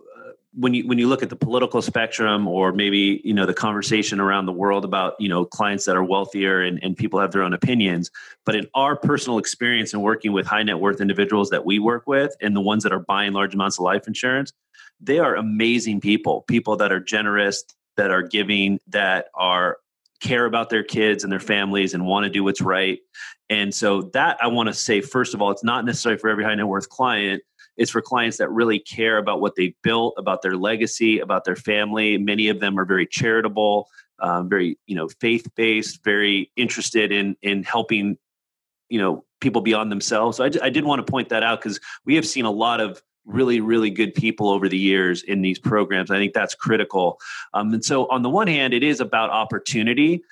when 0.58 0.73
you 0.73 0.88
when 0.88 0.97
you 0.97 1.08
look 1.08 1.21
at 1.21 1.29
the 1.29 1.36
political 1.36 1.81
spectrum 1.81 2.47
or 2.47 2.71
maybe 2.71 3.21
you 3.23 3.34
know 3.34 3.45
the 3.45 3.53
conversation 3.53 4.19
around 4.19 4.45
the 4.45 4.51
world 4.51 4.86
about 4.86 5.15
you 5.19 5.27
know 5.27 5.45
clients 5.45 5.86
that 5.86 5.95
are 5.95 6.03
wealthier 6.03 6.62
and, 6.62 6.79
and 6.81 6.95
people 6.95 7.19
have 7.19 7.31
their 7.31 7.43
own 7.43 7.53
opinions 7.53 8.10
but 8.45 8.55
in 8.55 8.65
our 8.73 8.95
personal 8.95 9.38
experience 9.38 9.93
in 9.93 10.01
working 10.01 10.31
with 10.31 10.45
high 10.45 10.63
net 10.63 10.79
worth 10.79 11.01
individuals 11.01 11.49
that 11.49 11.65
we 11.65 11.77
work 11.77 12.08
with 12.08 12.36
and 12.41 12.55
the 12.55 12.62
ones 12.62 12.84
that 12.84 12.93
are 12.93 12.99
buying 12.99 13.34
large 13.34 13.53
amounts 13.53 13.77
of 13.77 13.84
life 13.84 14.08
insurance 14.08 14.53
they 15.01 15.19
are 15.19 15.36
amazing 15.36 15.99
people 15.99 16.43
people 16.43 16.77
that 16.77 16.91
are 16.91 17.01
generous 17.01 17.65
that 17.97 18.12
are 18.12 18.23
giving 18.23 18.79
that 18.88 19.27
are 19.36 19.77
care 20.26 20.46
about 20.46 20.70
their 20.70 20.84
kids 20.84 21.24
and 21.24 21.32
their 21.32 21.40
families 21.40 21.94
and 21.94 22.06
want 22.06 22.24
to 22.24 22.30
do 22.30 22.44
what's 22.44 22.62
right 22.62 23.00
and 23.50 23.74
so 23.74 24.04
that 24.14 24.38
i 24.42 24.48
want 24.48 24.68
to 24.68 24.74
say 24.74 25.02
first 25.02 25.34
of 25.34 25.42
all 25.42 25.52
it's 25.52 25.64
not 25.64 25.86
necessarily 25.86 26.20
for 26.20 26.30
every 26.30 26.44
high 26.44 26.56
net 26.56 26.68
worth 26.68 26.90
client 26.90 27.42
it's 27.78 27.92
for 27.92 28.02
clients 28.02 28.38
that 28.38 28.50
really 28.50 28.80
care 28.80 29.18
about 29.18 29.42
what 29.42 29.56
they've 29.56 29.76
built, 29.84 30.14
about 30.18 30.42
their 30.42 30.56
legacy, 30.56 31.20
about 31.20 31.44
their 31.44 31.56
family. 31.56 32.18
Many 32.18 32.48
of 32.48 32.60
them 32.60 32.80
are 32.80 32.86
very 32.86 33.06
charitable, 33.06 33.90
um, 34.20 34.50
very 34.50 34.78
you 34.88 34.96
know 34.96 35.10
faith 35.20 35.48
based, 35.56 36.04
very 36.04 36.52
interested 36.56 37.12
in 37.12 37.36
in 37.42 37.64
helping 37.64 38.18
you 38.90 39.00
know 39.00 39.26
people 39.42 39.62
beyond 39.62 39.92
themselves. 39.92 40.38
So 40.38 40.46
I, 40.46 40.52
I 40.64 40.70
did 40.70 40.86
want 40.86 41.06
to 41.06 41.12
point 41.12 41.30
that 41.30 41.44
out 41.44 41.60
because 41.60 41.80
we 42.06 42.16
have 42.16 42.26
seen 42.26 42.46
a 42.46 42.52
lot 42.52 42.80
of 42.80 43.02
really 43.26 43.60
really 43.60 43.90
good 43.90 44.14
people 44.14 44.50
over 44.50 44.70
the 44.70 44.78
years 44.78 45.24
in 45.24 45.42
these 45.42 45.60
programs. 45.60 46.12
I 46.12 46.18
think 46.18 46.34
that's 46.34 46.56
critical. 46.56 47.20
Um, 47.54 47.74
and 47.74 47.84
so 47.84 48.08
on 48.10 48.22
the 48.22 48.30
one 48.30 48.48
hand 48.48 48.74
it 48.74 48.84
is 48.84 49.00
about 49.00 49.30
opportunity 49.30 50.24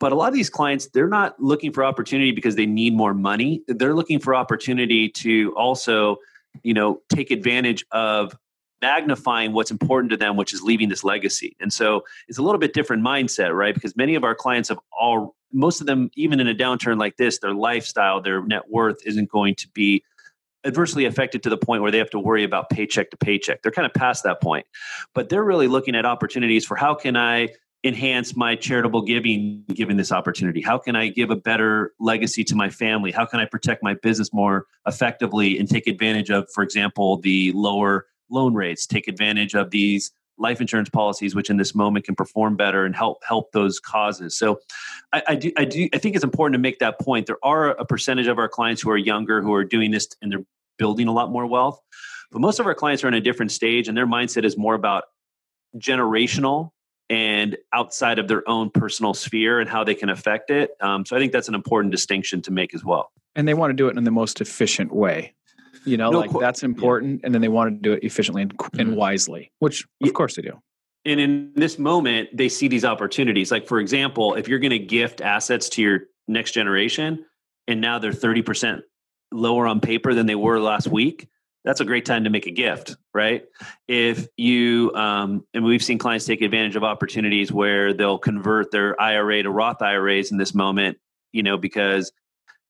but 0.00 0.12
a 0.12 0.14
lot 0.14 0.28
of 0.28 0.34
these 0.34 0.50
clients 0.50 0.88
they're 0.88 1.06
not 1.06 1.38
looking 1.40 1.72
for 1.72 1.84
opportunity 1.84 2.32
because 2.32 2.56
they 2.56 2.66
need 2.66 2.94
more 2.94 3.14
money. 3.14 3.62
They're 3.68 3.94
looking 3.94 4.18
for 4.18 4.34
opportunity 4.34 5.08
to 5.10 5.54
also 5.56 6.16
you 6.64 6.74
know 6.74 7.00
take 7.10 7.30
advantage 7.30 7.84
of 7.92 8.36
magnifying 8.82 9.52
what's 9.52 9.70
important 9.70 10.10
to 10.10 10.16
them 10.16 10.36
which 10.36 10.54
is 10.54 10.62
leaving 10.62 10.88
this 10.88 11.04
legacy. 11.04 11.54
And 11.60 11.72
so 11.72 12.02
it's 12.26 12.38
a 12.38 12.42
little 12.42 12.58
bit 12.58 12.72
different 12.72 13.04
mindset 13.04 13.54
right? 13.56 13.74
Because 13.74 13.94
many 13.94 14.14
of 14.14 14.24
our 14.24 14.34
clients 14.34 14.70
have 14.70 14.78
all 14.98 15.36
most 15.52 15.80
of 15.80 15.86
them 15.86 16.10
even 16.16 16.40
in 16.40 16.48
a 16.48 16.54
downturn 16.54 16.98
like 16.98 17.16
this 17.16 17.38
their 17.38 17.54
lifestyle 17.54 18.20
their 18.20 18.42
net 18.42 18.70
worth 18.70 19.04
isn't 19.04 19.28
going 19.30 19.54
to 19.56 19.68
be 19.68 20.02
adversely 20.64 21.04
affected 21.04 21.42
to 21.42 21.50
the 21.50 21.56
point 21.56 21.82
where 21.82 21.90
they 21.90 21.98
have 21.98 22.10
to 22.10 22.18
worry 22.18 22.44
about 22.44 22.68
paycheck 22.70 23.10
to 23.10 23.16
paycheck 23.16 23.62
they're 23.62 23.72
kind 23.72 23.86
of 23.86 23.94
past 23.94 24.24
that 24.24 24.40
point 24.40 24.66
but 25.14 25.28
they're 25.28 25.44
really 25.44 25.68
looking 25.68 25.94
at 25.94 26.04
opportunities 26.04 26.64
for 26.64 26.76
how 26.76 26.94
can 26.94 27.16
i 27.16 27.48
enhance 27.84 28.36
my 28.36 28.54
charitable 28.54 29.02
giving 29.02 29.64
given 29.72 29.96
this 29.96 30.12
opportunity? 30.12 30.60
How 30.60 30.78
can 30.78 30.96
I 30.96 31.08
give 31.08 31.30
a 31.30 31.36
better 31.36 31.92
legacy 31.98 32.44
to 32.44 32.54
my 32.54 32.68
family? 32.68 33.10
How 33.10 33.24
can 33.24 33.40
I 33.40 33.46
protect 33.46 33.82
my 33.82 33.94
business 33.94 34.32
more 34.32 34.66
effectively 34.86 35.58
and 35.58 35.68
take 35.68 35.86
advantage 35.86 36.30
of, 36.30 36.46
for 36.52 36.62
example, 36.62 37.18
the 37.18 37.52
lower 37.52 38.06
loan 38.30 38.54
rates, 38.54 38.86
take 38.86 39.08
advantage 39.08 39.54
of 39.54 39.70
these 39.70 40.12
life 40.40 40.60
insurance 40.60 40.88
policies, 40.88 41.34
which 41.34 41.50
in 41.50 41.56
this 41.56 41.74
moment 41.74 42.04
can 42.04 42.14
perform 42.14 42.56
better 42.56 42.84
and 42.84 42.96
help 42.96 43.22
help 43.24 43.52
those 43.52 43.78
causes. 43.78 44.36
So 44.36 44.60
I, 45.12 45.22
I 45.28 45.34
do 45.36 45.52
I 45.56 45.64
do 45.64 45.88
I 45.92 45.98
think 45.98 46.14
it's 46.16 46.24
important 46.24 46.54
to 46.54 46.58
make 46.58 46.78
that 46.80 46.98
point. 46.98 47.26
There 47.26 47.38
are 47.42 47.68
a 47.70 47.84
percentage 47.84 48.26
of 48.26 48.38
our 48.38 48.48
clients 48.48 48.82
who 48.82 48.90
are 48.90 48.96
younger 48.96 49.42
who 49.42 49.52
are 49.54 49.64
doing 49.64 49.90
this 49.90 50.08
and 50.22 50.32
they're 50.32 50.44
building 50.78 51.06
a 51.08 51.12
lot 51.12 51.30
more 51.30 51.46
wealth. 51.46 51.78
But 52.32 52.40
most 52.40 52.58
of 52.58 52.66
our 52.66 52.74
clients 52.74 53.04
are 53.04 53.08
in 53.08 53.14
a 53.14 53.20
different 53.20 53.52
stage 53.52 53.88
and 53.88 53.96
their 53.96 54.06
mindset 54.06 54.44
is 54.44 54.56
more 54.56 54.74
about 54.74 55.04
generational 55.76 56.70
and 57.10 57.56
outside 57.74 58.18
of 58.18 58.28
their 58.28 58.48
own 58.48 58.70
personal 58.70 59.14
sphere 59.14 59.60
and 59.60 59.68
how 59.68 59.82
they 59.82 59.94
can 59.94 60.08
affect 60.08 60.48
it. 60.50 60.70
Um, 60.80 61.04
so 61.04 61.16
I 61.16 61.18
think 61.18 61.32
that's 61.32 61.48
an 61.48 61.54
important 61.54 61.90
distinction 61.90 62.40
to 62.42 62.52
make 62.52 62.72
as 62.72 62.84
well. 62.84 63.10
And 63.34 63.46
they 63.46 63.54
want 63.54 63.70
to 63.70 63.74
do 63.74 63.88
it 63.88 63.96
in 63.96 64.04
the 64.04 64.10
most 64.10 64.40
efficient 64.40 64.94
way. 64.94 65.34
You 65.84 65.96
know, 65.96 66.10
no, 66.10 66.20
like 66.20 66.30
that's 66.38 66.62
important. 66.62 67.20
Yeah. 67.20 67.26
And 67.26 67.34
then 67.34 67.42
they 67.42 67.48
want 67.48 67.74
to 67.74 67.80
do 67.80 67.92
it 67.94 68.04
efficiently 68.04 68.42
and, 68.42 68.52
and 68.78 68.90
mm-hmm. 68.90 68.96
wisely, 68.96 69.52
which 69.58 69.82
of 69.82 69.88
yeah. 70.00 70.12
course 70.12 70.36
they 70.36 70.42
do. 70.42 70.60
And 71.04 71.18
in 71.18 71.52
this 71.54 71.78
moment, 71.78 72.28
they 72.34 72.48
see 72.48 72.68
these 72.68 72.84
opportunities. 72.84 73.50
Like, 73.50 73.66
for 73.66 73.80
example, 73.80 74.34
if 74.34 74.48
you're 74.48 74.58
going 74.58 74.70
to 74.70 74.78
gift 74.78 75.20
assets 75.20 75.68
to 75.70 75.82
your 75.82 76.00
next 76.28 76.52
generation 76.52 77.24
and 77.66 77.80
now 77.80 77.98
they're 77.98 78.12
30% 78.12 78.82
lower 79.32 79.66
on 79.66 79.80
paper 79.80 80.12
than 80.12 80.26
they 80.26 80.34
were 80.34 80.60
last 80.60 80.88
week, 80.88 81.28
that's 81.64 81.80
a 81.80 81.84
great 81.84 82.04
time 82.04 82.24
to 82.24 82.30
make 82.30 82.46
a 82.46 82.50
gift, 82.50 82.96
right? 83.14 83.44
If 83.86 84.26
you, 84.36 84.92
um, 84.94 85.44
and 85.52 85.64
we've 85.64 85.82
seen 85.82 85.98
clients 85.98 86.24
take 86.24 86.42
advantage 86.42 86.76
of 86.76 86.84
opportunities 86.84 87.52
where 87.52 87.92
they'll 87.92 88.18
convert 88.18 88.70
their 88.70 89.00
IRA 89.00 89.42
to 89.42 89.50
Roth 89.50 89.82
IRAs 89.82 90.32
in 90.32 90.38
this 90.38 90.54
moment, 90.54 90.98
you 91.32 91.42
know, 91.42 91.58
because 91.58 92.12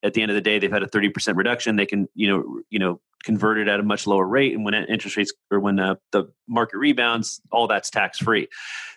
at 0.03 0.15
the 0.15 0.23
end 0.23 0.31
of 0.31 0.35
the 0.35 0.41
day, 0.41 0.59
they've 0.59 0.73
had 0.73 0.83
a 0.83 0.87
30% 0.87 1.37
reduction. 1.37 1.77
They 1.77 1.87
can, 1.87 2.09
you 2.15 2.29
know, 2.29 2.61
you 2.71 2.79
know, 2.79 3.01
convert 3.23 3.59
it 3.59 3.69
at 3.69 3.81
a 3.81 3.83
much 3.83 4.07
lower 4.07 4.27
rate. 4.27 4.55
And 4.55 4.65
when 4.65 4.75
interest 4.75 5.17
rates 5.17 5.33
or 5.51 5.61
when 5.61 5.77
the, 5.77 5.99
the 6.13 6.33
market 6.49 6.79
rebounds, 6.79 7.41
all 7.53 7.67
that's 7.67 7.91
tax 7.91 8.19
free. 8.19 8.49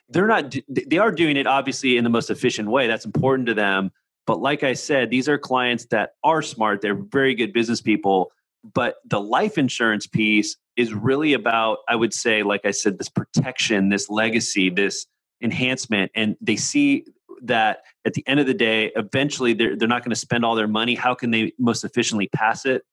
They're 0.09 0.27
not, 0.27 0.55
they 0.69 0.97
are 0.97 1.11
doing 1.11 1.37
it 1.37 1.47
obviously 1.47 1.97
in 1.97 2.03
the 2.03 2.09
most 2.09 2.29
efficient 2.29 2.69
way. 2.69 2.87
That's 2.87 3.05
important 3.05 3.47
to 3.47 3.53
them. 3.53 3.91
But 4.25 4.39
like 4.39 4.63
I 4.63 4.73
said, 4.73 5.09
these 5.09 5.27
are 5.27 5.37
clients 5.37 5.85
that 5.87 6.11
are 6.23 6.41
smart. 6.41 6.81
They're 6.81 6.95
very 6.95 7.35
good 7.35 7.51
business 7.51 7.81
people 7.81 8.31
but 8.63 8.95
the 9.05 9.19
life 9.19 9.57
insurance 9.57 10.07
piece 10.07 10.55
is 10.77 10.93
really 10.93 11.33
about, 11.33 11.79
I 11.87 11.95
would 11.95 12.13
say, 12.13 12.43
like 12.43 12.65
I 12.65 12.71
said, 12.71 12.97
this 12.97 13.09
protection, 13.09 13.89
this 13.89 14.09
legacy, 14.09 14.69
this 14.69 15.05
enhancement. 15.41 16.11
And 16.15 16.37
they 16.39 16.55
see 16.55 17.05
that 17.43 17.79
at 18.05 18.13
the 18.13 18.23
end 18.27 18.39
of 18.39 18.47
the 18.47 18.53
day, 18.53 18.91
eventually 18.95 19.53
they're, 19.53 19.75
they're 19.75 19.87
not 19.87 20.03
going 20.03 20.11
to 20.11 20.15
spend 20.15 20.43
all 20.43 20.55
their 20.55 20.67
money. 20.67 20.95
How 20.95 21.13
can 21.13 21.31
they 21.31 21.53
most 21.59 21.83
efficiently 21.83 22.27
pass 22.33 22.65
it 22.65 22.83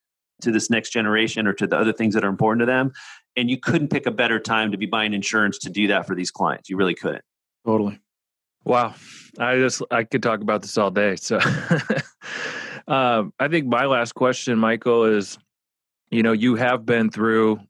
to 0.43 0.51
this 0.51 0.71
next 0.71 0.91
generation 0.91 1.47
or 1.47 1.53
to 1.55 1.67
the 1.67 1.79
other 1.79 1.93
things 1.93 2.15
that 2.15 2.25
are 2.25 2.29
important 2.29 2.61
to 2.61 2.67
them? 2.67 2.93
And 3.37 3.49
you 3.49 3.59
couldn't 3.59 3.89
pick 3.89 4.07
a 4.07 4.11
better 4.11 4.39
time 4.39 4.73
to 4.73 4.79
be 4.79 4.87
buying 4.87 5.15
insurance 5.15 5.59
to 5.59 5.71
do 5.71 5.87
that 5.89 6.07
for 6.07 6.15
these 6.15 6.31
clients. 6.31 6.69
You 6.69 6.77
really 6.77 6.95
couldn't. 6.95 7.25
Totally. 7.65 8.01
Wow. 8.65 8.95
I 9.39 9.57
just, 9.57 9.83
I 9.91 10.05
could 10.05 10.23
talk 10.23 10.41
about 10.41 10.63
this 10.63 10.77
all 10.77 10.91
day. 10.91 11.17
So 11.17 11.39
um, 12.89 13.33
I 13.39 13.49
think 13.49 13.67
my 13.67 13.87
last 13.87 14.15
question, 14.15 14.59
Michael, 14.59 15.05
is 15.05 15.39
you 16.11 16.25
know 16.25 16.33
you 16.33 16.57
have 16.57 16.85
been 16.85 17.09
through 17.09 17.61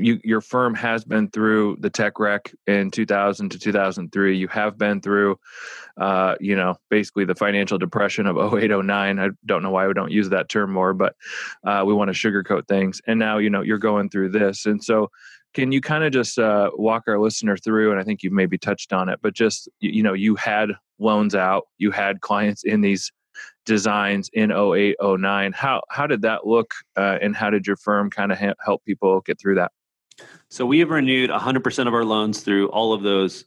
you, 0.00 0.20
your 0.24 0.40
firm 0.40 0.74
has 0.74 1.04
been 1.04 1.28
through 1.30 1.76
the 1.80 1.90
tech 1.90 2.18
wreck 2.18 2.52
in 2.66 2.90
2000 2.90 3.50
to 3.50 3.58
2003 3.58 4.36
you 4.36 4.48
have 4.48 4.78
been 4.78 5.00
through 5.00 5.38
uh, 5.98 6.34
you 6.40 6.56
know 6.56 6.74
basically 6.88 7.24
the 7.24 7.34
financial 7.34 7.78
depression 7.78 8.26
of 8.26 8.36
0809 8.54 9.18
i 9.18 9.28
don't 9.46 9.62
know 9.62 9.70
why 9.70 9.86
we 9.86 9.94
don't 9.94 10.12
use 10.12 10.28
that 10.28 10.48
term 10.48 10.72
more 10.72 10.94
but 10.94 11.14
uh, 11.64 11.82
we 11.86 11.94
want 11.94 12.14
to 12.14 12.14
sugarcoat 12.14 12.66
things. 12.68 13.00
And 13.06 13.18
now 13.18 13.38
you 13.38 13.50
know 13.50 13.62
you're 13.62 13.78
going 13.78 14.10
through 14.10 14.30
this. 14.30 14.66
And 14.66 14.82
so 14.82 15.10
can 15.54 15.72
you 15.72 15.80
kind 15.80 16.04
of 16.04 16.12
just 16.12 16.38
uh, 16.38 16.70
walk 16.74 17.04
our 17.08 17.18
listener 17.18 17.56
through 17.56 17.90
and 17.90 18.00
i 18.00 18.04
think 18.04 18.22
you've 18.22 18.32
maybe 18.32 18.56
touched 18.56 18.92
on 18.92 19.08
it 19.08 19.18
but 19.20 19.34
just 19.34 19.68
you 19.80 20.00
know 20.00 20.12
you 20.12 20.36
had 20.36 20.70
loans 21.00 21.34
out 21.34 21.66
you 21.78 21.90
had 21.90 22.20
clients 22.20 22.62
in 22.62 22.82
these 22.82 23.10
designs 23.66 24.30
in 24.32 24.52
08 24.52 24.94
09 25.02 25.52
how 25.52 25.80
how 25.90 26.06
did 26.06 26.22
that 26.22 26.46
look 26.46 26.72
uh, 26.96 27.18
and 27.20 27.34
how 27.34 27.50
did 27.50 27.66
your 27.66 27.76
firm 27.76 28.10
kind 28.10 28.30
of 28.30 28.38
ha- 28.38 28.54
help 28.64 28.84
people 28.84 29.20
get 29.22 29.40
through 29.40 29.56
that 29.56 29.72
so 30.50 30.66
we 30.66 30.80
have 30.80 30.90
renewed 30.90 31.30
100% 31.30 31.86
of 31.86 31.94
our 31.94 32.04
loans 32.04 32.40
through 32.40 32.68
all 32.70 32.92
of 32.92 33.02
those 33.02 33.44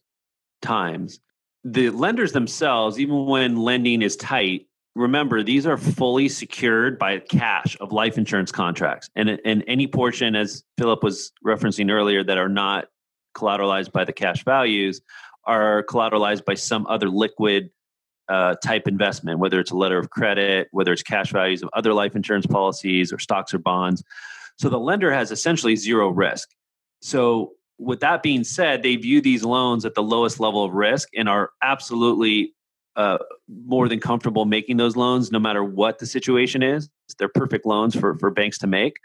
times. 0.61 1.19
The 1.63 1.89
lenders 1.89 2.31
themselves 2.31 2.99
even 2.99 3.25
when 3.25 3.57
lending 3.57 4.01
is 4.01 4.15
tight 4.15 4.67
remember 4.95 5.41
these 5.41 5.65
are 5.65 5.77
fully 5.77 6.29
secured 6.29 6.99
by 6.99 7.19
cash 7.19 7.75
of 7.79 7.91
life 7.91 8.17
insurance 8.17 8.51
contracts. 8.51 9.09
And 9.15 9.39
and 9.43 9.63
any 9.67 9.87
portion 9.87 10.35
as 10.35 10.63
philip 10.77 11.03
was 11.03 11.31
referencing 11.45 11.91
earlier 11.91 12.23
that 12.23 12.37
are 12.37 12.49
not 12.49 12.89
collateralized 13.35 13.91
by 13.91 14.05
the 14.05 14.13
cash 14.13 14.43
values 14.43 15.01
are 15.45 15.83
collateralized 15.83 16.45
by 16.45 16.53
some 16.53 16.85
other 16.87 17.09
liquid 17.09 17.71
uh, 18.29 18.55
type 18.63 18.87
investment 18.87 19.39
whether 19.39 19.59
it's 19.59 19.71
a 19.71 19.75
letter 19.75 19.97
of 19.97 20.09
credit 20.09 20.67
whether 20.71 20.93
it's 20.93 21.03
cash 21.03 21.31
values 21.31 21.61
of 21.61 21.69
other 21.73 21.93
life 21.93 22.15
insurance 22.15 22.45
policies 22.45 23.11
or 23.11 23.19
stocks 23.19 23.53
or 23.53 23.59
bonds. 23.59 24.03
So 24.59 24.69
the 24.69 24.79
lender 24.79 25.11
has 25.11 25.31
essentially 25.31 25.75
zero 25.75 26.09
risk 26.09 26.49
so 27.03 27.51
with 27.77 27.99
that 27.99 28.23
being 28.23 28.43
said 28.43 28.81
they 28.81 28.95
view 28.95 29.19
these 29.19 29.43
loans 29.43 29.83
at 29.85 29.93
the 29.93 30.01
lowest 30.01 30.39
level 30.39 30.63
of 30.63 30.73
risk 30.73 31.09
and 31.15 31.27
are 31.27 31.51
absolutely 31.61 32.53
uh, 32.95 33.17
more 33.65 33.89
than 33.89 33.99
comfortable 33.99 34.45
making 34.45 34.77
those 34.77 34.95
loans 34.95 35.31
no 35.31 35.39
matter 35.39 35.63
what 35.63 35.99
the 35.99 36.05
situation 36.05 36.63
is. 36.63 36.89
They're 37.19 37.27
perfect 37.27 37.65
loans 37.65 37.95
for, 37.95 38.17
for 38.19 38.31
banks 38.31 38.57
to 38.59 38.67
make. 38.67 38.95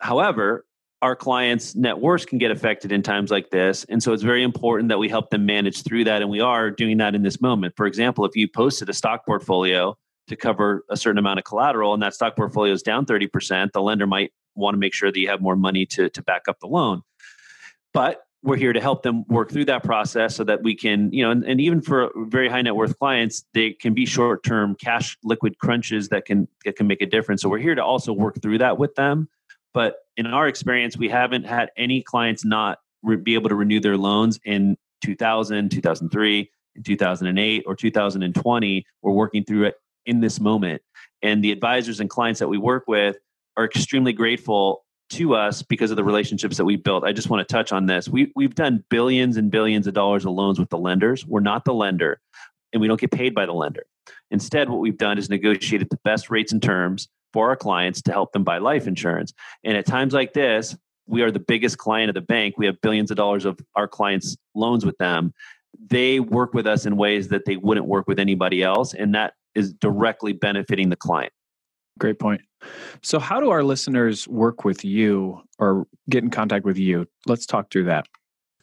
However, 0.00 0.64
our 1.02 1.14
clients' 1.14 1.74
net 1.74 1.98
worth 1.98 2.26
can 2.26 2.38
get 2.38 2.50
affected 2.50 2.92
in 2.92 3.02
times 3.02 3.30
like 3.30 3.50
this. 3.50 3.84
And 3.88 4.02
so 4.02 4.12
it's 4.12 4.22
very 4.22 4.42
important 4.42 4.88
that 4.88 4.98
we 4.98 5.08
help 5.08 5.30
them 5.30 5.44
manage 5.44 5.82
through 5.82 6.04
that. 6.04 6.22
And 6.22 6.30
we 6.30 6.40
are 6.40 6.70
doing 6.70 6.98
that 6.98 7.14
in 7.14 7.22
this 7.22 7.40
moment. 7.40 7.74
For 7.76 7.86
example, 7.86 8.24
if 8.24 8.36
you 8.36 8.48
posted 8.48 8.88
a 8.88 8.92
stock 8.94 9.26
portfolio 9.26 9.96
to 10.28 10.36
cover 10.36 10.84
a 10.88 10.96
certain 10.96 11.18
amount 11.18 11.38
of 11.38 11.44
collateral 11.44 11.94
and 11.94 12.02
that 12.02 12.14
stock 12.14 12.36
portfolio 12.36 12.72
is 12.72 12.82
down 12.82 13.06
30%, 13.06 13.72
the 13.72 13.82
lender 13.82 14.06
might 14.06 14.32
want 14.54 14.74
to 14.74 14.78
make 14.78 14.94
sure 14.94 15.10
that 15.10 15.18
you 15.18 15.28
have 15.28 15.40
more 15.40 15.56
money 15.56 15.86
to, 15.86 16.08
to 16.10 16.22
back 16.22 16.42
up 16.48 16.60
the 16.60 16.66
loan. 16.66 17.02
But 17.92 18.22
we're 18.42 18.56
here 18.56 18.72
to 18.72 18.80
help 18.80 19.02
them 19.02 19.24
work 19.28 19.50
through 19.50 19.66
that 19.66 19.84
process 19.84 20.34
so 20.34 20.44
that 20.44 20.62
we 20.62 20.74
can, 20.74 21.12
you 21.12 21.22
know, 21.22 21.30
and, 21.30 21.44
and 21.44 21.60
even 21.60 21.82
for 21.82 22.10
very 22.16 22.48
high 22.48 22.62
net 22.62 22.74
worth 22.74 22.98
clients, 22.98 23.44
they 23.52 23.72
can 23.72 23.92
be 23.92 24.06
short 24.06 24.42
term 24.42 24.74
cash 24.76 25.18
liquid 25.22 25.58
crunches 25.58 26.08
that 26.08 26.24
can 26.24 26.48
that 26.64 26.76
can 26.76 26.86
make 26.86 27.02
a 27.02 27.06
difference. 27.06 27.42
So 27.42 27.48
we're 27.48 27.58
here 27.58 27.74
to 27.74 27.84
also 27.84 28.12
work 28.12 28.40
through 28.40 28.58
that 28.58 28.78
with 28.78 28.94
them. 28.94 29.28
But 29.74 29.96
in 30.16 30.26
our 30.26 30.48
experience, 30.48 30.96
we 30.96 31.08
haven't 31.08 31.44
had 31.44 31.70
any 31.76 32.02
clients 32.02 32.44
not 32.44 32.78
re- 33.02 33.16
be 33.16 33.34
able 33.34 33.50
to 33.50 33.54
renew 33.54 33.80
their 33.80 33.96
loans 33.96 34.40
in 34.44 34.76
2000, 35.04 35.70
2003, 35.70 36.50
in 36.76 36.82
2008, 36.82 37.64
or 37.66 37.76
2020. 37.76 38.86
We're 39.02 39.12
working 39.12 39.44
through 39.44 39.64
it 39.64 39.74
in 40.06 40.20
this 40.20 40.40
moment. 40.40 40.82
And 41.22 41.44
the 41.44 41.52
advisors 41.52 42.00
and 42.00 42.08
clients 42.08 42.40
that 42.40 42.48
we 42.48 42.58
work 42.58 42.84
with 42.88 43.16
are 43.56 43.64
extremely 43.64 44.12
grateful 44.12 44.84
to 45.10 45.34
us 45.34 45.62
because 45.62 45.90
of 45.90 45.96
the 45.96 46.04
relationships 46.04 46.56
that 46.56 46.64
we've 46.64 46.82
built. 46.82 47.04
I 47.04 47.12
just 47.12 47.30
want 47.30 47.46
to 47.46 47.52
touch 47.52 47.72
on 47.72 47.86
this. 47.86 48.08
We, 48.08 48.32
we've 48.36 48.54
done 48.54 48.84
billions 48.88 49.36
and 49.36 49.50
billions 49.50 49.86
of 49.86 49.94
dollars 49.94 50.24
of 50.24 50.32
loans 50.32 50.58
with 50.58 50.70
the 50.70 50.78
lenders. 50.78 51.26
We're 51.26 51.40
not 51.40 51.64
the 51.64 51.74
lender, 51.74 52.20
and 52.72 52.80
we 52.80 52.88
don't 52.88 53.00
get 53.00 53.10
paid 53.10 53.34
by 53.34 53.46
the 53.46 53.52
lender. 53.52 53.84
Instead, 54.30 54.68
what 54.68 54.80
we've 54.80 54.98
done 54.98 55.18
is 55.18 55.28
negotiated 55.28 55.90
the 55.90 55.98
best 56.04 56.30
rates 56.30 56.52
and 56.52 56.62
terms 56.62 57.08
for 57.32 57.48
our 57.48 57.56
clients 57.56 58.02
to 58.02 58.12
help 58.12 58.32
them 58.32 58.44
buy 58.44 58.58
life 58.58 58.86
insurance. 58.86 59.32
And 59.64 59.76
at 59.76 59.86
times 59.86 60.12
like 60.12 60.32
this, 60.32 60.76
we 61.06 61.22
are 61.22 61.30
the 61.30 61.40
biggest 61.40 61.78
client 61.78 62.08
of 62.08 62.14
the 62.14 62.20
bank. 62.20 62.54
We 62.56 62.66
have 62.66 62.80
billions 62.80 63.10
of 63.10 63.16
dollars 63.16 63.44
of 63.44 63.58
our 63.74 63.88
clients' 63.88 64.36
loans 64.54 64.86
with 64.86 64.96
them. 64.98 65.32
They 65.88 66.20
work 66.20 66.54
with 66.54 66.66
us 66.66 66.86
in 66.86 66.96
ways 66.96 67.28
that 67.28 67.44
they 67.44 67.56
wouldn't 67.56 67.86
work 67.86 68.06
with 68.06 68.18
anybody 68.18 68.62
else. 68.62 68.94
And 68.94 69.14
that 69.14 69.34
is 69.54 69.72
directly 69.72 70.32
benefiting 70.32 70.90
the 70.90 70.96
client. 70.96 71.32
Great 71.98 72.18
point. 72.18 72.40
So, 73.02 73.18
how 73.18 73.40
do 73.40 73.50
our 73.50 73.62
listeners 73.62 74.28
work 74.28 74.64
with 74.64 74.84
you 74.84 75.42
or 75.58 75.86
get 76.08 76.22
in 76.22 76.30
contact 76.30 76.64
with 76.64 76.78
you? 76.78 77.06
Let's 77.26 77.46
talk 77.46 77.70
through 77.70 77.84
that. 77.84 78.06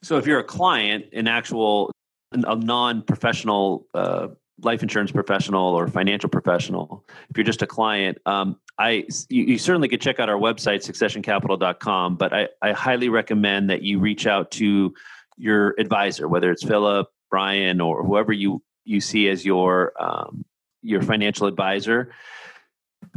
So, 0.04 0.18
if 0.18 0.28
you're 0.28 0.40
a 0.40 0.44
client, 0.44 1.06
an 1.14 1.28
actual, 1.28 1.92
a 2.32 2.56
non 2.56 3.02
professional 3.02 3.88
uh, 3.94 4.28
life 4.62 4.84
insurance 4.84 5.12
professional 5.12 5.76
or 5.76 5.88
financial 5.88 6.30
professional, 6.30 7.06
if 7.30 7.38
you're 7.38 7.44
just 7.44 7.62
a 7.62 7.68
client, 7.68 8.20
um, 8.26 8.60
I 8.78 9.06
you, 9.30 9.44
you, 9.44 9.58
certainly 9.58 9.88
could 9.88 10.02
check 10.02 10.20
out 10.20 10.30
our 10.30 10.38
website, 10.38 10.86
successioncapital.com, 10.88 12.16
but 12.16 12.34
I, 12.34 12.48
I 12.62 12.74
highly 12.74 13.10
recommend 13.10 13.70
that 13.72 13.82
you 13.82 14.00
reach 14.00 14.28
out 14.28 14.52
to 14.52 14.94
your 15.38 15.76
advisor, 15.80 16.28
whether 16.28 16.52
it's 16.52 16.64
Philip, 16.64 17.08
Brian, 17.32 17.82
or 17.82 18.04
whoever 18.04 18.32
you, 18.32 18.62
you 18.86 19.02
see 19.02 19.30
as 19.30 19.46
your 19.46 19.94
um, 20.00 20.46
your 20.84 21.02
financial 21.02 21.48
advisor 21.48 22.12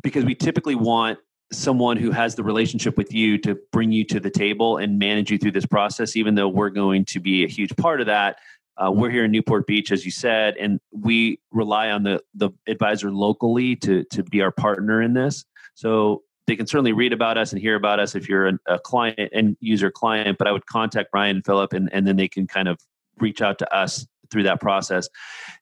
because 0.02 0.24
we 0.24 0.34
typically 0.34 0.74
want 0.74 1.18
someone 1.52 1.96
who 1.96 2.10
has 2.10 2.36
the 2.36 2.44
relationship 2.44 2.96
with 2.96 3.12
you 3.12 3.36
to 3.38 3.58
bring 3.72 3.90
you 3.90 4.04
to 4.04 4.20
the 4.20 4.30
table 4.30 4.76
and 4.76 4.98
manage 4.98 5.30
you 5.30 5.38
through 5.38 5.50
this 5.50 5.66
process 5.66 6.16
even 6.16 6.36
though 6.36 6.48
we're 6.48 6.70
going 6.70 7.04
to 7.04 7.18
be 7.18 7.44
a 7.44 7.48
huge 7.48 7.74
part 7.76 8.00
of 8.00 8.06
that. 8.06 8.38
Uh, 8.76 8.90
we're 8.90 9.10
here 9.10 9.24
in 9.24 9.30
newport 9.30 9.66
beach 9.66 9.90
as 9.90 10.04
you 10.04 10.10
said 10.10 10.56
and 10.58 10.80
we 10.92 11.38
rely 11.50 11.90
on 11.90 12.04
the 12.04 12.22
the 12.34 12.50
advisor 12.68 13.10
locally 13.10 13.74
to 13.74 14.04
to 14.04 14.22
be 14.22 14.40
our 14.40 14.52
partner 14.52 15.02
in 15.02 15.12
this. 15.12 15.44
So 15.74 16.22
they 16.46 16.56
can 16.56 16.66
certainly 16.66 16.92
read 16.92 17.12
about 17.12 17.36
us 17.36 17.52
and 17.52 17.60
hear 17.60 17.74
about 17.74 18.00
us 18.00 18.14
if 18.14 18.28
you're 18.28 18.48
a, 18.48 18.58
a 18.66 18.78
client 18.78 19.18
and 19.32 19.56
user 19.60 19.90
client 19.90 20.36
but 20.38 20.48
i 20.48 20.52
would 20.52 20.66
contact 20.66 21.12
brian 21.12 21.36
and 21.36 21.44
philip 21.44 21.72
and, 21.72 21.88
and 21.92 22.08
then 22.08 22.16
they 22.16 22.26
can 22.26 22.46
kind 22.46 22.66
of 22.66 22.76
reach 23.20 23.40
out 23.40 23.58
to 23.58 23.74
us 23.74 24.06
through 24.30 24.44
that 24.44 24.60
process. 24.60 25.08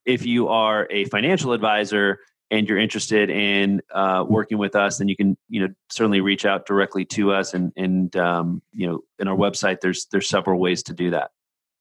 If 0.04 0.24
you 0.26 0.48
are 0.48 0.86
a 0.90 1.04
financial 1.06 1.52
advisor 1.52 2.20
and 2.50 2.68
you're 2.68 2.78
interested 2.78 3.30
in 3.30 3.82
uh, 3.92 4.24
working 4.26 4.58
with 4.58 4.74
us, 4.74 4.98
then 4.98 5.08
you 5.08 5.16
can 5.16 5.36
you 5.48 5.60
know 5.60 5.74
certainly 5.90 6.20
reach 6.20 6.46
out 6.46 6.66
directly 6.66 7.04
to 7.04 7.32
us 7.32 7.54
and 7.54 7.72
and 7.76 8.16
um, 8.16 8.62
you 8.72 8.86
know 8.86 9.00
in 9.18 9.28
our 9.28 9.36
website 9.36 9.80
there's 9.80 10.06
there's 10.06 10.28
several 10.28 10.58
ways 10.58 10.82
to 10.84 10.92
do 10.92 11.10
that. 11.10 11.30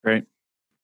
Great. 0.03 0.26